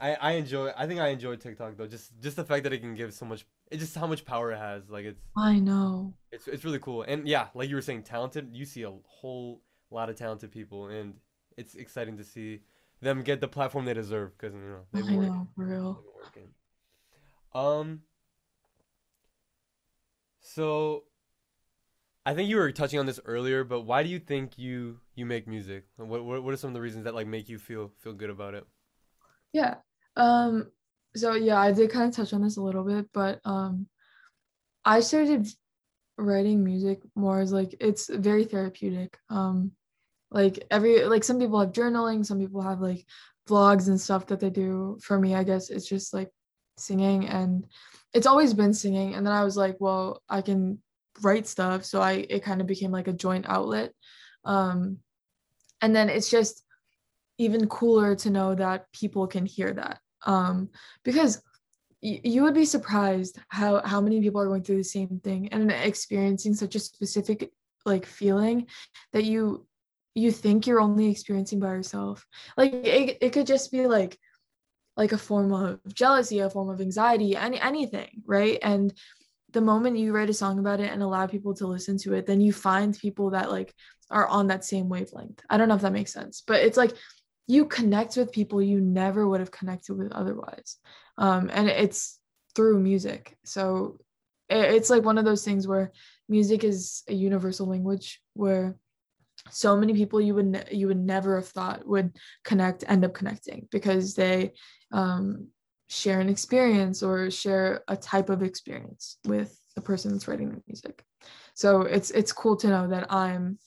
I 0.00 0.14
I 0.14 0.32
enjoy. 0.32 0.72
I 0.76 0.86
think 0.86 1.00
I 1.00 1.08
enjoy 1.08 1.36
TikTok 1.36 1.76
though. 1.76 1.86
Just 1.86 2.12
just 2.20 2.36
the 2.36 2.44
fact 2.44 2.64
that 2.64 2.72
it 2.72 2.78
can 2.80 2.94
give 2.94 3.12
so 3.12 3.26
much. 3.26 3.46
It's 3.70 3.82
just 3.82 3.96
how 3.96 4.06
much 4.06 4.24
power 4.24 4.52
it 4.52 4.58
has. 4.58 4.88
Like 4.88 5.04
it's 5.04 5.20
I 5.36 5.58
know. 5.58 6.14
it's 6.32 6.48
it's 6.48 6.64
really 6.64 6.78
cool. 6.78 7.02
And 7.02 7.28
yeah, 7.28 7.48
like 7.54 7.68
you 7.68 7.74
were 7.74 7.82
saying, 7.82 8.04
talented. 8.04 8.50
You 8.52 8.64
see 8.64 8.82
a 8.82 8.92
whole 9.04 9.60
lot 9.90 10.08
of 10.08 10.16
talented 10.16 10.50
people, 10.50 10.86
and 10.86 11.14
it's 11.56 11.74
exciting 11.74 12.16
to 12.16 12.24
see 12.24 12.60
them 13.00 13.22
get 13.22 13.40
the 13.40 13.48
platform 13.48 13.84
they 13.84 13.94
deserve 13.94 14.36
because 14.38 14.54
you 14.54 14.60
know 14.60 14.80
they've 14.92 15.04
been 15.04 15.16
working. 15.16 15.32
know, 15.34 15.48
for 15.54 15.64
real. 15.66 16.04
Working. 16.24 16.48
Um. 17.54 18.02
So, 20.40 21.04
I 22.28 22.34
think 22.34 22.50
you 22.50 22.56
were 22.56 22.70
touching 22.72 22.98
on 22.98 23.06
this 23.06 23.18
earlier, 23.24 23.64
but 23.64 23.82
why 23.82 24.02
do 24.02 24.10
you 24.10 24.18
think 24.18 24.58
you 24.58 25.00
you 25.14 25.24
make 25.24 25.48
music? 25.48 25.84
What 25.96 26.22
what 26.26 26.42
what 26.42 26.52
are 26.52 26.58
some 26.58 26.68
of 26.68 26.74
the 26.74 26.80
reasons 26.82 27.04
that 27.04 27.14
like 27.14 27.26
make 27.26 27.48
you 27.48 27.58
feel 27.58 27.90
feel 28.00 28.12
good 28.12 28.28
about 28.28 28.52
it? 28.52 28.66
Yeah. 29.54 29.76
Um, 30.14 30.70
so 31.16 31.32
yeah, 31.32 31.58
I 31.58 31.72
did 31.72 31.90
kind 31.90 32.06
of 32.06 32.14
touch 32.14 32.34
on 32.34 32.42
this 32.42 32.58
a 32.58 32.60
little 32.60 32.84
bit, 32.84 33.06
but 33.14 33.40
um 33.46 33.86
I 34.84 35.00
started 35.00 35.48
writing 36.18 36.62
music 36.62 37.00
more 37.14 37.40
as 37.40 37.50
like 37.50 37.74
it's 37.80 38.10
very 38.10 38.44
therapeutic. 38.44 39.16
Um 39.30 39.72
like 40.30 40.66
every 40.70 41.06
like 41.06 41.24
some 41.24 41.38
people 41.38 41.58
have 41.58 41.72
journaling, 41.72 42.26
some 42.26 42.38
people 42.38 42.60
have 42.60 42.82
like 42.82 43.06
vlogs 43.48 43.88
and 43.88 43.98
stuff 43.98 44.26
that 44.26 44.38
they 44.38 44.50
do. 44.50 44.98
For 45.00 45.18
me, 45.18 45.34
I 45.34 45.44
guess 45.44 45.70
it's 45.70 45.88
just 45.88 46.12
like 46.12 46.30
singing 46.76 47.26
and 47.26 47.64
it's 48.12 48.26
always 48.26 48.52
been 48.52 48.74
singing. 48.74 49.14
And 49.14 49.26
then 49.26 49.32
I 49.32 49.44
was 49.44 49.56
like, 49.56 49.78
well, 49.80 50.22
I 50.28 50.42
can 50.42 50.82
write 51.22 51.46
stuff. 51.46 51.84
So 51.84 52.00
I 52.00 52.26
it 52.28 52.42
kind 52.42 52.60
of 52.60 52.66
became 52.66 52.92
like 52.92 53.08
a 53.08 53.12
joint 53.12 53.46
outlet. 53.48 53.92
Um 54.44 54.98
and 55.80 55.94
then 55.94 56.08
it's 56.08 56.30
just 56.30 56.64
even 57.38 57.68
cooler 57.68 58.16
to 58.16 58.30
know 58.30 58.54
that 58.54 58.90
people 58.92 59.26
can 59.28 59.46
hear 59.46 59.72
that 59.72 60.00
um 60.26 60.68
because 61.04 61.40
you 62.00 62.42
would 62.44 62.54
be 62.54 62.64
surprised 62.64 63.38
how 63.48 63.80
how 63.84 64.00
many 64.00 64.20
people 64.20 64.40
are 64.40 64.46
going 64.46 64.62
through 64.62 64.76
the 64.76 64.84
same 64.84 65.20
thing 65.24 65.48
and 65.48 65.70
experiencing 65.70 66.54
such 66.54 66.74
a 66.76 66.80
specific 66.80 67.50
like 67.84 68.06
feeling 68.06 68.66
that 69.12 69.24
you 69.24 69.66
you 70.14 70.30
think 70.30 70.66
you're 70.66 70.80
only 70.80 71.10
experiencing 71.10 71.58
by 71.58 71.68
yourself 71.68 72.24
like 72.56 72.72
it, 72.72 73.18
it 73.20 73.32
could 73.32 73.46
just 73.46 73.72
be 73.72 73.86
like 73.86 74.16
like 74.96 75.12
a 75.12 75.18
form 75.18 75.52
of 75.52 75.80
jealousy 75.92 76.38
a 76.38 76.50
form 76.50 76.68
of 76.68 76.80
anxiety 76.80 77.36
any 77.36 77.60
anything 77.60 78.22
right 78.26 78.58
and 78.62 78.92
the 79.52 79.60
moment 79.60 79.98
you 79.98 80.12
write 80.12 80.30
a 80.30 80.34
song 80.34 80.58
about 80.58 80.80
it 80.80 80.92
and 80.92 81.02
allow 81.02 81.26
people 81.26 81.54
to 81.54 81.66
listen 81.66 81.96
to 81.98 82.14
it 82.14 82.26
then 82.26 82.40
you 82.40 82.52
find 82.52 82.98
people 82.98 83.30
that 83.30 83.50
like 83.50 83.74
are 84.10 84.26
on 84.26 84.46
that 84.46 84.64
same 84.64 84.88
wavelength. 84.88 85.40
I 85.50 85.56
don't 85.56 85.68
know 85.68 85.74
if 85.74 85.82
that 85.82 85.92
makes 85.92 86.12
sense 86.12 86.42
but 86.46 86.60
it's 86.60 86.76
like 86.76 86.94
you 87.48 87.64
connect 87.64 88.16
with 88.16 88.30
people 88.30 88.62
you 88.62 88.80
never 88.80 89.26
would 89.26 89.40
have 89.40 89.50
connected 89.50 89.94
with 89.94 90.12
otherwise. 90.12 90.76
Um, 91.16 91.50
and 91.52 91.68
it's 91.68 92.20
through 92.54 92.78
music. 92.78 93.36
So 93.44 93.98
it's 94.50 94.90
like 94.90 95.02
one 95.02 95.18
of 95.18 95.24
those 95.24 95.44
things 95.44 95.66
where 95.66 95.92
music 96.28 96.62
is 96.62 97.02
a 97.08 97.14
universal 97.14 97.66
language 97.66 98.20
where 98.34 98.76
so 99.50 99.76
many 99.76 99.94
people 99.94 100.20
you 100.20 100.34
would 100.34 100.46
ne- 100.46 100.68
you 100.72 100.88
would 100.88 100.98
never 100.98 101.36
have 101.36 101.48
thought 101.48 101.86
would 101.86 102.16
connect 102.44 102.84
end 102.86 103.04
up 103.04 103.14
connecting 103.14 103.66
because 103.70 104.14
they 104.14 104.52
um, 104.92 105.48
share 105.88 106.20
an 106.20 106.28
experience 106.28 107.02
or 107.02 107.30
share 107.30 107.82
a 107.88 107.96
type 107.96 108.28
of 108.28 108.42
experience 108.42 109.16
with 109.26 109.58
the 109.74 109.80
person 109.80 110.12
that's 110.12 110.28
writing 110.28 110.50
the 110.50 110.62
music. 110.66 111.02
So 111.54 111.82
it's 111.82 112.10
it's 112.10 112.32
cool 112.32 112.56
to 112.56 112.68
know 112.68 112.88
that 112.88 113.12
i'm 113.12 113.58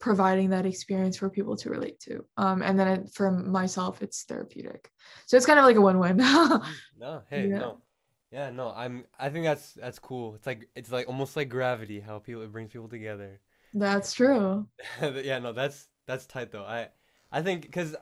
providing 0.00 0.50
that 0.50 0.66
experience 0.66 1.16
for 1.16 1.30
people 1.30 1.56
to 1.56 1.70
relate 1.70 1.98
to. 1.98 2.22
Um, 2.36 2.60
and 2.60 2.78
then 2.78 2.88
it, 2.88 3.10
for 3.14 3.30
myself 3.30 4.02
it's 4.02 4.24
therapeutic. 4.24 4.90
So 5.26 5.36
it's 5.36 5.46
kind 5.46 5.58
of 5.58 5.64
like 5.64 5.76
a 5.76 5.80
win-win. 5.80 6.18
No 6.98 7.22
hey 7.30 7.48
yeah. 7.48 7.58
no. 7.58 7.80
Yeah 8.30 8.50
no 8.50 8.72
i'm 8.76 9.04
i 9.18 9.30
think 9.30 9.44
that's 9.44 9.72
that's 9.72 9.98
cool. 9.98 10.34
It's 10.34 10.46
like 10.46 10.68
it's 10.76 10.92
like 10.92 11.08
almost 11.08 11.36
like 11.36 11.48
gravity 11.48 12.00
how 12.00 12.18
people 12.18 12.42
it 12.42 12.52
brings 12.52 12.72
people 12.72 12.88
together. 12.88 13.40
That's 13.72 14.12
true. 14.12 14.68
Yeah 15.00 15.38
no 15.38 15.52
that's 15.52 15.88
that's 16.06 16.26
tight 16.26 16.52
though. 16.52 16.64
I 16.64 16.88
i 17.32 17.40
think 17.40 17.62
because 17.62 17.96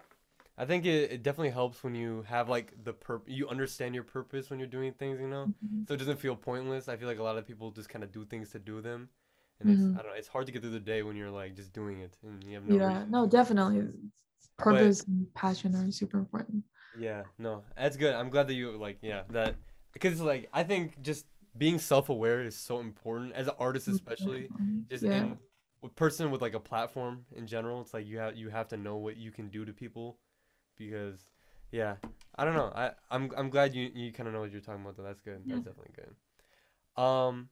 i 0.58 0.64
think 0.64 0.84
it, 0.84 1.10
it 1.12 1.22
definitely 1.22 1.50
helps 1.50 1.82
when 1.82 1.94
you 1.94 2.24
have 2.28 2.48
like 2.48 2.72
the 2.84 2.92
purpose 2.92 3.32
you 3.32 3.48
understand 3.48 3.94
your 3.94 4.04
purpose 4.04 4.50
when 4.50 4.58
you're 4.58 4.68
doing 4.68 4.92
things 4.92 5.20
you 5.20 5.28
know 5.28 5.46
mm-hmm. 5.46 5.82
so 5.86 5.94
it 5.94 5.98
doesn't 5.98 6.18
feel 6.18 6.36
pointless 6.36 6.88
i 6.88 6.96
feel 6.96 7.08
like 7.08 7.18
a 7.18 7.22
lot 7.22 7.36
of 7.36 7.46
people 7.46 7.70
just 7.70 7.88
kind 7.88 8.04
of 8.04 8.12
do 8.12 8.24
things 8.24 8.50
to 8.50 8.58
do 8.58 8.80
them 8.80 9.08
and 9.62 9.70
mm-hmm. 9.70 9.90
it's 9.90 9.98
I 9.98 10.02
don't 10.02 10.12
know, 10.12 10.18
it's 10.18 10.28
hard 10.28 10.46
to 10.46 10.52
get 10.52 10.62
through 10.62 10.72
the 10.72 10.80
day 10.80 11.02
when 11.02 11.16
you're 11.16 11.30
like 11.30 11.54
just 11.54 11.72
doing 11.72 12.00
it 12.00 12.16
and 12.22 12.42
you 12.44 12.54
have 12.54 12.64
no 12.64 12.76
Yeah, 12.76 12.88
reason. 12.88 13.10
no, 13.10 13.26
definitely. 13.26 13.88
Purpose 14.58 15.02
but, 15.02 15.08
and 15.08 15.34
passion 15.34 15.74
are 15.74 15.90
super 15.90 16.18
important. 16.18 16.64
Yeah, 16.98 17.22
no, 17.38 17.62
that's 17.76 17.96
good. 17.96 18.14
I'm 18.14 18.28
glad 18.28 18.48
that 18.48 18.54
you 18.54 18.76
like 18.76 18.98
yeah, 19.02 19.22
that 19.30 19.56
because 19.92 20.20
like 20.20 20.48
I 20.52 20.62
think 20.62 21.00
just 21.02 21.26
being 21.56 21.78
self-aware 21.78 22.42
is 22.42 22.56
so 22.56 22.80
important 22.80 23.32
as 23.34 23.46
an 23.46 23.54
artist 23.58 23.86
especially 23.88 24.48
just 24.88 25.04
yeah. 25.04 25.24
in 25.24 25.38
person 25.96 26.30
with 26.30 26.40
like 26.40 26.54
a 26.54 26.60
platform 26.60 27.26
in 27.36 27.46
general 27.46 27.82
it's 27.82 27.92
like 27.92 28.06
you 28.06 28.16
have 28.16 28.36
you 28.36 28.48
have 28.48 28.68
to 28.68 28.76
know 28.78 28.96
what 28.96 29.18
you 29.18 29.30
can 29.30 29.48
do 29.48 29.62
to 29.62 29.72
people 29.72 30.16
because 30.78 31.26
yeah 31.70 31.96
i 32.36 32.44
don't 32.44 32.54
know 32.54 32.72
i 32.74 32.90
i'm, 33.10 33.30
I'm 33.36 33.50
glad 33.50 33.74
you 33.74 33.90
you 33.94 34.12
kind 34.12 34.28
of 34.28 34.34
know 34.34 34.40
what 34.40 34.52
you're 34.52 34.60
talking 34.60 34.82
about 34.82 34.96
though 34.96 35.02
that's 35.02 35.20
good 35.20 35.42
yeah. 35.44 35.54
that's 35.54 35.66
definitely 35.66 35.94
good 35.94 37.02
um 37.02 37.48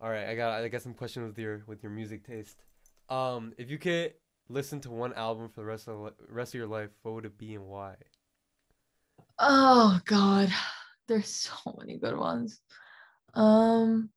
all 0.00 0.10
right, 0.10 0.28
I 0.28 0.34
got 0.34 0.62
I 0.62 0.68
got 0.68 0.82
some 0.82 0.94
questions 0.94 1.26
with 1.26 1.38
your 1.38 1.62
with 1.66 1.82
your 1.82 1.90
music 1.90 2.26
taste. 2.26 2.64
Um, 3.08 3.54
if 3.56 3.70
you 3.70 3.78
could 3.78 4.12
listen 4.48 4.80
to 4.80 4.90
one 4.90 5.14
album 5.14 5.48
for 5.48 5.60
the 5.60 5.66
rest 5.66 5.88
of 5.88 5.98
the 5.98 6.12
rest 6.28 6.54
of 6.54 6.58
your 6.58 6.66
life, 6.66 6.90
what 7.02 7.14
would 7.14 7.24
it 7.24 7.38
be 7.38 7.54
and 7.54 7.66
why? 7.66 7.94
Oh 9.38 9.98
God, 10.04 10.52
there's 11.08 11.28
so 11.28 11.54
many 11.78 11.96
good 11.98 12.16
ones. 12.16 12.60
Um, 13.32 14.10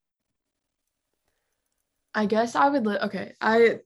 I 2.13 2.25
guess 2.25 2.55
I 2.55 2.67
would. 2.67 2.85
Li- 2.85 2.99
okay, 3.03 3.33
I 3.39 3.79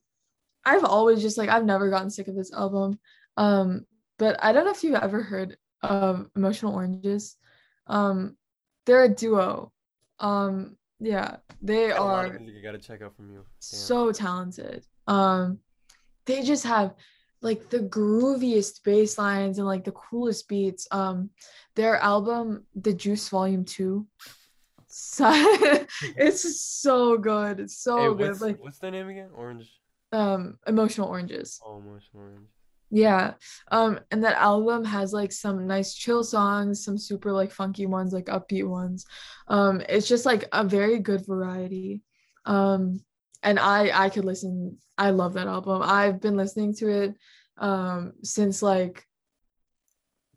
I've 0.64 0.84
always 0.84 1.22
just 1.22 1.38
like 1.38 1.48
I've 1.48 1.64
never 1.64 1.90
gotten 1.90 2.10
sick 2.10 2.26
of 2.26 2.34
this 2.34 2.52
album. 2.52 2.98
Um, 3.36 3.86
but 4.18 4.42
I 4.42 4.52
don't 4.52 4.64
know 4.64 4.70
if 4.70 4.84
you've 4.84 4.94
ever 4.94 5.22
heard 5.22 5.56
of 5.82 6.28
Emotional 6.36 6.74
Oranges. 6.74 7.36
Um, 7.86 8.36
they're 8.86 9.04
a 9.04 9.08
duo. 9.08 9.72
Um, 10.20 10.76
yeah, 11.00 11.36
they 11.60 11.90
are. 11.90 12.38
You 12.38 12.62
gotta 12.62 12.78
check 12.78 13.02
out 13.02 13.16
from 13.16 13.30
you. 13.30 13.38
Damn. 13.38 13.46
So 13.58 14.12
talented. 14.12 14.86
Um, 15.06 15.58
they 16.26 16.42
just 16.42 16.64
have 16.64 16.94
like 17.42 17.68
the 17.68 17.80
grooviest 17.80 18.82
bass 18.84 19.18
lines 19.18 19.58
and 19.58 19.66
like 19.66 19.84
the 19.84 19.92
coolest 19.92 20.48
beats. 20.48 20.88
Um, 20.90 21.30
their 21.74 21.96
album, 21.96 22.64
The 22.74 22.94
Juice 22.94 23.28
Volume 23.28 23.64
Two, 23.64 24.06
so, 24.86 25.30
it's 26.16 26.62
so 26.62 27.18
good. 27.18 27.58
It's 27.60 27.76
so 27.78 28.14
hey, 28.14 28.24
good. 28.24 28.40
Like, 28.40 28.62
what's 28.62 28.78
the 28.78 28.90
name 28.90 29.08
again? 29.08 29.30
Orange. 29.34 29.68
Um, 30.12 30.58
Emotional 30.68 31.08
Oranges. 31.08 31.60
Oh, 31.66 31.78
Emotional 31.78 32.22
Orange. 32.22 32.48
Yeah. 32.94 33.34
Um, 33.72 33.98
and 34.12 34.22
that 34.22 34.36
album 34.36 34.84
has 34.84 35.12
like 35.12 35.32
some 35.32 35.66
nice 35.66 35.94
chill 35.94 36.22
songs, 36.22 36.84
some 36.84 36.96
super 36.96 37.32
like 37.32 37.50
funky 37.50 37.86
ones, 37.86 38.12
like 38.12 38.26
upbeat 38.26 38.68
ones. 38.68 39.04
Um, 39.48 39.82
it's 39.88 40.06
just 40.06 40.24
like 40.24 40.44
a 40.52 40.62
very 40.62 41.00
good 41.00 41.26
variety. 41.26 42.02
Um, 42.44 43.00
and 43.42 43.58
I 43.58 44.04
I 44.04 44.10
could 44.10 44.24
listen. 44.24 44.78
I 44.96 45.10
love 45.10 45.34
that 45.34 45.48
album. 45.48 45.82
I've 45.82 46.20
been 46.20 46.36
listening 46.36 46.72
to 46.76 46.88
it 46.88 47.14
um 47.58 48.12
since 48.22 48.62
like 48.62 49.04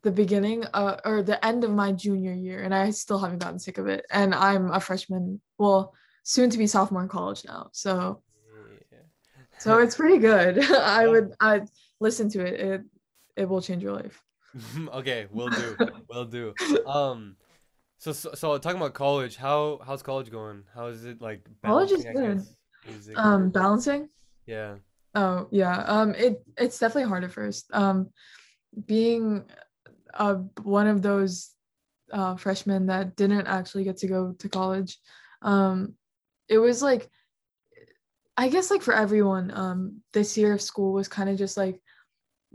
the 0.01 0.11
beginning 0.11 0.63
uh, 0.73 0.97
or 1.05 1.21
the 1.21 1.43
end 1.45 1.63
of 1.63 1.71
my 1.71 1.91
junior 1.91 2.33
year 2.33 2.61
and 2.63 2.73
I 2.73 2.91
still 2.91 3.19
haven't 3.19 3.39
gotten 3.39 3.59
sick 3.59 3.77
of 3.77 3.87
it. 3.87 4.05
And 4.11 4.33
I'm 4.33 4.71
a 4.71 4.79
freshman, 4.79 5.41
well, 5.57 5.93
soon 6.23 6.49
to 6.49 6.57
be 6.57 6.67
sophomore 6.67 7.03
in 7.03 7.07
college 7.07 7.43
now. 7.45 7.69
So 7.71 8.21
yeah. 8.91 8.99
so 9.59 9.77
it's 9.79 9.95
pretty 9.95 10.17
good. 10.17 10.59
I 10.71 11.07
would 11.07 11.33
I 11.39 11.61
listen 11.99 12.29
to 12.29 12.45
it. 12.45 12.59
It 12.59 12.81
it 13.35 13.49
will 13.49 13.61
change 13.61 13.83
your 13.83 13.93
life. 13.93 14.21
okay, 14.93 15.27
will 15.31 15.49
do. 15.49 15.77
will 16.09 16.25
do. 16.25 16.53
Um 16.85 17.35
so, 17.99 18.11
so 18.11 18.33
so 18.33 18.57
talking 18.57 18.77
about 18.77 18.93
college, 18.93 19.35
how 19.37 19.79
how's 19.85 20.03
college 20.03 20.31
going? 20.31 20.63
How 20.73 20.87
is 20.87 21.05
it 21.05 21.21
like 21.21 21.47
college 21.63 21.91
is 21.91 22.05
good. 22.05 22.41
Is 22.87 23.09
um 23.15 23.49
balancing? 23.49 24.09
Yeah. 24.45 24.75
Oh 25.15 25.47
yeah. 25.51 25.83
Um 25.83 26.13
it 26.15 26.43
it's 26.57 26.79
definitely 26.79 27.09
hard 27.09 27.23
at 27.23 27.31
first. 27.31 27.69
Um 27.73 28.09
being 28.85 29.45
uh 30.13 30.35
one 30.63 30.87
of 30.87 31.01
those 31.01 31.51
uh 32.11 32.35
freshmen 32.35 32.85
that 32.87 33.15
didn't 33.15 33.47
actually 33.47 33.83
get 33.83 33.97
to 33.97 34.07
go 34.07 34.33
to 34.39 34.49
college. 34.49 34.97
Um 35.41 35.95
it 36.47 36.59
was 36.59 36.81
like 36.81 37.09
I 38.37 38.49
guess 38.49 38.69
like 38.69 38.83
for 38.83 38.93
everyone, 38.93 39.51
um, 39.51 40.01
this 40.13 40.37
year 40.37 40.53
of 40.53 40.61
school 40.61 40.93
was 40.93 41.07
kind 41.07 41.27
of 41.27 41.37
just 41.37 41.57
like 41.57 41.81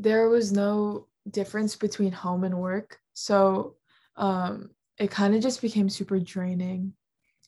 there 0.03 0.29
was 0.29 0.53
no 0.53 1.07
difference 1.31 1.77
between 1.77 2.13
home 2.13 2.45
and 2.45 2.59
work. 2.59 2.99
So 3.15 3.77
um, 4.17 4.71
it 4.99 5.11
kind 5.11 5.35
of 5.35 5.43
just 5.43 5.63
became 5.63 5.89
super 5.89 6.19
draining 6.19 6.93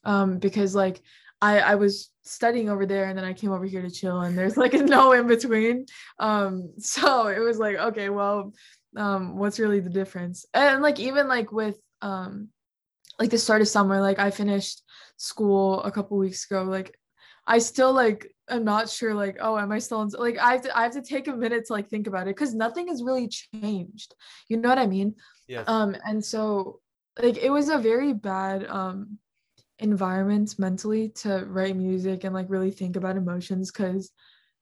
um, 0.04 0.38
because 0.38 0.74
like 0.74 1.02
I, 1.40 1.58
I 1.60 1.74
was 1.74 2.10
studying 2.22 2.70
over 2.70 2.86
there 2.86 3.06
and 3.06 3.18
then 3.18 3.24
I 3.24 3.32
came 3.32 3.50
over 3.50 3.64
here 3.64 3.82
to 3.82 3.90
chill 3.90 4.20
and 4.20 4.38
there's 4.38 4.56
like 4.56 4.72
no 4.72 5.12
in 5.12 5.26
between. 5.26 5.86
Um, 6.18 6.72
so 6.78 7.26
it 7.26 7.40
was 7.40 7.58
like, 7.58 7.76
okay, 7.76 8.08
well, 8.08 8.52
um, 8.96 9.36
what's 9.36 9.58
really 9.58 9.80
the 9.80 9.90
difference? 9.90 10.46
And 10.54 10.80
like 10.80 11.00
even 11.00 11.26
like 11.26 11.50
with 11.50 11.76
um, 12.02 12.48
like 13.18 13.30
the 13.30 13.38
start 13.38 13.62
of 13.62 13.68
summer, 13.68 14.00
like 14.00 14.18
I 14.18 14.30
finished 14.30 14.82
school 15.16 15.82
a 15.82 15.90
couple 15.90 16.18
weeks 16.18 16.46
ago, 16.48 16.62
like 16.62 16.96
I 17.46 17.58
still 17.58 17.92
like 17.92 18.30
I'm 18.48 18.64
not 18.64 18.88
sure 18.90 19.14
like 19.14 19.38
oh 19.40 19.58
am 19.58 19.72
I 19.72 19.78
still 19.78 20.02
in 20.02 20.08
like 20.10 20.38
I 20.38 20.52
have 20.52 20.62
to 20.62 20.76
I 20.78 20.82
have 20.82 20.92
to 20.92 21.02
take 21.02 21.28
a 21.28 21.36
minute 21.36 21.66
to 21.66 21.72
like 21.72 21.88
think 21.88 22.06
about 22.06 22.26
it 22.28 22.36
because 22.36 22.54
nothing 22.54 22.88
has 22.88 23.02
really 23.02 23.28
changed. 23.28 24.14
You 24.48 24.58
know 24.58 24.68
what 24.68 24.78
I 24.78 24.86
mean? 24.86 25.14
Yes. 25.48 25.64
Um 25.68 25.96
and 26.04 26.24
so 26.24 26.80
like 27.20 27.38
it 27.38 27.50
was 27.50 27.68
a 27.68 27.78
very 27.78 28.12
bad 28.12 28.66
um 28.66 29.18
environment 29.78 30.58
mentally 30.58 31.08
to 31.10 31.44
write 31.46 31.76
music 31.76 32.24
and 32.24 32.34
like 32.34 32.46
really 32.48 32.70
think 32.70 32.96
about 32.96 33.16
emotions 33.16 33.70
because 33.70 34.10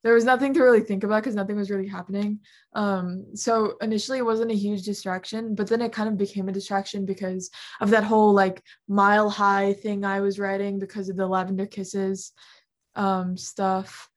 there 0.02 0.14
was 0.14 0.24
nothing 0.24 0.52
to 0.52 0.62
really 0.62 0.80
think 0.80 1.04
about 1.04 1.22
because 1.22 1.36
nothing 1.36 1.56
was 1.56 1.70
really 1.70 1.86
happening. 1.86 2.40
Um, 2.74 3.36
so 3.36 3.76
initially 3.80 4.18
it 4.18 4.24
wasn't 4.24 4.50
a 4.50 4.56
huge 4.56 4.82
distraction, 4.82 5.54
but 5.54 5.68
then 5.68 5.80
it 5.80 5.92
kind 5.92 6.08
of 6.08 6.16
became 6.16 6.48
a 6.48 6.52
distraction 6.52 7.06
because 7.06 7.50
of 7.80 7.90
that 7.90 8.02
whole 8.02 8.32
like 8.32 8.62
mile 8.88 9.30
high 9.30 9.74
thing 9.74 10.04
I 10.04 10.20
was 10.20 10.40
writing 10.40 10.80
because 10.80 11.08
of 11.08 11.16
the 11.16 11.26
lavender 11.26 11.66
kisses 11.66 12.32
um, 12.94 13.36
stuff, 13.36 14.08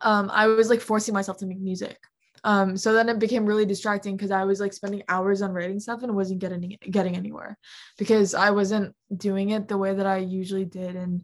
um, 0.00 0.30
I 0.32 0.46
was 0.46 0.70
like 0.70 0.80
forcing 0.80 1.14
myself 1.14 1.38
to 1.38 1.46
make 1.46 1.60
music. 1.60 1.98
Um, 2.42 2.76
so 2.76 2.94
then 2.94 3.08
it 3.08 3.18
became 3.18 3.44
really 3.44 3.66
distracting 3.66 4.16
because 4.16 4.30
I 4.30 4.44
was 4.44 4.60
like 4.60 4.72
spending 4.72 5.02
hours 5.08 5.42
on 5.42 5.52
writing 5.52 5.78
stuff 5.78 6.02
and 6.02 6.16
wasn't 6.16 6.40
getting 6.40 6.78
getting 6.90 7.16
anywhere 7.16 7.58
because 7.98 8.34
I 8.34 8.50
wasn't 8.50 8.94
doing 9.14 9.50
it 9.50 9.68
the 9.68 9.76
way 9.76 9.94
that 9.94 10.06
I 10.06 10.18
usually 10.18 10.64
did 10.64 10.96
and 10.96 11.22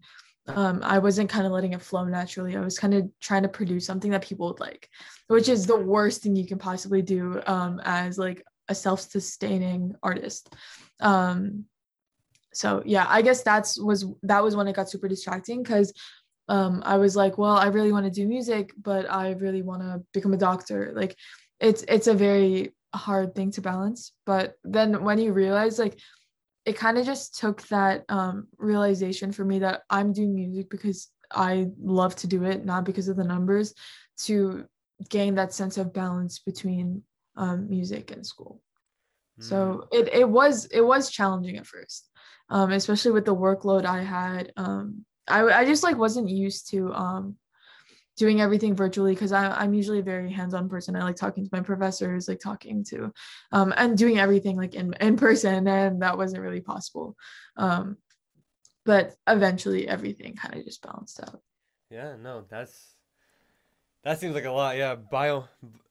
um, 0.48 0.80
I 0.82 0.98
wasn't 0.98 1.30
kind 1.30 1.46
of 1.46 1.52
letting 1.52 1.72
it 1.72 1.82
flow 1.82 2.04
naturally. 2.04 2.56
I 2.56 2.60
was 2.60 2.78
kind 2.78 2.94
of 2.94 3.10
trying 3.20 3.42
to 3.42 3.48
produce 3.48 3.86
something 3.86 4.10
that 4.12 4.22
people 4.22 4.48
would 4.48 4.60
like, 4.60 4.88
which 5.26 5.48
is 5.48 5.66
the 5.66 5.76
worst 5.76 6.22
thing 6.22 6.36
you 6.36 6.46
can 6.46 6.58
possibly 6.58 7.02
do 7.02 7.40
um, 7.46 7.80
as 7.84 8.18
like 8.18 8.44
a 8.68 8.74
self-sustaining 8.74 9.94
artist. 10.02 10.54
Um, 11.00 11.64
so 12.52 12.82
yeah, 12.86 13.06
I 13.08 13.22
guess 13.22 13.42
that's 13.42 13.78
was 13.80 14.06
that 14.22 14.42
was 14.42 14.54
when 14.54 14.68
it 14.68 14.76
got 14.76 14.88
super 14.88 15.08
distracting 15.08 15.62
because 15.62 15.92
um, 16.48 16.82
I 16.84 16.96
was 16.98 17.16
like, 17.16 17.38
well, 17.38 17.56
I 17.56 17.66
really 17.66 17.92
want 17.92 18.04
to 18.04 18.10
do 18.10 18.26
music, 18.26 18.72
but 18.80 19.10
I 19.10 19.32
really 19.32 19.62
want 19.62 19.82
to 19.82 20.02
become 20.12 20.32
a 20.32 20.38
doctor. 20.38 20.92
Like, 20.94 21.16
it's 21.60 21.84
it's 21.88 22.06
a 22.06 22.14
very 22.14 22.74
hard 22.94 23.34
thing 23.34 23.50
to 23.52 23.60
balance. 23.60 24.12
But 24.24 24.54
then 24.64 25.02
when 25.02 25.18
you 25.18 25.32
realize 25.32 25.78
like 25.78 25.98
it 26.64 26.76
kind 26.76 26.98
of 26.98 27.06
just 27.06 27.38
took 27.38 27.62
that 27.68 28.04
um 28.08 28.48
realization 28.58 29.32
for 29.32 29.44
me 29.44 29.60
that 29.60 29.82
i'm 29.88 30.12
doing 30.12 30.34
music 30.34 30.68
because 30.68 31.10
i 31.32 31.66
love 31.80 32.14
to 32.16 32.26
do 32.26 32.44
it 32.44 32.64
not 32.64 32.84
because 32.84 33.08
of 33.08 33.16
the 33.16 33.24
numbers 33.24 33.72
to 34.18 34.64
gain 35.08 35.34
that 35.36 35.52
sense 35.54 35.78
of 35.78 35.92
balance 35.92 36.40
between 36.40 37.02
um, 37.36 37.68
music 37.70 38.10
and 38.10 38.26
school 38.26 38.60
Mm. 39.38 39.44
so 39.44 39.88
it, 39.92 40.08
it 40.14 40.26
was 40.26 40.64
it 40.66 40.80
was 40.80 41.10
challenging 41.10 41.58
at 41.58 41.66
first 41.66 42.08
um 42.48 42.72
especially 42.72 43.12
with 43.12 43.26
the 43.26 43.36
workload 43.36 43.84
i 43.84 44.02
had 44.02 44.50
um 44.56 45.04
i, 45.28 45.42
I 45.44 45.64
just 45.64 45.82
like 45.82 45.96
wasn't 45.96 46.28
used 46.28 46.70
to 46.70 46.92
um 46.92 47.36
doing 48.16 48.40
everything 48.40 48.74
virtually 48.74 49.12
because 49.12 49.32
i'm 49.32 49.74
usually 49.74 49.98
a 49.98 50.02
very 50.02 50.32
hands-on 50.32 50.68
person 50.68 50.96
i 50.96 51.02
like 51.02 51.16
talking 51.16 51.44
to 51.44 51.50
my 51.52 51.60
professors 51.60 52.28
like 52.28 52.40
talking 52.40 52.82
to 52.84 53.12
um 53.52 53.74
and 53.76 53.98
doing 53.98 54.18
everything 54.18 54.56
like 54.56 54.74
in, 54.74 54.94
in 55.00 55.16
person 55.26 55.66
and 55.68 56.02
that 56.02 56.16
wasn't 56.16 56.40
really 56.42 56.60
possible 56.60 57.16
um 57.56 57.96
but 58.84 59.14
eventually 59.26 59.86
everything 59.88 60.34
kind 60.34 60.54
of 60.54 60.64
just 60.64 60.82
balanced 60.82 61.20
out 61.20 61.40
yeah, 61.90 62.16
no, 62.20 62.44
that's 62.48 62.94
that 64.02 64.20
seems 64.20 64.34
like 64.34 64.44
a 64.44 64.50
lot. 64.50 64.76
Yeah, 64.76 64.94
bio. 64.94 65.44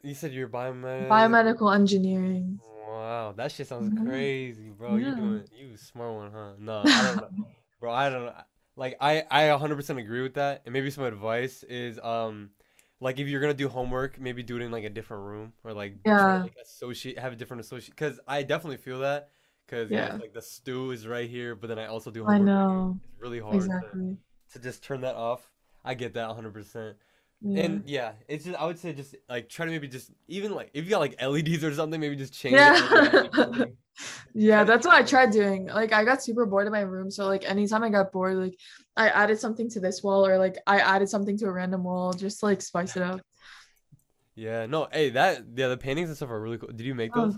You 0.03 0.13
said 0.13 0.33
you're 0.33 0.47
biomed. 0.47 1.09
biomedical 1.09 1.73
engineering 1.73 2.59
Wow, 2.87 3.33
that 3.35 3.51
shit 3.51 3.67
sounds 3.67 3.93
Mhm. 3.93 4.05
crazy, 4.05 4.69
bro. 4.69 4.95
You 4.95 5.05
Yeah. 5.05 5.15
doing 5.15 5.47
you 5.57 5.73
a 5.73 5.77
smart 5.77 6.13
one, 6.13 6.31
huh? 6.31 6.53
No, 6.59 6.79
I 6.79 7.01
don't 7.01 7.15
know. 7.17 7.29
Bro, 7.79 7.91
I 7.91 8.09
don't 8.09 8.25
know. 8.25 8.33
Like 8.77 8.97
I 8.99 9.23
I 9.31 9.49
100% 9.51 9.99
agree 9.99 10.21
with 10.21 10.33
that. 10.35 10.61
And 10.65 10.73
maybe 10.73 10.89
some 10.91 11.03
advice 11.05 11.63
is 11.63 11.99
um 11.99 12.51
like 12.99 13.19
if 13.19 13.27
you're 13.27 13.39
going 13.41 13.51
to 13.53 13.57
do 13.57 13.69
homework, 13.69 14.19
maybe 14.19 14.43
do 14.43 14.55
it 14.57 14.61
in 14.61 14.71
like 14.71 14.83
a 14.83 14.89
different 14.89 15.23
room 15.23 15.53
or 15.63 15.73
like 15.73 15.97
try 16.17 16.31
to, 16.33 16.37
Yeah. 16.37 16.43
like 16.43 16.55
associate 16.61 17.19
have 17.19 17.33
a 17.33 17.35
different 17.35 17.61
associate 17.61 17.95
cuz 17.95 18.19
I 18.27 18.43
definitely 18.43 18.77
feel 18.77 18.99
that 18.99 19.29
cuz 19.67 19.91
yeah, 19.91 20.09
Yeah. 20.09 20.19
like 20.19 20.33
the 20.33 20.41
stew 20.41 20.91
is 20.91 21.07
right 21.07 21.29
here, 21.29 21.55
but 21.55 21.67
then 21.67 21.79
I 21.79 21.85
also 21.87 22.11
do 22.11 22.23
i 22.27 22.37
homework 22.37 22.51
right 22.57 22.77
know 22.77 22.99
It's 23.03 23.21
really 23.21 23.39
hard 23.39 23.73
to, 23.79 23.93
exactly 23.93 24.17
to 24.53 24.59
just 24.59 24.83
turn 24.83 25.01
that 25.01 25.15
off. 25.15 25.51
I 25.83 25.93
get 25.95 26.13
that 26.15 26.27
100%. 26.27 26.97
Yeah 27.45 27.77
And 27.77 27.83
yeah, 27.85 28.13
it's 28.27 28.45
just 28.45 28.57
I 28.59 28.65
would 28.65 28.79
say 28.79 28.93
just 28.93 29.15
like 29.29 29.49
try 29.49 29.65
to 29.65 29.71
maybe 29.71 29.87
just 29.87 30.11
even 30.27 30.53
like 30.53 30.71
if 30.73 30.83
you 30.85 30.89
got 30.91 30.99
like 30.99 31.15
LEDs 31.19 31.63
or 31.63 31.73
something, 31.73 31.99
maybe 31.99 32.15
just 32.15 32.33
change 32.33 32.73
Yeah. 32.73 33.65
Yeah, 34.33 34.65
that's 34.65 34.85
what 34.85 34.95
I 34.95 35.03
tried 35.03 35.31
doing. 35.31 35.67
Like 35.67 35.93
I 35.93 36.03
got 36.03 36.21
super 36.21 36.45
bored 36.45 36.67
in 36.67 36.73
my 36.73 36.81
room, 36.81 37.09
so 37.09 37.25
like 37.27 37.49
anytime 37.49 37.83
I 37.83 37.89
got 37.89 38.11
bored, 38.11 38.35
like 38.35 38.57
I 38.97 39.07
added 39.09 39.39
something 39.39 39.69
to 39.71 39.79
this 39.79 40.03
wall 40.03 40.25
or 40.27 40.37
like 40.37 40.57
I 40.67 40.79
added 40.79 41.07
something 41.09 41.37
to 41.37 41.45
a 41.45 41.51
random 41.51 41.83
wall 41.83 42.11
just 42.13 42.43
like 42.43 42.61
spice 42.61 42.97
it 42.97 43.03
up. 43.03 43.21
Yeah, 44.35 44.65
no, 44.65 44.87
hey, 44.91 45.11
that 45.11 45.43
yeah, 45.55 45.69
the 45.69 45.77
paintings 45.77 46.09
and 46.09 46.17
stuff 46.17 46.29
are 46.29 46.41
really 46.41 46.57
cool. 46.57 46.69
Did 46.69 46.81
you 46.85 46.93
make 46.93 47.13
Oh, 47.13 47.25
those? 47.25 47.35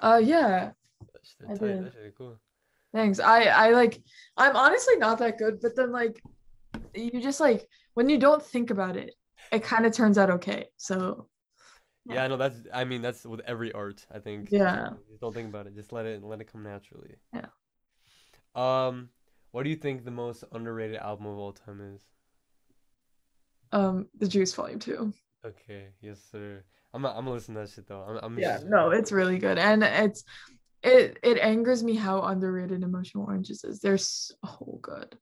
Oh, 0.00 0.14
Uh 0.14 0.18
yeah, 0.18 0.72
I 1.48 1.54
did. 1.54 1.92
Cool. 2.16 2.38
thanks. 2.92 3.20
I 3.20 3.44
I 3.44 3.70
like 3.70 4.02
I'm 4.36 4.56
honestly 4.56 4.96
not 4.96 5.18
that 5.18 5.38
good, 5.38 5.60
but 5.60 5.76
then 5.76 5.92
like 5.92 6.22
you 6.94 7.20
just 7.20 7.40
like 7.40 7.68
when 7.94 8.08
you 8.08 8.18
don't 8.18 8.42
think 8.42 8.70
about 8.70 8.96
it, 8.96 9.14
it 9.52 9.62
kind 9.62 9.86
of 9.86 9.92
turns 9.92 10.18
out 10.18 10.30
okay. 10.30 10.66
So 10.76 11.28
Yeah. 12.06 12.14
Yeah, 12.14 12.26
no, 12.28 12.36
that's 12.36 12.58
I 12.72 12.84
mean 12.84 13.02
that's 13.02 13.24
with 13.24 13.40
every 13.46 13.72
art, 13.72 14.04
I 14.12 14.18
think. 14.18 14.50
Yeah. 14.50 14.90
Just 15.08 15.20
don't 15.20 15.34
think 15.34 15.48
about 15.48 15.66
it. 15.66 15.74
Just 15.74 15.92
let 15.92 16.06
it 16.06 16.22
let 16.22 16.40
it 16.40 16.50
come 16.52 16.62
naturally. 16.62 17.16
Yeah. 17.32 17.46
Um, 18.54 19.08
what 19.52 19.62
do 19.64 19.70
you 19.70 19.76
think 19.76 20.04
the 20.04 20.10
most 20.10 20.44
underrated 20.52 20.96
album 20.96 21.26
of 21.26 21.38
all 21.38 21.52
time 21.52 21.80
is? 21.94 22.02
um 23.72 24.06
the 24.18 24.28
Juice 24.28 24.54
Volume 24.54 24.78
2. 24.78 25.12
Okay, 25.44 25.88
yes, 26.00 26.20
sir. 26.30 26.62
I'm 26.92 27.02
not, 27.02 27.16
I'm 27.16 27.24
gonna 27.24 27.32
listen 27.34 27.54
to 27.54 27.60
that 27.62 27.70
shit 27.70 27.88
though. 27.88 28.02
I'm 28.02 28.18
I'm 28.22 28.38
Yeah, 28.38 28.54
just- 28.58 28.66
no, 28.66 28.90
it's 28.90 29.10
really 29.12 29.38
good. 29.38 29.58
And 29.58 29.82
it's 29.82 30.24
it 30.82 31.18
it 31.22 31.38
angers 31.38 31.82
me 31.82 31.94
how 31.94 32.22
underrated 32.22 32.82
Emotional 32.82 33.24
Oranges 33.24 33.64
is. 33.64 33.80
They're 33.80 33.98
so 33.98 34.78
good. 34.82 35.16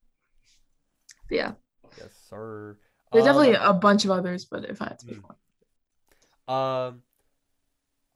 But 1.29 1.37
yeah. 1.37 1.53
yes, 1.97 2.11
sir. 2.29 2.77
There's 3.13 3.25
definitely 3.25 3.57
Um, 3.57 3.77
a 3.77 3.79
bunch 3.79 4.05
of 4.05 4.11
others, 4.11 4.45
but 4.45 4.65
if 4.65 4.81
I 4.81 4.87
had 4.87 4.99
to 5.01 5.07
pick 5.07 5.19
mm. 5.19 5.23
one. 5.23 5.37
Um, 6.49 7.03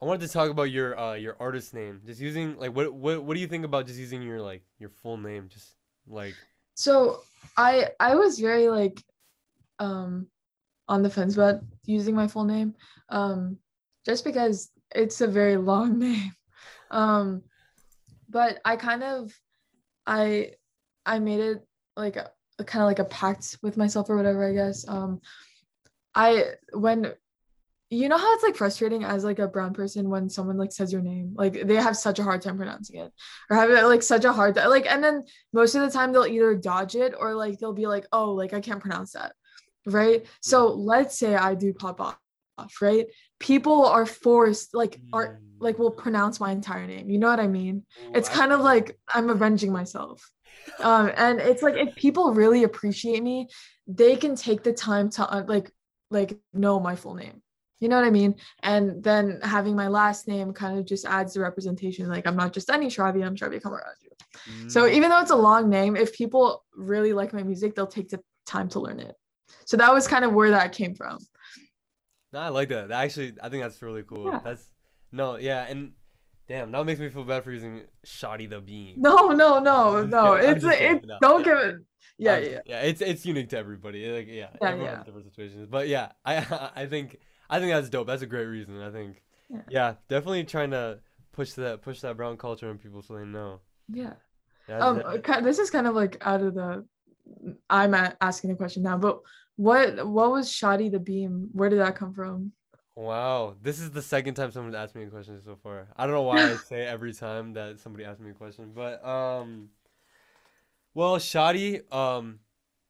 I 0.00 0.04
wanted 0.04 0.26
to 0.26 0.32
talk 0.32 0.50
about 0.50 0.64
your 0.64 0.98
uh 0.98 1.14
your 1.14 1.36
artist 1.40 1.72
name. 1.72 2.02
Just 2.04 2.20
using 2.20 2.58
like 2.58 2.74
what 2.74 2.92
what 2.92 3.24
what 3.24 3.34
do 3.34 3.40
you 3.40 3.46
think 3.46 3.64
about 3.64 3.86
just 3.86 3.98
using 3.98 4.22
your 4.22 4.40
like 4.40 4.62
your 4.78 4.90
full 4.90 5.16
name? 5.16 5.48
Just 5.48 5.74
like 6.06 6.34
So 6.74 7.20
I 7.56 7.88
I 7.98 8.14
was 8.14 8.38
very 8.38 8.68
like 8.68 9.02
um 9.78 10.26
on 10.88 11.02
the 11.02 11.10
fence 11.10 11.34
about 11.34 11.60
using 11.84 12.14
my 12.14 12.28
full 12.28 12.44
name. 12.44 12.74
Um 13.08 13.58
just 14.04 14.24
because 14.24 14.70
it's 14.94 15.20
a 15.20 15.26
very 15.26 15.56
long 15.56 15.98
name. 16.06 16.32
Um 16.90 17.42
but 18.28 18.60
I 18.64 18.76
kind 18.76 19.02
of 19.02 19.32
I 20.06 20.52
I 21.06 21.20
made 21.20 21.40
it 21.40 21.66
like 21.96 22.16
a, 22.16 22.30
kind 22.64 22.82
of 22.82 22.86
like 22.86 22.98
a 22.98 23.04
pact 23.04 23.58
with 23.62 23.76
myself 23.76 24.08
or 24.08 24.16
whatever, 24.16 24.48
I 24.48 24.52
guess. 24.52 24.88
Um 24.88 25.20
I 26.14 26.44
when 26.72 27.12
you 27.88 28.08
know 28.08 28.18
how 28.18 28.34
it's 28.34 28.42
like 28.42 28.56
frustrating 28.56 29.04
as 29.04 29.22
like 29.22 29.38
a 29.38 29.46
brown 29.46 29.72
person 29.72 30.10
when 30.10 30.28
someone 30.28 30.56
like 30.56 30.72
says 30.72 30.92
your 30.92 31.02
name? 31.02 31.34
Like 31.36 31.66
they 31.66 31.76
have 31.76 31.96
such 31.96 32.18
a 32.18 32.24
hard 32.24 32.42
time 32.42 32.56
pronouncing 32.56 33.00
it. 33.00 33.12
Or 33.48 33.56
have 33.56 33.70
like 33.84 34.02
such 34.02 34.24
a 34.24 34.32
hard 34.32 34.56
like 34.56 34.86
and 34.86 35.04
then 35.04 35.24
most 35.52 35.74
of 35.74 35.82
the 35.82 35.90
time 35.90 36.12
they'll 36.12 36.26
either 36.26 36.56
dodge 36.56 36.96
it 36.96 37.14
or 37.18 37.34
like 37.34 37.58
they'll 37.58 37.72
be 37.72 37.86
like 37.86 38.06
oh 38.12 38.32
like 38.32 38.52
i 38.52 38.60
can't 38.60 38.80
pronounce 38.80 39.12
that. 39.12 39.34
Right? 39.86 40.26
So 40.40 40.68
let's 40.68 41.16
say 41.16 41.36
i 41.36 41.54
do 41.54 41.72
pop 41.72 42.00
off 42.00 42.18
right? 42.80 43.06
People 43.38 43.84
are 43.84 44.06
forced 44.06 44.74
like 44.74 44.98
are 45.12 45.40
like 45.58 45.78
will 45.78 45.90
pronounce 45.90 46.40
my 46.40 46.50
entire 46.50 46.86
name. 46.86 47.08
You 47.08 47.18
know 47.18 47.28
what 47.28 47.40
i 47.40 47.46
mean? 47.46 47.84
It's 48.14 48.28
kind 48.28 48.52
of 48.52 48.60
like 48.60 48.98
i'm 49.14 49.30
avenging 49.30 49.72
myself 49.72 50.28
um 50.80 51.10
and 51.16 51.40
it's 51.40 51.62
like 51.62 51.76
if 51.76 51.94
people 51.94 52.32
really 52.34 52.64
appreciate 52.64 53.22
me 53.22 53.48
they 53.86 54.16
can 54.16 54.34
take 54.34 54.62
the 54.62 54.72
time 54.72 55.08
to 55.08 55.28
uh, 55.30 55.44
like 55.46 55.70
like 56.10 56.38
know 56.52 56.78
my 56.78 56.94
full 56.96 57.14
name 57.14 57.42
you 57.80 57.88
know 57.88 57.96
what 57.96 58.04
i 58.06 58.10
mean 58.10 58.34
and 58.62 59.02
then 59.02 59.38
having 59.42 59.74
my 59.76 59.88
last 59.88 60.28
name 60.28 60.52
kind 60.52 60.78
of 60.78 60.84
just 60.84 61.04
adds 61.06 61.34
the 61.34 61.40
representation 61.40 62.08
like 62.08 62.26
i'm 62.26 62.36
not 62.36 62.52
just 62.52 62.70
any 62.70 62.86
Shravya, 62.86 63.26
i'm 63.26 63.36
Shravya 63.36 63.60
Kamaraju. 63.60 64.70
so 64.70 64.82
Mm, 64.82 64.92
even 64.92 65.10
though 65.10 65.20
it's 65.20 65.30
a 65.30 65.36
long 65.36 65.68
name 65.68 65.96
if 65.96 66.12
people 66.12 66.64
really 66.74 67.12
like 67.12 67.32
my 67.32 67.42
music 67.42 67.74
they'll 67.74 67.86
take 67.86 68.08
the 68.08 68.20
time 68.46 68.68
to 68.70 68.80
learn 68.80 69.00
it 69.00 69.14
so 69.64 69.76
that 69.76 69.92
was 69.92 70.06
kind 70.06 70.24
of 70.24 70.32
where 70.32 70.50
that 70.50 70.72
came 70.72 70.94
from 70.94 71.18
No, 72.32 72.40
I 72.40 72.48
like 72.48 72.68
that. 72.68 72.88
That 72.88 73.04
Actually, 73.04 73.34
I 73.42 73.48
think 73.48 73.62
that's 73.62 73.80
really 73.80 74.02
cool. 74.02 74.26
Yeah. 74.30 74.40
That's 74.44 74.68
no, 75.12 75.36
yeah, 75.36 75.64
and 75.68 75.92
damn, 76.48 76.70
that 76.72 76.84
makes 76.86 77.00
me 77.00 77.08
feel 77.08 77.24
bad 77.24 77.44
for 77.44 77.52
using 77.52 77.82
Shoddy 78.04 78.46
the 78.46 78.60
Beam. 78.60 78.94
no 78.98 79.28
no 79.28 79.58
no 79.58 80.04
no 80.16 80.34
it's 80.34 80.64
it 80.64 81.04
no, 81.06 81.18
don't 81.20 81.44
give 81.44 81.58
it 81.58 81.76
yeah 82.18 82.36
Um, 82.36 82.44
yeah 82.44 82.60
yeah. 82.66 82.80
It's 82.82 83.00
it's 83.02 83.26
unique 83.26 83.48
to 83.50 83.58
everybody. 83.58 84.08
Like 84.10 84.26
yeah, 84.28 84.48
Yeah, 84.60 84.68
everyone 84.68 84.86
yeah. 84.90 84.96
has 84.96 85.04
different 85.04 85.26
situations. 85.26 85.66
But 85.70 85.88
yeah, 85.88 86.12
I 86.24 86.70
I 86.82 86.86
think 86.86 87.18
I 87.50 87.58
think 87.60 87.72
that's 87.72 87.88
dope. 87.90 88.06
That's 88.06 88.22
a 88.22 88.26
great 88.26 88.46
reason. 88.46 88.80
I 88.80 88.90
think. 88.90 89.22
Yeah. 89.50 89.60
Yeah, 89.70 89.94
definitely 90.08 90.44
trying 90.44 90.70
to 90.72 90.98
push 91.32 91.52
that 91.52 91.82
push 91.82 92.00
that 92.00 92.16
brown 92.16 92.36
culture 92.36 92.68
on 92.70 92.78
people 92.78 93.02
so 93.02 93.14
they 93.18 93.24
know. 93.24 93.60
yeah 93.92 94.14
Yeah, 94.68 94.78
um 94.78 95.02
that- 95.22 95.44
this 95.44 95.58
is 95.58 95.70
kind 95.70 95.86
of 95.86 95.94
like 95.94 96.16
out 96.26 96.40
of 96.42 96.54
the 96.54 96.84
i'm 97.68 97.92
asking 98.20 98.50
the 98.50 98.56
question 98.56 98.82
now 98.82 98.96
but 98.96 99.20
what 99.56 100.06
what 100.06 100.30
was 100.30 100.50
shoddy 100.50 100.88
the 100.88 100.98
beam 100.98 101.48
where 101.52 101.68
did 101.68 101.80
that 101.80 101.94
come 101.96 102.14
from 102.14 102.52
Wow, 102.96 103.56
this 103.62 103.78
is 103.78 103.90
the 103.90 104.00
second 104.00 104.36
time 104.36 104.50
someone's 104.50 104.74
asked 104.74 104.94
me 104.94 105.04
a 105.04 105.08
question 105.08 105.38
so 105.44 105.58
far. 105.62 105.86
I 105.98 106.06
don't 106.06 106.14
know 106.14 106.22
why 106.22 106.42
I 106.42 106.56
say 106.56 106.86
every 106.86 107.12
time 107.12 107.52
that 107.52 107.78
somebody 107.78 108.06
asks 108.06 108.20
me 108.22 108.30
a 108.30 108.32
question, 108.34 108.72
but 108.74 109.06
um, 109.06 109.68
well, 110.94 111.18
Shoddy, 111.18 111.82
um, 111.92 112.38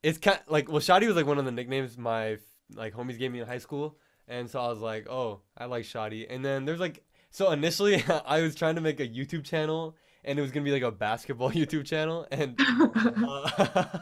it's 0.04 0.18
kind 0.18 0.38
like 0.46 0.70
well, 0.70 0.78
Shoddy 0.78 1.08
was 1.08 1.16
like 1.16 1.26
one 1.26 1.38
of 1.38 1.44
the 1.44 1.50
nicknames 1.50 1.98
my 1.98 2.38
like 2.72 2.94
homies 2.94 3.18
gave 3.18 3.32
me 3.32 3.40
in 3.40 3.48
high 3.48 3.58
school, 3.58 3.98
and 4.28 4.48
so 4.48 4.60
I 4.60 4.68
was 4.68 4.78
like, 4.78 5.08
oh, 5.08 5.40
I 5.58 5.64
like 5.64 5.84
Shoddy, 5.84 6.28
and 6.30 6.44
then 6.44 6.64
there's 6.66 6.78
like 6.78 7.02
so 7.30 7.50
initially 7.50 8.04
I 8.24 8.42
was 8.42 8.54
trying 8.54 8.76
to 8.76 8.80
make 8.80 9.00
a 9.00 9.08
YouTube 9.08 9.42
channel, 9.42 9.96
and 10.24 10.38
it 10.38 10.42
was 10.42 10.52
gonna 10.52 10.62
be 10.62 10.70
like 10.70 10.82
a 10.82 10.92
basketball 10.92 11.50
YouTube 11.52 11.84
channel, 11.84 12.28
and 12.30 12.54
uh, 12.60 13.98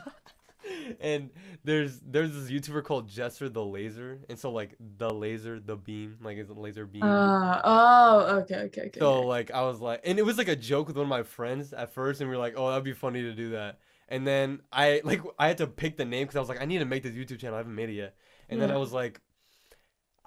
and 1.01 1.31
there's 1.65 2.01
there's 2.01 2.33
this 2.33 2.51
YouTuber 2.51 2.85
called 2.85 3.09
Jesser 3.09 3.53
the 3.53 3.61
Lazer, 3.61 4.19
and 4.29 4.39
so 4.39 4.51
like 4.51 4.75
the 4.99 5.13
laser, 5.13 5.61
the 5.61 5.77
beam, 5.77 6.19
like 6.23 6.39
is 6.39 6.49
a 6.49 6.55
laser 6.55 6.87
beam. 6.87 7.03
uh, 7.03 7.61
oh 7.65 8.39
okay 8.39 8.57
okay 8.57 8.83
okay 8.83 9.01
so 9.01 9.23
like 9.23 9.51
I 9.51 9.63
was 9.63 9.81
like, 9.81 10.01
and 10.05 10.19
it 10.19 10.23
was 10.25 10.39
like 10.39 10.49
a 10.49 10.57
joke 10.57 10.87
with 10.89 10.97
one 10.97 11.05
of 11.05 11.11
my 11.11 11.23
friends 11.23 11.73
at 11.73 11.93
first, 11.95 12.21
and 12.21 12.29
we 12.29 12.37
were 12.37 12.41
like, 12.43 12.55
oh, 12.57 12.69
that'd 12.69 12.85
be 12.85 12.93
funny 12.93 13.23
to 13.23 13.33
do 13.33 13.51
that. 13.51 13.79
And 14.09 14.27
then 14.27 14.61
I 14.73 15.01
like 15.05 15.23
I 15.39 15.49
had 15.49 15.59
to 15.59 15.67
pick 15.67 15.97
the 15.97 16.05
name 16.05 16.25
because 16.25 16.37
I 16.37 16.41
was 16.41 16.49
like, 16.49 16.61
I 16.61 16.67
need 16.67 16.79
to 16.79 16.85
make 16.85 17.03
this 17.03 17.15
YouTube 17.15 17.39
channel. 17.39 17.55
I 17.55 17.59
haven't 17.59 17.75
made 17.75 17.89
it 17.89 17.95
yet. 17.95 18.15
And 18.49 18.61
then 18.61 18.71
I 18.71 18.77
was 18.77 18.93
like, 18.93 19.21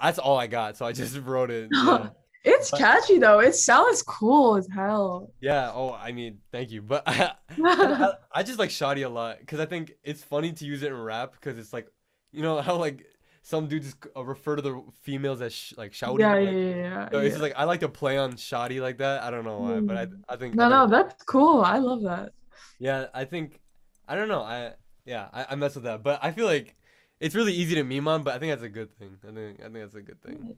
that's 0.02 0.20
all 0.20 0.38
I 0.38 0.48
got. 0.48 0.78
So 0.78 0.86
I 0.86 0.92
just 0.94 1.18
wrote 1.18 1.52
it. 1.52 1.70
Yeah. 1.72 2.10
it's 2.54 2.72
But- 2.72 2.80
catchy 2.80 3.18
though 3.20 3.40
it 3.40 3.54
sounds 3.56 4.02
cool 4.04 4.56
as 4.58 4.68
hell 4.74 5.32
yeah. 5.42 5.72
Oh, 5.74 5.92
I 5.94 6.12
mean, 6.12 6.40
thank 6.52 6.72
you. 6.72 6.82
But 6.82 7.04
I, 7.08 7.32
I, 7.64 8.14
I 8.40 8.44
just 8.44 8.60
like 8.60 8.70
Shoddy 8.72 9.04
a 9.04 9.10
lot 9.10 9.40
because 9.40 9.60
I 9.60 9.66
think 9.66 9.94
it's 10.04 10.24
funny 10.24 10.52
to 10.54 10.66
use 10.66 10.82
it 10.84 10.88
in 10.88 10.98
rap 11.12 11.34
because 11.34 11.58
it's 11.58 11.74
like, 11.74 11.88
you 12.32 12.42
know 12.42 12.62
how 12.62 12.76
like 12.78 13.06
some 13.42 13.68
dudes 13.68 13.96
uh, 14.16 14.24
refer 14.26 14.56
to 14.58 14.62
the 14.62 14.82
females 15.04 15.42
as 15.42 15.54
sh- 15.54 15.74
like 15.78 15.92
shouty. 15.94 16.20
Yeah, 16.20 16.34
like, 16.34 16.44
yeah, 16.46 16.52
yeah. 16.86 17.10
So 17.12 17.18
yeah. 17.20 17.26
it's 17.26 17.34
just 17.36 17.42
like 17.42 17.54
I 17.56 17.64
like 17.64 17.80
to 17.82 17.90
play 17.90 18.18
on 18.18 18.36
shoddy 18.36 18.80
like 18.82 18.98
that. 18.98 19.24
I 19.24 19.32
don't 19.32 19.46
know 19.46 19.60
why, 19.60 19.80
but 19.80 19.98
I 19.98 20.06
Mm. 20.08 20.22
I 20.30 20.36
think 20.36 20.56
no, 20.56 20.66
I 20.66 20.70
no, 20.70 20.88
that's 20.88 21.24
cool. 21.24 21.62
I 21.62 21.78
love 21.80 22.02
that. 22.04 22.34
yeah, 22.80 23.08
I 23.14 23.24
think 23.26 23.62
I 24.08 24.16
don't 24.16 24.28
know. 24.28 24.42
I 24.42 24.74
yeah, 25.06 25.30
I, 25.32 25.46
I 25.52 25.56
mess 25.56 25.76
with 25.76 25.86
that, 25.86 26.04
but 26.04 26.20
I 26.22 26.32
feel 26.32 26.46
like 26.46 26.76
it's 27.20 27.34
really 27.36 27.54
easy 27.54 27.76
to 27.76 27.84
meme 27.84 28.08
on. 28.08 28.24
But 28.24 28.36
I 28.36 28.40
think 28.40 28.52
that's 28.52 28.64
a 28.64 28.70
good 28.70 28.92
thing. 29.00 29.18
I 29.28 29.32
think 29.32 29.60
I 29.60 29.64
think 29.64 29.74
that's 29.76 29.96
a 29.96 30.02
good 30.02 30.22
thing. 30.22 30.58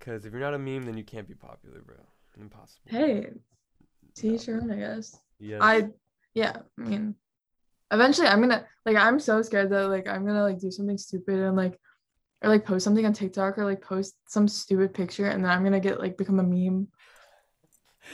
Cause 0.00 0.24
if 0.24 0.32
you're 0.32 0.40
not 0.40 0.54
a 0.54 0.58
meme, 0.58 0.84
then 0.84 0.96
you 0.96 1.04
can't 1.04 1.26
be 1.26 1.34
popular, 1.34 1.80
bro. 1.82 1.96
Impossible. 2.38 2.82
Hey, 2.86 3.30
to 4.16 4.26
No. 4.26 4.34
each 4.34 4.46
your 4.46 4.60
own, 4.60 4.70
I 4.70 4.76
guess. 4.76 5.18
Yes. 5.38 5.58
I, 5.60 5.88
yeah, 6.34 6.58
I 6.78 6.82
mean, 6.82 7.14
eventually 7.90 8.26
I'm 8.28 8.40
gonna 8.40 8.66
like 8.84 8.96
I'm 8.96 9.18
so 9.18 9.40
scared 9.42 9.70
that 9.70 9.88
like 9.88 10.06
I'm 10.06 10.26
gonna 10.26 10.42
like 10.42 10.58
do 10.58 10.70
something 10.70 10.98
stupid 10.98 11.38
and 11.38 11.56
like 11.56 11.78
or 12.42 12.50
like 12.50 12.64
post 12.64 12.84
something 12.84 13.06
on 13.06 13.12
TikTok 13.14 13.58
or 13.58 13.64
like 13.64 13.80
post 13.80 14.16
some 14.28 14.46
stupid 14.48 14.92
picture 14.92 15.26
and 15.26 15.42
then 15.44 15.50
I'm 15.50 15.64
gonna 15.64 15.80
get 15.80 15.98
like 16.00 16.18
become 16.18 16.38
a 16.40 16.42
meme. 16.42 16.88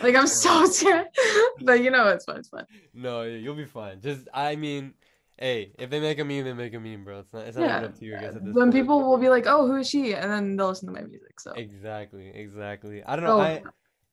Like 0.01 0.15
I'm 0.15 0.27
so 0.27 0.65
scared, 0.71 1.07
but 1.63 1.83
you 1.83 1.91
know 1.91 2.09
it's 2.09 2.25
fun. 2.25 2.39
It's 2.39 2.49
fun. 2.49 2.67
No, 2.95 3.23
you'll 3.23 3.55
be 3.57 3.65
fine. 3.67 4.01
Just 4.01 4.29
I 4.33 4.57
mean, 4.57 4.95
hey, 5.43 5.73
if 5.79 5.91
they 5.91 6.01
make 6.01 6.21
a 6.21 6.25
meme, 6.25 6.45
they 6.45 6.55
make 6.55 6.75
a 6.75 6.81
meme, 6.81 7.05
bro. 7.05 7.21
It's 7.21 7.35
not 7.35 7.49
it's 7.49 7.59
not 7.59 7.67
Yeah. 7.67 7.83
up 7.85 7.97
to 7.99 8.07
you, 8.07 8.15
I 8.15 8.19
guess. 8.19 8.37
At 8.37 8.45
this 8.45 8.59
When 8.59 8.71
point. 8.71 8.73
people 8.73 9.05
will 9.09 9.19
be 9.19 9.29
like, 9.31 9.47
"Oh, 9.47 9.67
who 9.67 9.77
is 9.77 9.89
she?" 9.89 10.15
and 10.15 10.31
then 10.31 10.57
they'll 10.57 10.69
listen 10.69 10.89
to 10.89 10.93
my 10.95 11.03
music. 11.07 11.41
So 11.41 11.55
Exactly, 11.55 12.29
exactly. 12.29 13.05
I 13.05 13.17
don't 13.17 13.25
know. 13.25 13.33
Oh. 13.33 13.37
I 13.37 13.65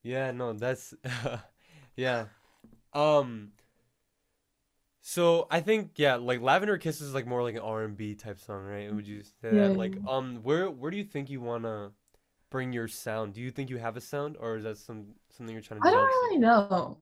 yeah, 0.04 0.32
no, 0.32 0.54
that's 0.54 0.94
yeah. 1.96 2.26
Um 2.94 3.54
so 5.02 5.48
I 5.50 5.62
think 5.62 5.92
yeah, 5.96 6.16
like 6.16 6.42
Lavender 6.42 6.78
Kisses 6.78 7.08
is 7.10 7.14
like 7.14 7.26
more 7.28 7.42
like 7.44 7.56
an 7.56 7.62
R&B 7.62 8.16
type 8.16 8.40
song, 8.40 8.64
right? 8.66 8.94
Would 8.94 9.08
you 9.08 9.24
say 9.24 9.50
Yeah, 9.52 9.70
that? 9.70 9.76
Like 9.76 9.98
um 10.08 10.40
where 10.44 10.70
where 10.70 10.92
do 10.92 10.98
you 10.98 11.04
think 11.04 11.30
you 11.30 11.42
want 11.42 11.64
to 11.64 11.92
bring 12.52 12.74
your 12.74 12.88
sound? 12.88 13.34
Do 13.34 13.42
you 13.42 13.52
think 13.52 13.70
you 13.70 13.78
have 13.78 13.98
a 13.98 14.02
sound 14.02 14.38
or 14.40 14.58
is 14.58 14.64
that 14.64 14.78
some 14.78 15.08
something 15.32 15.54
you're 15.54 15.64
trying 15.64 15.84
to 15.84 15.86
I 15.86 15.92
don't 15.92 16.00
really 16.24 16.38
know. 16.40 17.02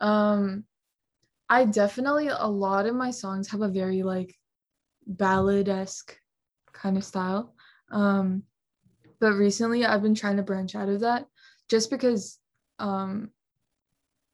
Um, 0.00 0.64
I 1.52 1.66
definitely 1.66 2.28
a 2.28 2.46
lot 2.46 2.86
of 2.86 2.94
my 2.94 3.10
songs 3.10 3.50
have 3.50 3.60
a 3.60 3.68
very 3.68 4.02
like 4.02 4.34
ballad-esque 5.06 6.16
kind 6.72 6.96
of 6.96 7.04
style. 7.04 7.54
Um, 7.90 8.44
but 9.20 9.34
recently 9.34 9.84
I've 9.84 10.00
been 10.00 10.14
trying 10.14 10.38
to 10.38 10.42
branch 10.42 10.74
out 10.74 10.88
of 10.88 11.00
that 11.00 11.26
just 11.68 11.90
because 11.90 12.38
um 12.78 13.32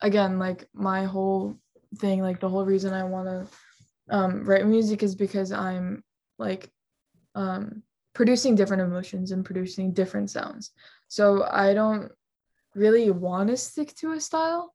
again, 0.00 0.38
like 0.38 0.68
my 0.72 1.06
whole 1.06 1.58
thing, 1.96 2.22
like 2.22 2.38
the 2.38 2.48
whole 2.48 2.64
reason 2.64 2.92
I 2.94 3.02
want 3.02 3.26
to 3.26 4.14
um 4.16 4.44
write 4.44 4.64
music 4.64 5.02
is 5.02 5.16
because 5.16 5.50
I'm 5.50 6.04
like 6.38 6.70
um 7.34 7.82
producing 8.14 8.54
different 8.54 8.82
emotions 8.82 9.32
and 9.32 9.44
producing 9.44 9.92
different 9.92 10.30
sounds. 10.30 10.70
So 11.08 11.44
I 11.50 11.74
don't 11.74 12.12
really 12.76 13.10
want 13.10 13.48
to 13.50 13.56
stick 13.56 13.92
to 13.96 14.12
a 14.12 14.20
style. 14.20 14.72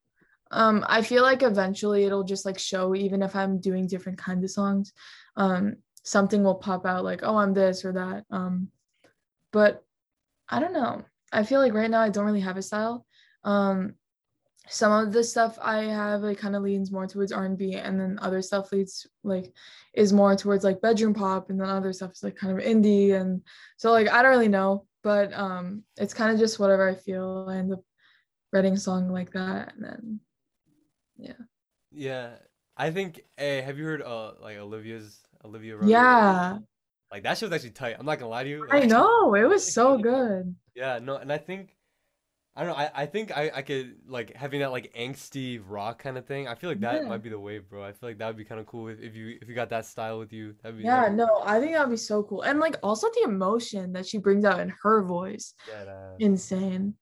Um, 0.53 0.85
I 0.87 1.01
feel 1.01 1.23
like 1.23 1.43
eventually 1.43 2.05
it'll 2.05 2.23
just 2.23 2.45
like 2.45 2.59
show, 2.59 2.95
even 2.95 3.21
if 3.21 3.35
I'm 3.35 3.59
doing 3.59 3.87
different 3.87 4.17
kinds 4.17 4.43
of 4.43 4.51
songs, 4.51 4.93
um, 5.35 5.77
something 6.03 6.43
will 6.43 6.55
pop 6.55 6.85
out 6.85 7.03
like, 7.03 7.21
oh, 7.23 7.37
I'm 7.37 7.53
this 7.53 7.83
or 7.83 7.93
that. 7.93 8.25
Um, 8.29 8.69
but 9.51 9.83
I 10.47 10.59
don't 10.59 10.73
know. 10.73 11.03
I 11.31 11.43
feel 11.43 11.59
like 11.59 11.73
right 11.73 11.89
now 11.89 12.01
I 12.01 12.09
don't 12.09 12.25
really 12.25 12.41
have 12.41 12.57
a 12.57 12.61
style. 12.61 13.05
Um, 13.43 13.95
some 14.69 14.91
of 14.91 15.11
the 15.11 15.23
stuff 15.23 15.57
I 15.61 15.83
have 15.83 16.21
like 16.21 16.37
kind 16.37 16.55
of 16.55 16.63
leans 16.63 16.91
more 16.91 17.07
towards 17.07 17.31
R&B, 17.31 17.73
and 17.75 17.99
then 17.99 18.19
other 18.21 18.41
stuff 18.41 18.71
leads 18.71 19.07
like 19.23 19.51
is 19.93 20.13
more 20.13 20.35
towards 20.35 20.63
like 20.63 20.81
bedroom 20.81 21.13
pop, 21.13 21.49
and 21.49 21.59
then 21.59 21.69
other 21.69 21.91
stuff 21.91 22.13
is 22.13 22.23
like 22.23 22.35
kind 22.35 22.57
of 22.57 22.65
indie, 22.65 23.19
and 23.19 23.41
so 23.77 23.91
like 23.91 24.09
I 24.09 24.21
don't 24.21 24.31
really 24.31 24.47
know, 24.47 24.85
but 25.03 25.33
um, 25.33 25.83
it's 25.97 26.13
kind 26.13 26.31
of 26.31 26.39
just 26.39 26.59
whatever 26.59 26.87
I 26.87 26.95
feel. 26.95 27.47
I 27.49 27.57
end 27.57 27.73
up 27.73 27.83
writing 28.53 28.73
a 28.73 28.77
song 28.77 29.09
like 29.09 29.31
that, 29.33 29.73
and 29.75 29.83
then 29.83 30.19
Yeah. 31.17 31.33
Yeah. 31.91 32.35
I 32.75 32.89
think 32.91 33.21
hey, 33.37 33.61
have 33.61 33.77
you 33.77 33.85
heard 33.85 34.01
uh 34.01 34.33
like 34.41 34.57
Olivia's 34.57 35.19
Olivia 35.45 35.77
Rodrigo? 35.77 35.89
yeah, 35.89 36.59
Like 37.11 37.23
that 37.23 37.37
shit 37.37 37.49
was 37.49 37.55
actually 37.55 37.71
tight. 37.71 37.95
I'm 37.99 38.05
not 38.05 38.19
gonna 38.19 38.29
lie 38.31 38.43
to 38.43 38.49
you. 38.49 38.67
I 38.71 38.81
know 38.85 39.35
it 39.35 39.45
was 39.47 39.73
so 39.73 39.97
good. 39.99 40.55
Yeah, 40.75 40.99
no, 40.99 41.17
and 41.17 41.31
I 41.31 41.37
think 41.37 41.75
I 42.55 42.63
don't 42.63 42.71
know, 42.71 42.77
I, 42.77 43.03
I 43.03 43.05
think 43.07 43.35
I, 43.35 43.51
I 43.55 43.61
could 43.63 43.97
like 44.07 44.35
having 44.35 44.61
that 44.61 44.71
like 44.71 44.93
angsty 44.95 45.61
rock 45.65 45.99
kind 45.99 46.17
of 46.17 46.25
thing. 46.25 46.47
I 46.47 46.55
feel 46.55 46.69
like 46.71 46.81
that 46.81 47.03
Yeah. 47.03 47.07
might 47.07 47.23
be 47.23 47.29
the 47.29 47.39
wave, 47.39 47.69
bro. 47.69 47.83
I 47.83 47.93
feel 47.93 48.09
like 48.09 48.19
that 48.19 48.27
would 48.27 48.37
be 48.37 48.45
kind 48.45 48.61
of 48.61 48.67
cool 48.67 48.89
if, 48.89 48.99
if 49.01 49.15
you 49.15 49.37
if 49.41 49.49
you 49.49 49.55
got 49.55 49.69
that 49.71 49.85
style 49.87 50.19
with 50.19 50.33
you. 50.33 50.55
That'd 50.63 50.77
be 50.77 50.85
Yeah, 50.85 50.99
that'd 50.99 51.13
no, 51.13 51.41
I 51.45 51.59
think 51.59 51.73
that'd 51.73 51.89
be 51.89 51.97
so 51.97 52.23
cool, 52.23 52.41
and 52.41 52.59
like 52.59 52.75
also 52.83 53.07
the 53.09 53.23
emotion 53.29 53.93
that 53.93 54.05
she 54.05 54.17
brings 54.17 54.43
out 54.45 54.59
in 54.59 54.73
her 54.83 55.03
voice, 55.03 55.53
be 55.65 55.71
badass. 55.71 56.19
insane. 56.25 56.95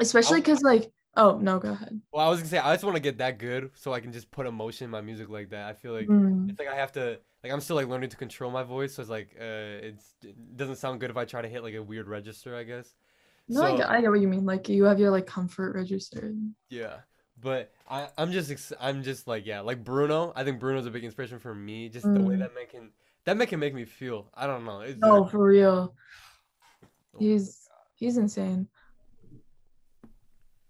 Especially 0.00 0.40
because 0.40 0.62
like, 0.62 0.92
oh 1.16 1.38
no, 1.38 1.58
go 1.58 1.70
ahead. 1.70 2.00
Well, 2.12 2.26
I 2.26 2.30
was 2.30 2.40
gonna 2.40 2.48
say 2.50 2.58
I 2.58 2.74
just 2.74 2.84
want 2.84 2.96
to 2.96 3.02
get 3.02 3.18
that 3.18 3.38
good 3.38 3.70
so 3.74 3.92
I 3.92 4.00
can 4.00 4.12
just 4.12 4.30
put 4.30 4.46
emotion 4.46 4.84
in 4.86 4.90
my 4.90 5.00
music 5.00 5.28
like 5.28 5.50
that. 5.50 5.66
I 5.68 5.72
feel 5.74 5.92
like 5.92 6.06
Mm, 6.08 6.50
it's 6.50 6.58
like 6.58 6.68
I 6.68 6.74
have 6.76 6.92
to 6.92 7.18
like 7.42 7.52
I'm 7.52 7.60
still 7.60 7.76
like 7.76 7.88
learning 7.88 8.10
to 8.10 8.16
control 8.16 8.50
my 8.50 8.62
voice, 8.62 8.94
so 8.94 9.02
it's 9.02 9.10
like 9.10 9.34
uh 9.40 9.44
it's 9.88 10.14
it 10.22 10.56
doesn't 10.56 10.76
sound 10.76 11.00
good 11.00 11.10
if 11.10 11.16
I 11.16 11.24
try 11.24 11.42
to 11.42 11.48
hit 11.48 11.62
like 11.62 11.74
a 11.74 11.82
weird 11.82 12.08
register, 12.08 12.56
I 12.56 12.64
guess. 12.64 12.94
No, 13.48 13.62
I, 13.62 13.70
So- 13.72 13.76
get, 13.78 13.90
I 13.90 14.00
get 14.00 14.10
what 14.10 14.20
you 14.20 14.28
mean. 14.28 14.46
Like 14.46 14.68
you 14.68 14.84
have 14.84 14.98
your 14.98 15.10
like 15.10 15.26
comfort 15.26 15.74
register. 15.76 16.34
Yeah, 16.70 16.96
but 17.40 17.72
I 17.88 18.08
I'm 18.16 18.32
just 18.32 18.50
ex- 18.50 18.72
I'm 18.80 19.02
just 19.02 19.26
like 19.26 19.44
yeah, 19.46 19.60
like 19.60 19.84
Bruno. 19.84 20.32
I 20.34 20.44
think 20.44 20.60
Bruno's 20.60 20.86
a 20.86 20.90
big 20.90 21.04
inspiration 21.04 21.38
for 21.38 21.54
me. 21.54 21.88
Just 21.90 22.06
the 22.12 22.20
way 22.22 22.36
Mm. 22.36 22.38
that 22.40 22.54
man 22.54 22.66
can 22.70 22.90
that 23.24 23.36
man 23.36 23.46
can 23.46 23.60
make 23.60 23.74
me 23.74 23.84
feel. 23.84 24.30
I 24.34 24.46
don't 24.46 24.64
know. 24.64 24.80
It's 24.80 24.98
No, 24.98 25.20
like- 25.22 25.30
for 25.30 25.44
real. 25.44 25.94
oh 26.84 27.18
He's 27.18 27.68
he's 27.94 28.16
insane. 28.16 28.66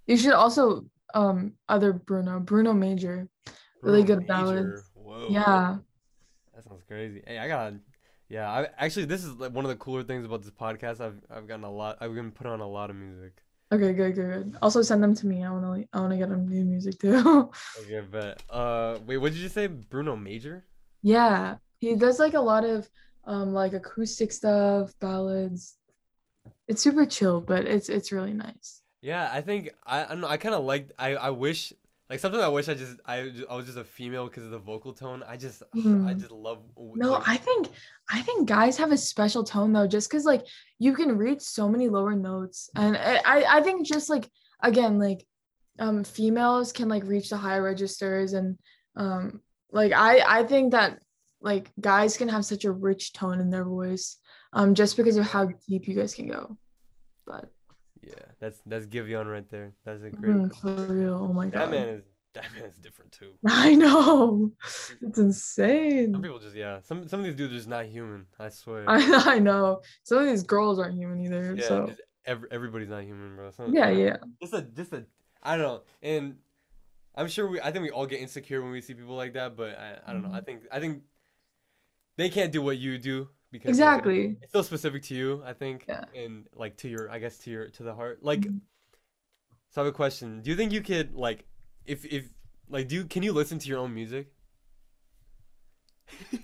You 0.07 0.17
should 0.17 0.33
also 0.33 0.87
um 1.15 1.55
other 1.69 1.93
Bruno, 1.93 2.41
Bruno 2.41 2.73
Major. 2.73 3.29
really 3.83 4.03
Bruno 4.03 4.21
good 4.21 4.27
ballads. 4.27 4.91
Whoa. 4.95 5.29
Yeah. 5.31 5.79
That 6.55 6.65
sounds 6.65 6.83
crazy. 6.87 7.23
Hey, 7.27 7.39
I 7.39 7.49
got. 7.49 7.75
Yeah, 8.29 8.51
I 8.51 8.69
actually 8.79 9.05
this 9.05 9.23
is 9.23 9.35
like 9.35 9.53
one 9.53 9.65
of 9.65 9.69
the 9.69 9.77
cooler 9.77 10.03
things 10.03 10.25
about 10.25 10.43
this 10.43 10.51
podcast. 10.51 11.01
I've 11.01 11.21
I've 11.31 11.47
gotten 11.47 11.65
a 11.65 11.71
lot. 11.71 11.99
I've 12.01 12.15
been 12.15 12.31
put 12.33 12.47
on 12.47 12.61
a 12.61 12.69
lot 12.69 12.91
of 12.91 12.97
music. 12.97 13.33
Okay, 13.73 13.93
good, 13.93 14.15
good, 14.15 14.31
good. 14.31 14.57
Also 14.63 14.83
send 14.83 15.03
them 15.03 15.15
to 15.15 15.27
me. 15.27 15.45
I 15.45 15.51
wanna 15.51 15.85
I 15.93 16.01
wanna 16.01 16.17
get 16.17 16.29
him 16.31 16.49
new 16.49 16.65
music 16.65 16.99
too. 16.99 17.51
Okay, 17.81 18.03
but 18.11 18.43
uh, 18.51 18.99
wait, 19.07 19.19
what 19.19 19.33
did 19.33 19.41
you 19.41 19.49
say? 19.49 19.67
Bruno 19.67 20.17
Major? 20.17 20.65
yeah. 21.03 21.57
He 21.81 21.97
does 21.97 22.19
like 22.19 22.33
a 22.35 22.41
lot 22.41 22.65
of 22.65 22.89
um 23.25 23.53
like 23.53 23.75
acoustic 23.75 24.33
stuff, 24.33 24.95
ballads. 25.01 25.77
It's 26.67 26.83
super 26.83 27.05
chill, 27.05 27.41
but 27.43 27.67
it's 27.67 27.89
it's 27.91 28.11
really 28.11 28.33
nice. 28.33 28.81
Yeah, 29.05 29.29
I 29.31 29.41
think 29.43 29.63
I 29.87 30.05
I 30.05 30.09
don't 30.09 30.23
know. 30.23 30.29
I 30.29 30.39
kind 30.39 30.55
of 30.55 30.65
like. 30.65 30.85
I 30.99 31.09
I 31.29 31.31
wish 31.31 31.75
like 32.09 32.21
something. 32.21 32.41
I 32.41 32.49
wish 32.49 32.69
I 32.71 32.75
just 32.75 32.97
I 33.05 33.17
I 33.51 33.55
was 33.59 33.67
just 33.67 33.77
a 33.77 33.85
female 33.85 34.27
because 34.29 34.45
of 34.45 34.51
the 34.51 34.59
vocal 34.73 34.93
tone. 34.95 35.23
I 35.33 35.37
just 35.37 35.63
I 35.75 35.77
Mhm. 35.77 36.19
just 36.19 36.31
love. 36.33 36.61
No, 37.05 37.11
like- 37.13 37.29
I 37.29 37.37
think 37.37 37.69
I 38.09 38.23
think 38.23 38.49
guys 38.49 38.79
have 38.79 38.93
a 38.93 38.97
special 38.97 39.45
tone 39.45 39.75
though, 39.75 39.87
just 39.87 40.09
because 40.09 40.25
like 40.25 40.47
you 40.79 40.95
can 40.95 41.19
reach 41.19 41.43
so 41.43 41.69
many 41.69 41.87
lower 41.97 42.15
notes, 42.17 42.71
and 42.77 42.97
I 42.97 43.17
I 43.35 43.59
I 43.59 43.63
think 43.63 43.87
just 43.87 44.09
like 44.09 44.27
again 44.63 44.99
like 44.99 45.27
um 45.79 46.03
females 46.05 46.73
can 46.73 46.89
like 46.89 47.05
reach 47.05 47.29
the 47.29 47.37
higher 47.37 47.63
registers, 47.63 48.33
and 48.33 48.57
um 48.97 49.41
like 49.71 49.93
I 49.93 50.13
I 50.39 50.45
think 50.45 50.73
that 50.73 50.91
like 51.43 51.71
guys 51.79 52.17
can 52.17 52.29
have 52.31 52.45
such 52.47 52.65
a 52.65 52.73
rich 52.73 53.13
tone 53.13 53.39
in 53.41 53.51
their 53.51 53.65
voice, 53.79 54.17
um 54.55 54.75
just 54.75 54.97
because 54.97 55.19
of 55.19 55.27
how 55.27 55.45
deep 55.69 55.87
you 55.89 55.95
guys 55.95 56.15
can 56.15 56.29
go. 56.29 56.57
But 57.27 57.51
Yeah, 58.07 58.25
that's 58.41 58.61
that's 58.67 58.87
Giveon 58.87 59.31
right 59.31 59.49
there. 59.51 59.73
That's 59.85 60.03
a 60.03 60.11
great. 60.11 60.35
mm, 60.35 60.61
for 60.61 60.93
real, 60.93 61.29
oh 61.29 61.33
my 61.33 61.47
god. 61.47 61.61
That 61.63 61.71
man 61.71 61.89
is 61.89 62.03
that 62.35 62.45
man 62.55 62.65
is 62.65 62.77
different 62.77 63.13
too. 63.13 63.33
I 63.47 63.75
know 63.75 64.53
it's 65.01 65.19
insane. 65.19 66.13
Some 66.13 66.23
people 66.23 66.39
just 66.39 66.57
yeah. 66.57 66.81
Some 66.83 67.09
some 67.09 67.21
of 67.21 67.27
these 67.27 67.35
dudes 67.35 67.53
are 67.53 67.57
just 67.57 67.69
not 67.69 67.87
human. 67.87 68.27
I 68.39 68.49
swear. 68.49 68.85
I 68.89 69.23
I 69.35 69.39
know 69.39 69.83
some 70.03 70.19
of 70.19 70.27
these 70.27 70.43
girls 70.43 70.79
aren't 70.79 70.97
human 70.97 71.21
either. 71.21 71.55
yeah, 71.57 71.67
so 71.69 71.93
every, 72.25 72.49
everybody's 72.51 72.89
not 72.89 73.05
human, 73.05 73.37
bro. 73.37 73.51
Some, 73.51 73.73
yeah, 73.75 73.91
yeah. 73.91 74.17
Just 74.41 74.55
a 74.55 74.63
just 74.63 74.93
a 74.93 75.05
I 75.43 75.57
don't 75.57 75.67
know. 75.67 75.83
And 76.03 76.37
I'm 77.15 77.29
sure 77.29 77.49
we 77.49 77.61
I 77.61 77.71
think 77.71 77.83
we 77.83 77.91
all 77.91 78.07
get 78.07 78.21
insecure 78.21 78.63
when 78.63 78.73
we 78.73 78.81
see 78.81 78.95
people 78.95 79.15
like 79.15 79.35
that, 79.35 79.57
but 79.57 79.79
I, 79.79 79.99
I 80.07 80.13
don't 80.13 80.23
know. 80.23 80.33
I 80.33 80.41
Mhm. 80.41 80.47
think 80.47 80.63
I 80.73 80.81
think 80.81 81.03
they 82.17 82.29
can't 82.31 82.53
do 82.53 82.63
what 82.63 82.79
you 82.79 82.99
do 82.99 83.29
because 83.55 83.69
Exactly. 83.69 84.37
it's 84.43 84.51
still 84.51 84.65
specific 84.65 85.05
to 85.05 85.15
you, 85.15 85.41
I 85.47 85.53
think. 85.53 85.85
Yeah. 85.89 86.05
And 86.13 86.49
like 86.57 86.77
to 86.79 86.89
your 86.89 87.09
I 87.09 87.21
guess 87.21 87.39
to 87.45 87.51
your 87.51 87.69
to 87.71 87.85
the 87.85 87.95
heart. 87.95 88.19
Like 88.21 88.41
Mhm. 88.41 88.61
so 89.71 89.81
I 89.81 89.85
have 89.85 89.95
a 89.95 89.97
question. 89.97 90.43
Do 90.43 90.51
you 90.51 90.57
think 90.57 90.73
you 90.73 90.81
could 90.83 91.15
like 91.15 91.47
if 91.87 92.05
if 92.05 92.29
like 92.69 92.89
do 92.89 92.97
you 92.97 93.05
can 93.05 93.23
you 93.23 93.33
listen 93.33 93.61
to 93.61 93.69
your 93.69 93.79
own 93.79 93.95
music? 93.95 94.33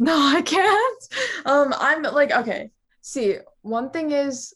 No, 0.00 0.16
I 0.18 0.42
can't. 0.42 1.02
Um, 1.46 1.72
I'm 1.78 2.02
like, 2.02 2.32
okay. 2.32 2.70
See, 3.00 3.36
one 3.62 3.90
thing 3.90 4.10
is 4.10 4.52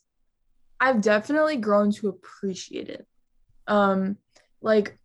I've 0.81 1.01
definitely 1.01 1.57
grown 1.59 1.93
to 1.93 2.09
appreciate 2.09 2.89
it. 2.89 3.07
Um, 3.69 4.17
like 4.61 4.99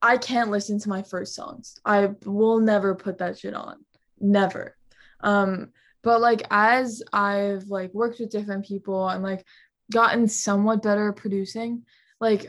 I 0.00 0.16
can't 0.16 0.50
listen 0.50 0.78
to 0.80 0.88
my 0.88 1.02
first 1.02 1.34
songs. 1.34 1.76
I 1.84 2.10
will 2.24 2.60
never 2.60 2.94
put 2.94 3.18
that 3.18 3.38
shit 3.38 3.52
on. 3.54 3.84
Never. 4.18 4.74
Um, 5.20 5.70
but 6.04 6.20
like 6.20 6.42
as 6.50 7.02
I've 7.12 7.64
like 7.64 7.92
worked 7.94 8.20
with 8.20 8.30
different 8.30 8.66
people 8.66 9.08
and 9.08 9.22
like 9.22 9.44
gotten 9.90 10.28
somewhat 10.28 10.82
better 10.82 11.08
at 11.08 11.16
producing, 11.16 11.84
like 12.20 12.46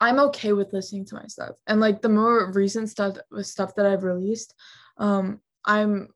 I'm 0.00 0.18
okay 0.20 0.52
with 0.52 0.72
listening 0.72 1.06
to 1.06 1.14
my 1.14 1.26
stuff. 1.26 1.56
And 1.66 1.80
like 1.80 2.02
the 2.02 2.08
more 2.08 2.52
recent 2.52 2.90
stuff 2.90 3.16
stuff 3.40 3.74
that 3.76 3.86
I've 3.86 4.04
released, 4.04 4.54
um, 4.98 5.40
I'm 5.64 6.08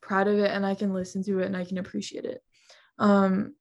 proud 0.00 0.28
of 0.28 0.38
it 0.38 0.50
and 0.50 0.64
I 0.64 0.74
can 0.74 0.94
listen 0.94 1.22
to 1.24 1.40
it 1.40 1.46
and 1.46 1.56
I 1.56 1.64
can 1.64 1.78
appreciate 1.78 2.24
it. 2.24 2.42
Um, 2.98 3.54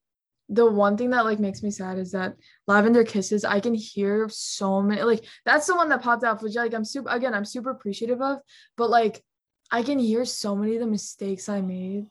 the 0.48 0.70
one 0.70 0.96
thing 0.96 1.10
that 1.10 1.26
like 1.26 1.40
makes 1.40 1.64
me 1.64 1.72
sad 1.72 1.98
is 1.98 2.12
that 2.12 2.36
lavender 2.68 3.04
kisses 3.04 3.44
i 3.44 3.60
can 3.60 3.74
hear 3.74 4.30
so 4.30 4.80
many 4.80 5.02
like 5.02 5.26
that's 5.44 5.66
the 5.66 5.76
one 5.76 5.90
that 5.90 6.04
popped 6.04 6.24
out 6.24 6.40
which 6.44 6.54
like 6.54 6.72
i'm 6.72 6.86
super 6.86 7.10
again 7.10 7.34
i'm 7.34 7.44
super 7.44 7.72
appreciative 7.72 8.22
of 8.22 8.38
but 8.78 8.90
like 8.90 9.24
i 9.72 9.82
can 9.82 10.00
hear 10.00 10.26
so 10.26 10.56
many 10.56 10.76
of 10.76 10.82
the 10.82 10.88
mistakes 10.88 11.50
i 11.50 11.62
made 11.62 12.06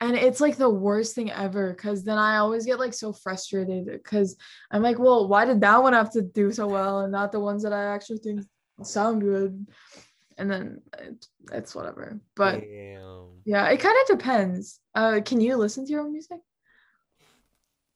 and 0.00 0.16
it's 0.16 0.40
like 0.40 0.56
the 0.56 0.68
worst 0.68 1.14
thing 1.14 1.30
ever 1.30 1.72
because 1.72 2.04
then 2.04 2.18
i 2.18 2.36
always 2.36 2.66
get 2.66 2.78
like 2.78 2.94
so 2.94 3.12
frustrated 3.12 3.86
because 3.86 4.36
i'm 4.70 4.82
like 4.82 4.98
well 4.98 5.28
why 5.28 5.44
did 5.44 5.60
that 5.60 5.82
one 5.82 5.92
have 5.92 6.10
to 6.10 6.22
do 6.22 6.50
so 6.52 6.66
well 6.66 7.00
and 7.00 7.12
not 7.12 7.32
the 7.32 7.40
ones 7.40 7.62
that 7.62 7.72
i 7.72 7.84
actually 7.84 8.18
think 8.18 8.40
sound 8.82 9.20
good 9.20 9.66
and 10.36 10.50
then 10.50 10.80
it, 10.98 11.26
it's 11.52 11.74
whatever 11.74 12.20
but 12.34 12.60
Damn. 12.60 13.28
yeah 13.44 13.68
it 13.68 13.78
kind 13.78 13.96
of 14.02 14.18
depends 14.18 14.80
uh 14.94 15.20
can 15.24 15.40
you 15.40 15.56
listen 15.56 15.84
to 15.86 15.92
your 15.92 16.02
own 16.02 16.12
music 16.12 16.40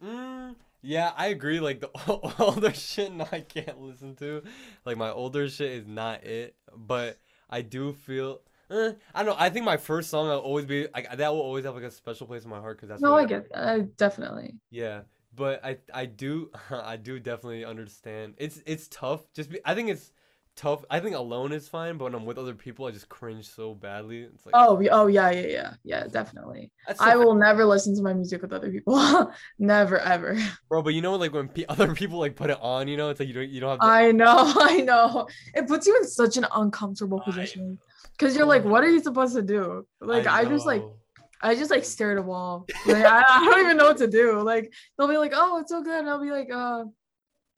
Mm, 0.03 0.55
yeah, 0.83 1.13
I 1.17 1.29
agree. 1.29 1.61
Like 1.61 1.81
the 1.81 1.91
older 2.39 2.73
shit, 2.73 3.13
no, 3.13 3.27
I 3.33 3.41
can't 3.41 3.81
listen 3.81 4.15
to. 4.17 4.43
Like 4.85 4.97
my 4.97 5.11
older 5.11 5.49
shit 5.49 5.73
is 5.73 5.87
not 5.87 6.25
it. 6.25 6.57
But 6.75 7.19
I 7.51 7.63
do 7.63 7.93
feel. 7.93 8.41
Eh, 8.71 8.93
I 9.15 9.23
don't 9.23 9.35
know. 9.35 9.37
I 9.39 9.51
think 9.51 9.65
my 9.65 9.77
first 9.77 10.11
song 10.11 10.29
will 10.29 10.39
always 10.39 10.67
be 10.67 10.87
like 10.95 11.17
that. 11.17 11.33
Will 11.33 11.41
always 11.41 11.65
have 11.65 11.75
like 11.75 11.85
a 11.85 11.91
special 11.91 12.27
place 12.27 12.45
in 12.45 12.51
my 12.51 12.61
heart 12.61 12.77
because 12.77 12.89
that's. 12.89 13.03
no 13.03 13.15
i 13.15 13.25
get 13.25 13.47
I 13.55 13.81
definitely 13.97 14.57
Yeah, 14.71 15.03
but 15.35 15.65
I 15.65 15.79
I 15.93 16.07
do 16.07 16.51
I 16.71 16.97
do 16.97 17.19
definitely 17.19 17.65
understand. 17.65 18.35
It's 18.39 18.63
it's 18.67 18.89
tough. 18.89 19.23
Just 19.35 19.51
be, 19.51 19.61
I 19.65 19.75
think 19.75 19.89
it's 19.89 20.13
tough. 20.55 20.85
I 20.91 21.01
think 21.01 21.17
alone 21.17 21.53
is 21.53 21.67
fine, 21.67 21.97
but 21.97 22.05
when 22.05 22.15
I'm 22.15 22.27
with 22.27 22.37
other 22.37 22.55
people, 22.55 22.85
I 22.85 22.91
just 22.91 23.09
cringe 23.09 23.49
so 23.49 23.75
badly. 23.75 24.23
It's 24.23 24.45
like 24.45 24.55
Oh, 24.55 24.83
oh 24.91 25.07
yeah, 25.07 25.31
yeah, 25.31 25.47
yeah, 25.47 25.75
yeah, 25.85 26.07
definitely. 26.07 26.71
I 27.01 27.17
will 27.17 27.35
never 27.35 27.65
listen 27.65 27.97
to 27.97 28.03
my 28.03 28.13
music 28.13 28.43
with 28.43 28.53
other 28.53 28.71
people. 28.71 29.33
never 29.59 29.99
ever. 29.99 30.37
bro. 30.69 30.83
But 30.83 30.93
you 30.93 31.01
know, 31.01 31.15
like 31.15 31.33
when 31.33 31.49
pe- 31.49 31.65
other 31.71 31.95
people 31.95 32.19
like 32.19 32.37
put 32.37 32.51
it 32.51 32.59
on, 32.61 32.87
you 32.87 32.99
know, 32.99 33.09
it's 33.09 33.21
like 33.21 33.29
you 33.29 33.35
don't 33.35 33.49
you 33.49 33.61
don't 33.61 33.71
have. 33.71 33.81
To, 33.81 33.87
I 33.87 34.13
know, 34.13 34.53
I 34.57 34.81
know. 34.83 35.27
It 35.55 35.67
puts 35.67 35.87
you 35.87 35.97
in 35.97 36.07
such 36.07 36.37
an 36.37 36.47
uncomfortable 36.55 37.21
position 37.21 37.79
because 38.13 38.37
you're 38.37 38.47
like, 38.47 38.65
what 38.65 38.83
are 38.85 38.91
you 38.91 39.01
supposed 39.01 39.35
to 39.35 39.43
do? 39.43 39.87
Like, 40.01 40.27
I, 40.27 40.45
just 40.45 40.67
like. 40.67 40.83
I 41.41 41.55
just 41.55 41.71
like 41.71 41.85
stare 41.85 42.11
at 42.11 42.19
a 42.19 42.23
wall. 42.23 42.67
Like, 42.85 43.05
I, 43.05 43.23
I 43.29 43.45
don't 43.45 43.61
even 43.61 43.77
know 43.77 43.87
what 43.87 43.99
to 43.99 44.09
do. 44.09 44.41
Like, 44.41 44.73
they'll 44.97 45.07
be 45.07 45.17
like, 45.17 45.33
oh, 45.37 45.59
it's 45.59 45.71
so 45.71 45.83
good, 45.83 46.01
and 46.01 46.09
I'll 46.09 46.21
be 46.21 46.33
like, 46.33 46.51
uh, 46.53 46.85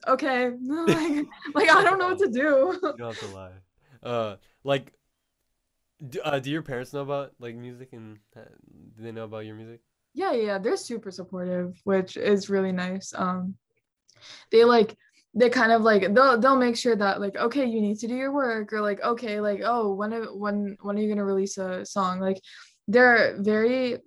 okay, 0.07 0.51
like, 0.63 1.27
like 1.55 1.71
I 1.71 1.83
don't 1.83 1.99
know 1.99 2.09
what 2.09 2.19
to 2.19 2.29
do. 2.29 2.79
You 2.83 2.95
don't 2.99 3.15
have 3.15 3.19
to 3.21 3.35
lie. 3.35 3.53
Uh, 4.03 4.37
like, 4.65 4.93
do, 6.07 6.21
uh, 6.21 6.39
do 6.41 6.51
your 6.51 6.61
parents 6.61 6.93
know 6.93 7.01
about 7.01 7.33
like 7.39 7.55
music 7.55 7.95
and 7.95 8.19
uh, 8.37 8.41
do 8.97 9.03
they 9.03 9.13
know 9.13 9.25
about 9.25 9.47
your 9.47 9.55
music? 9.55 9.81
yeah 10.15 10.33
yeah 10.33 10.59
they're 10.59 10.77
super 10.77 11.11
supportive 11.11 11.81
which 11.85 12.17
is 12.17 12.51
really 12.51 12.73
nice 12.73 13.13
um 13.15 13.55
they 14.51 14.65
like 14.65 14.97
they 15.35 15.49
kind 15.49 15.73
of 15.73 15.83
like 15.83 16.13
they'll 16.15 16.39
they'll 16.39 16.57
make 16.57 16.77
sure 16.77 16.97
that 16.97 17.21
like 17.21 17.37
okay 17.37 17.65
you 17.65 17.81
need 17.81 17.99
to 17.99 18.09
do 18.09 18.17
your 18.17 18.33
work 18.33 18.73
or 18.73 18.81
like 18.81 19.01
okay 19.03 19.41
like 19.41 19.61
oh 19.65 19.95
when 19.95 20.13
when 20.13 20.77
when 20.81 20.97
are 20.97 21.01
you 21.01 21.07
going 21.09 21.19
to 21.19 21.25
release 21.25 21.57
a 21.59 21.85
song? 21.85 22.21
Like 22.21 22.41
they're 22.89 23.37
very 23.39 23.99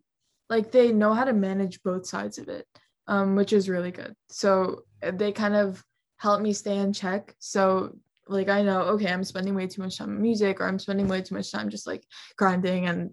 like 0.50 0.72
they 0.72 0.92
know 0.92 1.14
how 1.14 1.24
to 1.24 1.34
manage 1.34 1.82
both 1.84 2.06
sides 2.06 2.38
of 2.38 2.50
it 2.50 2.68
um 3.08 3.36
which 3.36 3.54
is 3.54 3.70
really 3.70 3.92
good. 3.92 4.14
So 4.30 4.84
uh, 5.02 5.12
they 5.12 5.32
kind 5.32 5.56
of 5.56 5.84
help 6.18 6.42
me 6.42 6.54
stay 6.54 6.78
in 6.78 6.94
check. 6.94 7.36
So 7.40 7.98
like 8.28 8.48
i 8.48 8.62
know 8.62 8.84
okay 8.84 9.12
i'm 9.12 9.24
spending 9.24 9.54
way 9.54 9.68
too 9.68 9.82
much 9.82 9.98
time 9.98 10.10
on 10.10 10.22
music 10.22 10.62
or 10.62 10.68
i'm 10.68 10.80
spending 10.80 11.10
way 11.10 11.22
too 11.22 11.36
much 11.36 11.52
time 11.52 11.70
just 11.70 11.86
like 11.86 12.06
grinding 12.38 12.86
and 12.86 13.12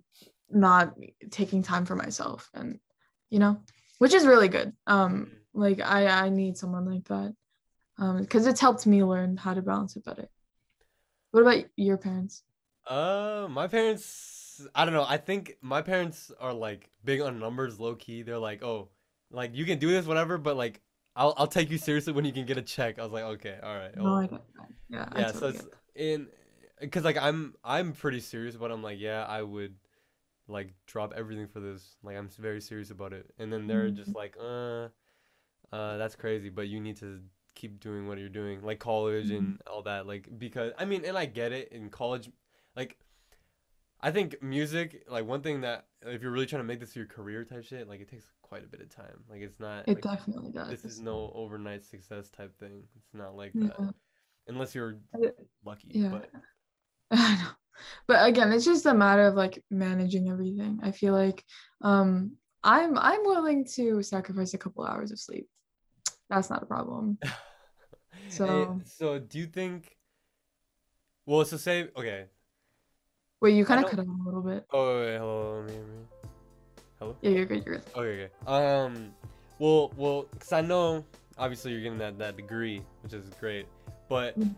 not 0.50 0.94
taking 1.30 1.62
time 1.62 1.84
for 1.84 1.96
myself 1.96 2.48
and 2.54 2.78
you 3.28 3.38
know 3.38 3.60
which 3.98 4.14
is 4.14 4.26
really 4.26 4.48
good. 4.48 4.72
Um 4.86 5.32
like 5.52 5.80
i 5.80 6.06
i 6.06 6.28
need 6.28 6.56
someone 6.56 6.86
like 6.86 7.04
that 7.08 7.34
um 8.00 8.20
because 8.20 8.46
it's 8.46 8.60
helped 8.60 8.86
me 8.86 9.04
learn 9.04 9.36
how 9.36 9.54
to 9.54 9.62
balance 9.62 9.96
it 9.96 10.04
better 10.04 10.28
what 11.32 11.42
about 11.42 11.64
your 11.76 11.96
parents 11.96 12.42
Uh, 12.86 13.46
my 13.50 13.68
parents, 13.68 14.66
I 14.74 14.84
don't 14.84 14.94
know. 14.94 15.06
I 15.08 15.16
think 15.16 15.56
my 15.60 15.82
parents 15.82 16.32
are 16.40 16.52
like 16.52 16.90
big 17.04 17.20
on 17.20 17.38
numbers, 17.38 17.78
low 17.78 17.94
key. 17.94 18.22
They're 18.22 18.38
like, 18.38 18.62
oh, 18.62 18.88
like 19.30 19.54
you 19.54 19.64
can 19.64 19.78
do 19.78 19.88
this, 19.90 20.06
whatever, 20.06 20.38
but 20.38 20.56
like 20.56 20.80
I'll 21.14 21.34
I'll 21.36 21.46
take 21.46 21.70
you 21.70 21.78
seriously 21.78 22.12
when 22.12 22.24
you 22.24 22.32
can 22.32 22.46
get 22.46 22.58
a 22.58 22.62
check. 22.62 22.98
I 22.98 23.02
was 23.02 23.12
like, 23.12 23.24
okay, 23.24 23.58
all 23.62 23.76
right. 23.76 23.96
no 23.96 24.04
well, 24.04 24.16
i 24.16 24.26
get 24.26 24.42
that 24.56 24.68
yeah 24.88 25.08
I 25.12 25.20
yeah, 25.20 25.32
so 25.32 25.48
it's 25.48 25.68
in 25.94 26.28
because 26.80 27.04
like 27.04 27.16
I'm 27.16 27.54
I'm 27.64 27.92
pretty 27.92 28.20
serious, 28.20 28.56
but 28.56 28.70
I'm 28.72 28.82
like, 28.82 28.98
yeah, 28.98 29.24
I 29.24 29.42
would 29.42 29.74
like 30.48 30.72
drop 30.86 31.12
everything 31.16 31.46
for 31.48 31.60
this. 31.60 31.96
Like 32.02 32.16
I'm 32.16 32.28
very 32.28 32.60
serious 32.60 32.90
about 32.90 33.12
it. 33.12 33.30
And 33.38 33.52
then 33.52 33.66
they're 33.66 33.90
just 33.90 34.14
like, 34.14 34.36
uh, 34.40 34.88
uh, 35.72 35.96
that's 35.98 36.16
crazy, 36.16 36.48
but 36.48 36.68
you 36.68 36.80
need 36.80 36.96
to 36.98 37.20
keep 37.60 37.80
doing 37.80 38.06
what 38.06 38.18
you're 38.18 38.28
doing, 38.28 38.62
like 38.62 38.78
college 38.78 39.30
and 39.30 39.60
all 39.70 39.82
that. 39.82 40.06
Like 40.06 40.28
because 40.38 40.72
I 40.78 40.84
mean, 40.84 41.04
and 41.04 41.16
I 41.16 41.26
get 41.26 41.52
it 41.52 41.72
in 41.72 41.90
college, 41.90 42.30
like. 42.76 42.96
I 44.02 44.10
think 44.10 44.42
music, 44.42 45.04
like 45.10 45.26
one 45.26 45.42
thing 45.42 45.60
that 45.60 45.84
if 46.06 46.22
you're 46.22 46.30
really 46.30 46.46
trying 46.46 46.62
to 46.62 46.66
make 46.66 46.80
this 46.80 46.96
your 46.96 47.04
career 47.04 47.44
type 47.44 47.64
shit, 47.64 47.86
like 47.86 48.00
it 48.00 48.08
takes 48.08 48.24
quite 48.40 48.64
a 48.64 48.66
bit 48.66 48.80
of 48.80 48.88
time. 48.88 49.22
Like 49.30 49.42
it's 49.42 49.60
not 49.60 49.86
it 49.86 50.02
like, 50.02 50.18
definitely 50.18 50.50
does 50.50 50.70
this 50.70 50.84
is 50.84 51.00
no 51.00 51.30
overnight 51.34 51.84
success 51.84 52.30
type 52.30 52.58
thing. 52.58 52.82
It's 52.96 53.14
not 53.14 53.36
like 53.36 53.52
yeah. 53.54 53.68
that 53.78 53.94
unless 54.48 54.74
you're 54.74 54.96
lucky. 55.64 55.88
yeah. 55.90 56.08
But 56.08 56.30
I 57.12 57.34
know. 57.36 57.50
But 58.06 58.28
again, 58.28 58.52
it's 58.52 58.64
just 58.64 58.86
a 58.86 58.92
matter 58.92 59.26
of 59.26 59.34
like 59.34 59.62
managing 59.70 60.28
everything. 60.28 60.80
I 60.82 60.90
feel 60.90 61.14
like 61.14 61.44
um 61.80 62.32
I'm 62.62 62.98
I'm 62.98 63.22
willing 63.22 63.64
to 63.76 64.02
sacrifice 64.02 64.52
a 64.52 64.58
couple 64.58 64.84
hours 64.84 65.12
of 65.12 65.20
sleep. 65.20 65.48
That's 66.28 66.50
not 66.50 66.62
a 66.62 66.66
problem. 66.66 67.18
Eh, 68.30 68.34
So- 68.36 68.80
so 68.84 69.18
do 69.18 69.38
you 69.38 69.46
think? 69.46 69.96
Well, 71.26 71.44
so 71.44 71.56
say 71.56 71.88
okay. 71.96 72.26
Wait, 73.40 73.54
you 73.54 73.64
kind 73.64 73.82
of 73.84 73.90
cut 73.90 74.00
out 74.00 74.06
a 74.06 74.24
little 74.24 74.42
bit. 74.42 74.66
Oh 74.72 75.00
wait, 75.00 75.06
wait, 75.12 75.18
hello, 75.18 75.62
me, 75.62 75.72
me- 75.72 76.06
hello. 76.98 77.16
Yeah, 77.22 77.30
you're 77.30 77.46
good. 77.46 77.64
You're 77.64 77.76
good. 77.76 77.84
Okay, 77.94 78.24
okay. 78.24 78.30
Um, 78.46 79.14
well, 79.58 79.92
well, 79.96 80.24
cause 80.38 80.52
I 80.52 80.60
know 80.60 81.04
obviously 81.38 81.72
you're 81.72 81.80
getting 81.80 81.98
that 81.98 82.18
that 82.18 82.36
degree, 82.36 82.82
which 83.02 83.12
is 83.12 83.28
great, 83.40 83.66
but 84.08 84.38
Mhm. 84.38 84.54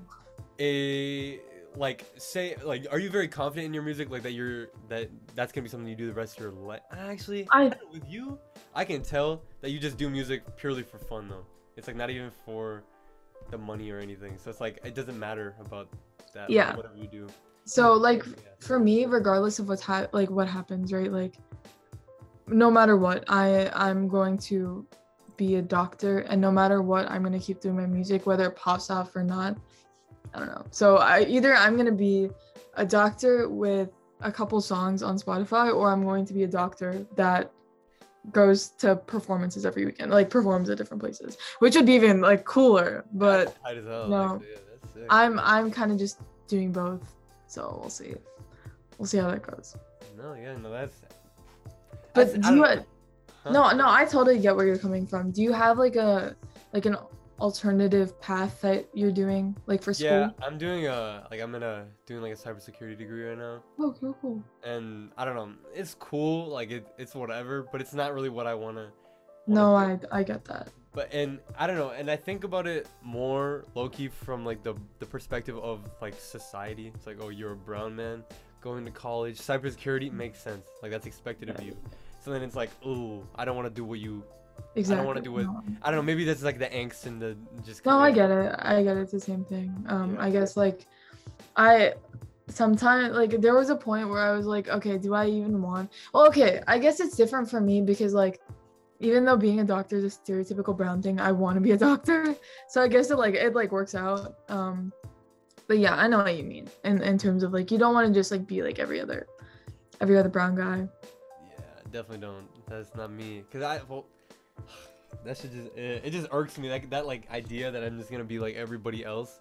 a 0.61 1.41
like 1.77 2.05
say 2.19 2.55
like 2.63 2.87
are 2.91 2.99
you 2.99 3.09
very 3.09 3.29
confident 3.29 3.65
in 3.65 3.73
your 3.73 3.83
music 3.83 4.11
like 4.11 4.23
that 4.23 4.33
you're 4.33 4.69
that 4.89 5.09
that's 5.35 5.53
gonna 5.53 5.63
be 5.63 5.71
something 5.71 5.89
you 5.89 5.97
do 5.97 6.07
the 6.07 6.13
rest 6.13 6.37
of 6.37 6.43
your 6.43 6.53
life 6.53 6.83
actually 6.91 7.49
I- 7.51 7.73
with 7.91 8.07
you 8.07 8.39
i 8.75 8.85
can 8.85 9.01
tell 9.03 9.43
that 9.63 9.71
you 9.71 9.79
just 9.79 9.97
do 9.97 10.11
music 10.11 10.43
purely 10.59 10.83
for 10.83 10.99
fun 10.99 11.29
though 11.31 11.47
it's 11.79 11.87
like 11.87 11.97
not 11.97 12.11
even 12.11 12.31
for 12.45 12.85
the 13.51 13.59
money 13.59 13.91
or 13.91 13.99
anything 13.99 14.37
so 14.43 14.51
it's 14.51 14.61
like 14.61 14.81
it 14.85 14.95
doesn't 14.95 15.19
matter 15.19 15.55
about 15.65 15.89
that 16.35 16.43
like, 16.43 16.51
Yeah. 16.51 16.77
whatever 16.77 16.97
you 16.97 17.07
do 17.09 17.29
So 17.65 17.93
like 17.95 18.25
Yeah. 18.27 18.33
for 18.61 18.79
me, 18.79 19.07
regardless 19.07 19.59
of 19.59 19.69
what's 19.69 19.83
ha- 19.83 20.09
like 20.13 20.31
what 20.31 20.49
happens, 20.49 20.93
right? 20.93 21.13
Like 21.13 21.37
no 22.49 22.71
matter 22.71 22.97
what, 22.97 23.25
I 23.29 23.71
I'm 23.75 24.09
going 24.09 24.37
to 24.51 24.85
be 25.37 25.57
a 25.57 25.63
doctor, 25.63 26.19
and 26.21 26.41
no 26.41 26.51
matter 26.51 26.83
what, 26.83 27.11
I'm 27.11 27.23
gonna 27.23 27.39
keep 27.39 27.61
doing 27.61 27.77
my 27.77 27.87
music, 27.87 28.27
whether 28.27 28.47
it 28.47 28.57
pops 28.57 28.91
off 28.91 29.15
or 29.15 29.23
not. 29.23 29.57
I 30.35 30.39
don't 30.41 30.49
know. 30.49 30.65
So 30.71 30.97
I 30.97 31.21
either 31.25 31.55
I'm 31.55 31.77
gonna 31.77 31.93
be 31.93 32.31
a 32.75 32.85
doctor 32.85 33.49
with 33.49 33.91
a 34.23 34.33
couple 34.33 34.61
songs 34.61 35.03
on 35.03 35.17
Spotify, 35.19 35.75
or 35.75 35.91
I'm 35.91 36.05
going 36.05 36.25
to 36.27 36.33
be 36.35 36.43
a 36.45 36.49
doctor 36.49 37.07
that 37.17 37.53
goes 38.31 38.69
to 38.79 38.95
performances 38.97 39.67
every 39.67 39.85
weekend, 39.85 40.11
like 40.13 40.31
performs 40.31 40.71
at 40.71 40.79
different 40.79 41.03
places, 41.03 41.37
which 41.59 41.75
would 41.75 41.87
be 41.87 41.95
even 41.95 42.21
like 42.21 42.45
cooler. 42.45 43.05
But 43.13 43.47
That's 43.47 43.59
tight 43.61 43.77
as 43.79 43.85
hell, 43.87 44.09
no. 44.09 44.43
yeah. 44.97 45.05
I'm 45.11 45.41
I'm 45.41 45.71
kind 45.71 45.91
of 45.91 45.99
just 45.99 46.21
doing 46.47 46.71
both, 46.73 47.03
so 47.49 47.79
we'll 47.81 47.91
see. 47.91 48.15
We'll 48.99 49.07
see 49.07 49.19
how 49.19 49.29
that 49.31 49.43
goes. 49.43 49.77
no 50.17 50.35
yeah 50.35 50.57
no 50.59 50.71
that's 50.71 51.01
But 52.15 52.27
that's- 52.33 52.47
I 52.47 52.51
do 52.51 52.57
you? 52.59 52.65
huh? 52.65 53.51
No, 53.51 53.71
no, 53.73 53.89
I 53.89 54.05
totally 54.05 54.39
get 54.39 54.55
where 54.55 54.67
you're 54.67 54.79
coming 54.79 55.07
from. 55.07 55.33
Do 55.33 55.43
you 55.43 55.53
have 55.53 55.79
like 55.79 55.97
a 55.97 56.37
like 56.73 56.87
an 56.87 56.97
alternative 57.43 58.09
path 58.21 58.61
that 58.63 58.87
you're 58.95 59.13
doing, 59.13 59.57
like 59.67 59.83
for 59.83 59.93
school? 59.93 60.09
yeah 60.09 60.31
i'm 60.47 60.57
doing 60.57 60.87
a 60.87 61.27
like 61.31 61.41
i'm 61.41 61.55
in 61.57 61.63
a 61.63 61.85
doing 62.07 62.23
like 62.23 62.33
a 62.33 62.37
cybersecurity 62.37 62.97
degree 62.97 63.25
right 63.29 63.39
now 63.39 63.63
Oh, 63.81 63.95
cool, 63.99 64.17
cool. 64.23 64.43
and 64.65 65.11
I 65.19 65.25
don't 65.27 65.35
know, 65.35 65.51
it's 65.75 65.95
cool, 65.99 66.47
like 66.49 66.71
it, 66.71 66.87
it's 66.99 67.15
whatever, 67.15 67.67
but 67.73 67.81
it's 67.81 67.95
not 67.95 68.15
really 68.15 68.29
what 68.39 68.47
I 68.47 68.55
wanna. 68.55 68.87
No. 69.47 69.75
I 69.75 69.99
I 70.19 70.23
get 70.23 70.45
that. 70.47 70.69
But 70.95 71.09
and 71.13 71.41
I 71.59 71.67
don't 71.67 71.77
know, 71.83 71.91
and 71.91 72.09
I 72.11 72.17
think 72.17 72.45
about 72.45 72.67
it 72.69 72.87
more 73.03 73.65
low 73.75 73.89
key 73.89 74.09
from 74.09 74.45
like 74.51 74.63
the 74.63 74.75
the 75.01 75.07
perspective 75.07 75.57
of 75.59 75.81
like 76.01 76.15
society. 76.21 76.93
It's 76.95 77.07
like, 77.09 77.19
oh, 77.21 77.31
you're 77.31 77.53
a 77.53 77.57
brown 77.71 77.97
man 77.97 78.23
going 78.61 78.85
to 78.85 78.91
college. 78.93 79.39
Cybersecurity 79.39 80.13
makes 80.13 80.39
sense. 80.39 80.65
Like 80.83 80.93
that's 80.93 81.07
expected 81.07 81.49
of 81.51 81.61
you. 81.67 81.75
So 82.23 82.31
then 82.31 82.43
it's 82.43 82.55
like, 82.55 82.71
ooh, 82.87 83.27
I 83.35 83.45
don't 83.45 83.57
want 83.57 83.67
to 83.67 83.75
do 83.75 83.85
what 83.85 83.99
you. 83.99 84.23
Exactly. 84.75 85.07
wanna 85.07 85.21
do 85.21 85.39
it-. 85.39 85.47
I 85.83 85.91
don't 85.91 85.97
know. 85.97 86.03
Maybe 86.03 86.25
that's 86.25 86.43
like 86.43 86.59
the 86.59 86.67
angst 86.69 87.07
and 87.07 87.21
the 87.21 87.37
just. 87.65 87.85
No, 87.85 87.99
I 87.99 88.11
get 88.11 88.31
it. 88.31 88.55
I 88.59 88.83
get 88.83 88.97
it. 88.97 89.01
It's 89.03 89.13
the 89.13 89.21
same 89.21 89.45
thing. 89.45 89.75
Um, 89.89 90.15
Yeah. 90.15 90.25
I 90.25 90.31
guess 90.31 90.57
like, 90.57 90.87
I 91.57 91.95
sometimes 92.49 93.15
like 93.15 93.41
there 93.41 93.55
was 93.55 93.71
a 93.71 93.77
point 93.77 94.09
where 94.09 94.21
I 94.21 94.33
was 94.37 94.47
like, 94.47 94.69
okay, 94.69 94.99
do 94.99 95.15
I 95.15 95.27
even 95.27 95.63
want? 95.63 95.93
Well, 96.13 96.27
okay, 96.29 96.61
I 96.67 96.79
guess 96.79 97.01
it's 97.01 97.17
different 97.17 97.51
for 97.51 97.61
me 97.61 97.81
because 97.81 98.15
like, 98.15 98.41
even 99.01 99.25
though 99.25 99.37
being 99.37 99.61
a 99.61 99.65
doctor 99.65 99.97
is 99.97 100.05
a 100.05 100.09
stereotypical 100.09 100.77
brown 100.77 101.03
thing, 101.03 101.21
I 101.21 101.33
want 101.33 101.57
to 101.57 101.61
be 101.61 101.73
a 101.73 101.77
doctor. 101.89 102.37
So 102.69 102.81
I 102.83 102.89
guess 102.89 103.11
it 103.11 103.17
like 103.17 103.35
it 103.35 103.55
like 103.55 103.73
works 103.73 103.95
out. 103.95 104.37
Um, 104.49 104.93
but 105.69 105.79
yeah, 105.79 105.95
I 105.95 106.07
know 106.09 106.19
what 106.19 106.37
you 106.37 106.45
mean 106.45 106.69
in 106.85 107.03
in 107.03 107.19
terms 107.19 107.43
of 107.43 107.53
like 107.53 107.71
you 107.71 107.79
don't 107.79 107.95
want 107.95 108.07
to 108.09 108.15
just 108.15 108.31
like 108.31 108.47
be 108.47 108.63
like 108.63 108.79
every 108.79 109.01
other, 109.01 109.27
every 110.01 110.19
other 110.19 110.29
brown 110.29 110.55
guy. 110.55 110.89
Yeah, 111.47 111.65
definitely 111.91 112.19
don't. 112.19 112.49
That's 112.69 112.95
not 112.95 113.11
me. 113.13 113.45
Cause 113.53 113.63
I 113.63 113.81
well, 113.89 114.07
that 115.25 115.37
should 115.39 115.53
just 115.53 115.77
it, 115.77 116.03
it 116.05 116.11
just 116.11 116.29
irks 116.33 116.59
me 116.59 116.71
like 116.71 116.91
that 116.91 117.07
like 117.07 117.31
idea 117.31 117.71
that 117.71 117.83
I'm 117.83 117.99
just 117.99 118.11
gonna 118.11 118.25
be 118.25 118.39
like 118.39 118.55
everybody 118.57 119.05
else, 119.05 119.41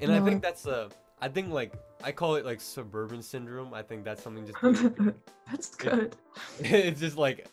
and 0.00 0.12
I 0.12 0.20
think 0.20 0.42
that's 0.42 0.66
a 0.66 0.88
I 1.20 1.28
think 1.28 1.50
like 1.52 1.72
I 2.04 2.12
call 2.12 2.36
it 2.36 2.44
like 2.44 2.60
suburban 2.60 3.22
syndrome. 3.22 3.74
I 3.74 3.82
think 3.82 4.04
that's 4.04 4.22
something 4.22 4.46
just 4.46 5.14
that's 5.50 5.74
good. 5.74 6.16
it's 6.60 7.00
just 7.00 7.16
like 7.16 7.48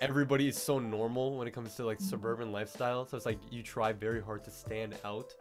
everybody 0.00 0.48
is 0.48 0.56
so 0.56 0.78
normal 0.78 1.36
when 1.36 1.46
it 1.46 1.50
comes 1.52 1.74
to 1.76 1.84
like 1.84 1.98
Mhm. 1.98 2.08
suburban 2.08 2.52
lifestyle. 2.52 3.06
So 3.06 3.16
it's 3.18 3.26
like 3.26 3.38
you 3.50 3.62
try 3.62 3.92
very 3.92 4.22
hard 4.22 4.42
to 4.44 4.50
stand 4.50 4.96
out. 5.04 5.34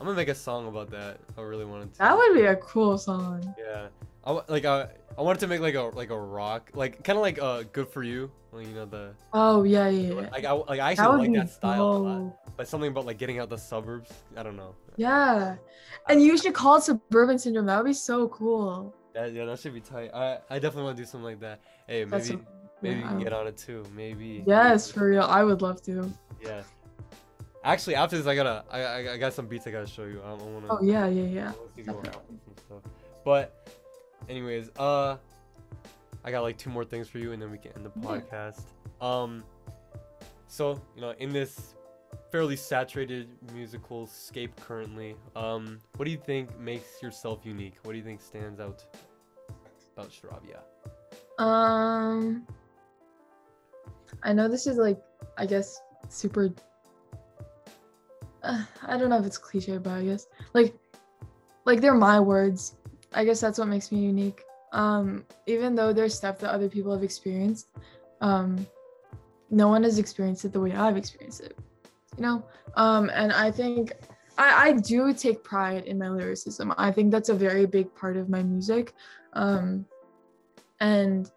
I'm 0.00 0.06
gonna 0.06 0.16
make 0.16 0.28
a 0.28 0.34
song 0.34 0.68
about 0.68 0.90
that. 0.92 1.18
I 1.36 1.40
really 1.42 1.64
wanted 1.64 1.92
to. 1.94 1.98
That 1.98 2.16
would 2.16 2.34
be 2.34 2.42
a 2.42 2.56
cool 2.56 2.96
song. 2.96 3.54
Yeah. 3.58 3.88
I 4.24 4.32
like 4.48 4.64
I 4.64 4.88
I 5.18 5.22
wanted 5.22 5.40
to 5.40 5.46
make 5.46 5.60
like 5.60 5.74
a 5.74 5.82
like 5.82 6.10
a 6.10 6.18
rock 6.18 6.70
like 6.74 7.02
kind 7.04 7.16
of 7.16 7.22
like 7.22 7.40
uh 7.40 7.64
good 7.72 7.88
for 7.88 8.02
you. 8.02 8.30
Like, 8.52 8.66
you 8.66 8.74
know 8.74 8.84
the 8.84 9.14
Oh 9.32 9.62
yeah, 9.62 9.88
yeah. 9.88 10.14
yeah. 10.14 10.28
like 10.30 10.44
I 10.44 10.52
like 10.52 10.80
I 10.80 10.92
actually 10.92 11.28
would 11.28 11.38
like 11.38 11.46
that 11.46 11.54
style 11.54 11.82
a 11.82 11.98
lot. 11.98 12.56
But 12.56 12.68
something 12.68 12.90
about 12.90 13.06
like 13.06 13.18
getting 13.18 13.38
out 13.38 13.48
the 13.48 13.56
suburbs. 13.56 14.10
I 14.36 14.42
don't 14.42 14.56
know. 14.56 14.74
Yeah. 14.96 15.56
And 16.08 16.22
you 16.22 16.36
should 16.36 16.54
call 16.54 16.76
it 16.76 16.82
suburban 16.82 17.38
syndrome. 17.38 17.66
That 17.66 17.78
would 17.78 17.86
be 17.88 17.92
so 17.94 18.28
cool. 18.28 18.94
That, 19.14 19.32
yeah, 19.32 19.44
that 19.44 19.58
should 19.58 19.74
be 19.74 19.80
tight. 19.80 20.10
I 20.14 20.38
I 20.50 20.58
definitely 20.58 20.84
want 20.84 20.96
to 20.96 21.02
do 21.02 21.06
something 21.06 21.24
like 21.24 21.40
that. 21.40 21.60
Hey, 21.86 22.04
maybe 22.04 22.24
so- 22.24 22.40
maybe 22.82 23.00
yeah, 23.00 23.04
you 23.04 23.08
can 23.08 23.18
get 23.20 23.32
on 23.32 23.46
it 23.46 23.56
too. 23.56 23.84
Maybe. 23.96 24.44
Yes, 24.46 24.90
for 24.90 25.08
real. 25.08 25.22
I 25.22 25.44
would 25.44 25.62
love 25.62 25.80
to. 25.82 26.12
Yeah. 26.42 26.62
Actually, 27.62 27.94
after 27.94 28.16
this, 28.16 28.26
I 28.26 28.34
gotta, 28.34 28.64
I, 28.70 28.80
I, 28.80 29.12
I 29.12 29.16
got 29.18 29.34
some 29.34 29.46
beats 29.46 29.66
I 29.66 29.70
gotta 29.70 29.86
show 29.86 30.04
you. 30.04 30.22
I, 30.24 30.30
I 30.30 30.34
wanna. 30.34 30.66
Oh 30.70 30.78
yeah, 30.82 31.06
yeah, 31.06 31.22
yeah. 31.24 31.52
I 31.52 31.52
wanna 31.52 31.70
see 31.76 31.82
more 31.82 32.06
albums 32.06 32.40
and 32.46 32.58
stuff. 32.58 32.92
But, 33.22 33.79
anyways, 34.30 34.70
uh, 34.78 35.16
I 36.24 36.30
got 36.30 36.42
like 36.42 36.56
two 36.56 36.70
more 36.70 36.84
things 36.84 37.08
for 37.08 37.18
you, 37.18 37.32
and 37.32 37.42
then 37.42 37.50
we 37.50 37.58
can 37.58 37.72
end 37.72 37.84
the 37.84 37.90
podcast. 38.00 38.62
Um, 39.00 39.42
so 40.46 40.80
you 40.94 41.02
know, 41.02 41.14
in 41.18 41.30
this 41.30 41.74
fairly 42.30 42.56
saturated 42.56 43.28
musical 43.54 44.06
scape 44.06 44.54
currently, 44.60 45.16
um, 45.34 45.78
what 45.96 46.04
do 46.04 46.10
you 46.10 46.18
think 46.18 46.58
makes 46.58 47.02
yourself 47.02 47.40
unique? 47.44 47.74
What 47.82 47.92
do 47.92 47.98
you 47.98 48.04
think 48.04 48.20
stands 48.20 48.60
out 48.60 48.84
about 49.96 50.10
Shravya? 50.10 50.60
Um, 51.42 52.46
I 54.22 54.32
know 54.32 54.48
this 54.48 54.66
is 54.66 54.76
like, 54.76 55.00
I 55.38 55.46
guess, 55.46 55.80
super. 56.08 56.50
Uh, 58.42 58.64
I 58.86 58.96
don't 58.96 59.10
know 59.10 59.18
if 59.18 59.26
it's 59.26 59.38
cliche, 59.38 59.78
but 59.78 59.92
I 59.92 60.04
guess 60.04 60.26
like, 60.54 60.74
like 61.64 61.80
they're 61.80 61.94
my 61.94 62.20
words. 62.20 62.76
I 63.12 63.24
guess 63.24 63.40
that's 63.40 63.58
what 63.58 63.68
makes 63.68 63.90
me 63.92 64.00
unique. 64.00 64.42
Um, 64.72 65.24
even 65.46 65.74
though 65.74 65.92
there's 65.92 66.14
stuff 66.14 66.38
that 66.38 66.52
other 66.52 66.68
people 66.68 66.92
have 66.92 67.02
experienced, 67.02 67.68
um, 68.20 68.66
no 69.50 69.68
one 69.68 69.82
has 69.82 69.98
experienced 69.98 70.44
it 70.44 70.52
the 70.52 70.60
way 70.60 70.72
I've 70.72 70.96
experienced 70.96 71.40
it. 71.40 71.58
You 72.16 72.22
know, 72.22 72.44
um, 72.76 73.10
and 73.14 73.32
I 73.32 73.50
think 73.50 73.92
I, 74.38 74.68
I 74.68 74.72
do 74.72 75.12
take 75.12 75.42
pride 75.42 75.84
in 75.84 75.98
my 75.98 76.08
lyricism. 76.08 76.72
I 76.78 76.90
think 76.90 77.10
that's 77.10 77.28
a 77.28 77.34
very 77.34 77.66
big 77.66 77.94
part 77.94 78.16
of 78.16 78.28
my 78.28 78.42
music. 78.42 78.94
Um, 79.32 79.86
and 80.80 81.30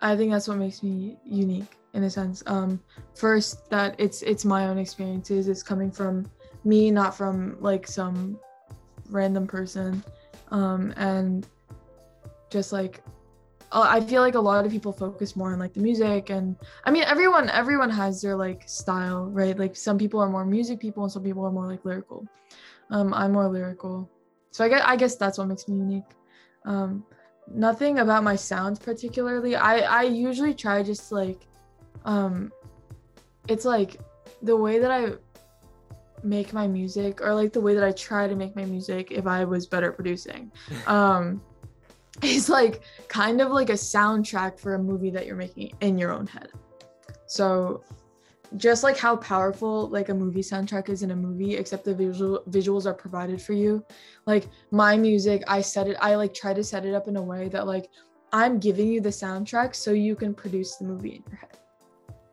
I 0.00 0.16
think 0.16 0.32
that's 0.32 0.48
what 0.48 0.58
makes 0.58 0.82
me 0.82 1.18
unique 1.24 1.76
in 1.94 2.04
a 2.04 2.10
sense. 2.10 2.42
Um, 2.46 2.80
first, 3.14 3.68
that 3.70 3.94
it's 3.98 4.22
it's 4.22 4.44
my 4.44 4.66
own 4.68 4.78
experiences. 4.78 5.48
It's 5.48 5.62
coming 5.62 5.90
from 5.90 6.30
me, 6.64 6.90
not 6.90 7.16
from 7.16 7.56
like 7.60 7.86
some 7.86 8.38
random 9.08 9.46
person. 9.46 10.02
Um, 10.50 10.94
and 10.96 11.46
just 12.50 12.72
like 12.72 13.02
I 13.72 14.00
feel 14.00 14.22
like 14.22 14.36
a 14.36 14.40
lot 14.40 14.64
of 14.64 14.70
people 14.70 14.92
focus 14.92 15.34
more 15.34 15.52
on 15.52 15.58
like 15.58 15.74
the 15.74 15.80
music 15.80 16.30
and 16.30 16.56
I 16.84 16.90
mean 16.90 17.02
everyone 17.02 17.50
everyone 17.50 17.90
has 17.90 18.22
their 18.22 18.36
like 18.36 18.68
style, 18.68 19.26
right? 19.26 19.58
Like 19.58 19.74
some 19.76 19.98
people 19.98 20.20
are 20.20 20.28
more 20.28 20.44
music 20.44 20.80
people 20.80 21.02
and 21.02 21.12
some 21.12 21.22
people 21.22 21.44
are 21.44 21.50
more 21.50 21.66
like 21.66 21.84
lyrical. 21.84 22.26
Um, 22.90 23.12
I'm 23.12 23.32
more 23.32 23.48
lyrical. 23.48 24.08
So 24.52 24.64
I 24.64 24.68
guess 24.68 24.82
I 24.84 24.96
guess 24.96 25.16
that's 25.16 25.38
what 25.38 25.48
makes 25.48 25.68
me 25.68 25.76
unique. 25.76 26.10
Um, 26.64 27.04
nothing 27.52 27.98
about 27.98 28.22
my 28.22 28.36
sound 28.36 28.80
particularly. 28.80 29.56
I 29.56 29.80
I 29.80 30.02
usually 30.02 30.54
try 30.54 30.82
just 30.82 31.10
like 31.10 31.46
um 32.04 32.52
it's 33.48 33.64
like 33.64 34.00
the 34.42 34.56
way 34.56 34.78
that 34.78 34.90
I 34.90 35.12
make 36.22 36.52
my 36.52 36.66
music 36.66 37.20
or 37.20 37.34
like 37.34 37.52
the 37.52 37.60
way 37.60 37.74
that 37.74 37.84
I 37.84 37.92
try 37.92 38.26
to 38.26 38.34
make 38.34 38.56
my 38.56 38.64
music 38.64 39.10
if 39.10 39.26
I 39.26 39.44
was 39.44 39.66
better 39.66 39.92
producing. 39.92 40.50
Um 40.86 41.40
is 42.22 42.48
like 42.48 42.80
kind 43.08 43.42
of 43.42 43.50
like 43.50 43.68
a 43.68 43.74
soundtrack 43.74 44.58
for 44.58 44.74
a 44.74 44.78
movie 44.78 45.10
that 45.10 45.26
you're 45.26 45.36
making 45.36 45.72
in 45.80 45.98
your 45.98 46.12
own 46.12 46.26
head. 46.26 46.48
So 47.26 47.82
just 48.56 48.82
like 48.82 48.96
how 48.96 49.16
powerful 49.16 49.88
like 49.88 50.08
a 50.08 50.14
movie 50.14 50.40
soundtrack 50.40 50.88
is 50.88 51.02
in 51.02 51.10
a 51.10 51.16
movie 51.16 51.56
except 51.56 51.84
the 51.84 51.94
visual 51.94 52.42
visuals 52.48 52.86
are 52.86 52.94
provided 52.94 53.42
for 53.42 53.52
you 53.52 53.84
like 54.26 54.48
my 54.70 54.96
music 54.96 55.42
i 55.48 55.60
set 55.60 55.88
it 55.88 55.96
i 56.00 56.14
like 56.14 56.32
try 56.32 56.54
to 56.54 56.62
set 56.62 56.86
it 56.86 56.94
up 56.94 57.08
in 57.08 57.16
a 57.16 57.22
way 57.22 57.48
that 57.48 57.66
like 57.66 57.90
i'm 58.32 58.58
giving 58.58 58.86
you 58.86 59.00
the 59.00 59.08
soundtrack 59.08 59.74
so 59.74 59.90
you 59.90 60.14
can 60.14 60.32
produce 60.32 60.76
the 60.76 60.84
movie 60.84 61.16
in 61.16 61.24
your 61.28 61.38
head 61.38 61.58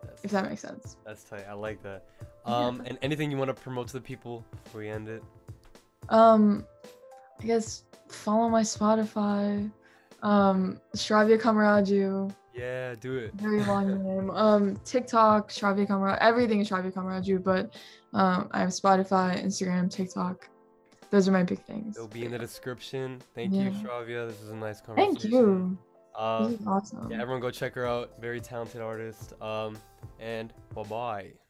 That's, 0.04 0.24
if 0.24 0.32
that 0.32 0.48
makes 0.48 0.62
sense 0.62 0.98
that's 1.04 1.24
tight. 1.24 1.46
I 1.50 1.54
like 1.54 1.82
that. 1.84 2.06
Yeah. 2.46 2.68
Um, 2.68 2.82
and 2.86 2.98
anything 3.02 3.32
you 3.32 3.38
want 3.38 3.50
to 3.50 3.54
promote 3.54 3.88
to 3.88 3.94
the 3.94 4.02
people 4.02 4.44
before 4.64 4.82
we 4.82 4.90
end 4.90 5.08
it? 5.10 5.24
um 6.10 6.66
i 7.42 7.46
guess 7.46 7.84
follow 8.10 8.50
my 8.50 8.62
spotify 8.62 9.72
um 10.22 10.78
shravya 10.98 11.40
kamaraju 11.40 12.30
Yeah, 12.54 12.96
do 13.00 13.16
it. 13.18 13.34
very 13.36 13.64
long 13.72 14.04
name 14.04 14.30
um 14.32 14.76
tiktok 14.84 15.50
shravya 15.50 15.88
kamaraju 15.88 16.18
everything 16.20 16.60
is 16.60 16.70
shravya 16.70 16.92
kamaraju 16.92 17.42
but 17.44 17.64
um 18.14 18.50
i 18.52 18.60
have 18.60 18.70
spotify 18.72 19.42
instagram 19.42 19.90
tiktok 19.90 20.50
those 21.12 21.30
are 21.30 21.32
my 21.32 21.44
big 21.44 21.62
things 21.64 21.96
It'll 21.96 22.08
be 22.10 22.26
in 22.26 22.32
the 22.32 22.40
description. 22.40 23.22
Thank 23.36 23.54
you, 23.54 23.62
Yeah. 23.70 23.82
Shravya. 23.82 24.28
This 24.30 24.42
is 24.42 24.50
a 24.50 24.56
nice 24.56 24.82
conversation. 24.82 25.16
thank 25.16 25.32
you 25.32 25.78
Uh, 26.16 26.48
this 26.48 26.60
is 26.60 26.68
awesome 26.68 27.10
yeah, 27.12 27.22
everyone 27.22 27.40
go 27.42 27.52
check 27.52 27.74
her 27.76 27.86
out. 27.88 28.08
Very 28.20 28.42
talented 28.42 28.82
artist. 28.82 29.34
Um, 29.42 29.78
and 30.20 30.52
bye 30.76 30.84
bye. 30.84 31.43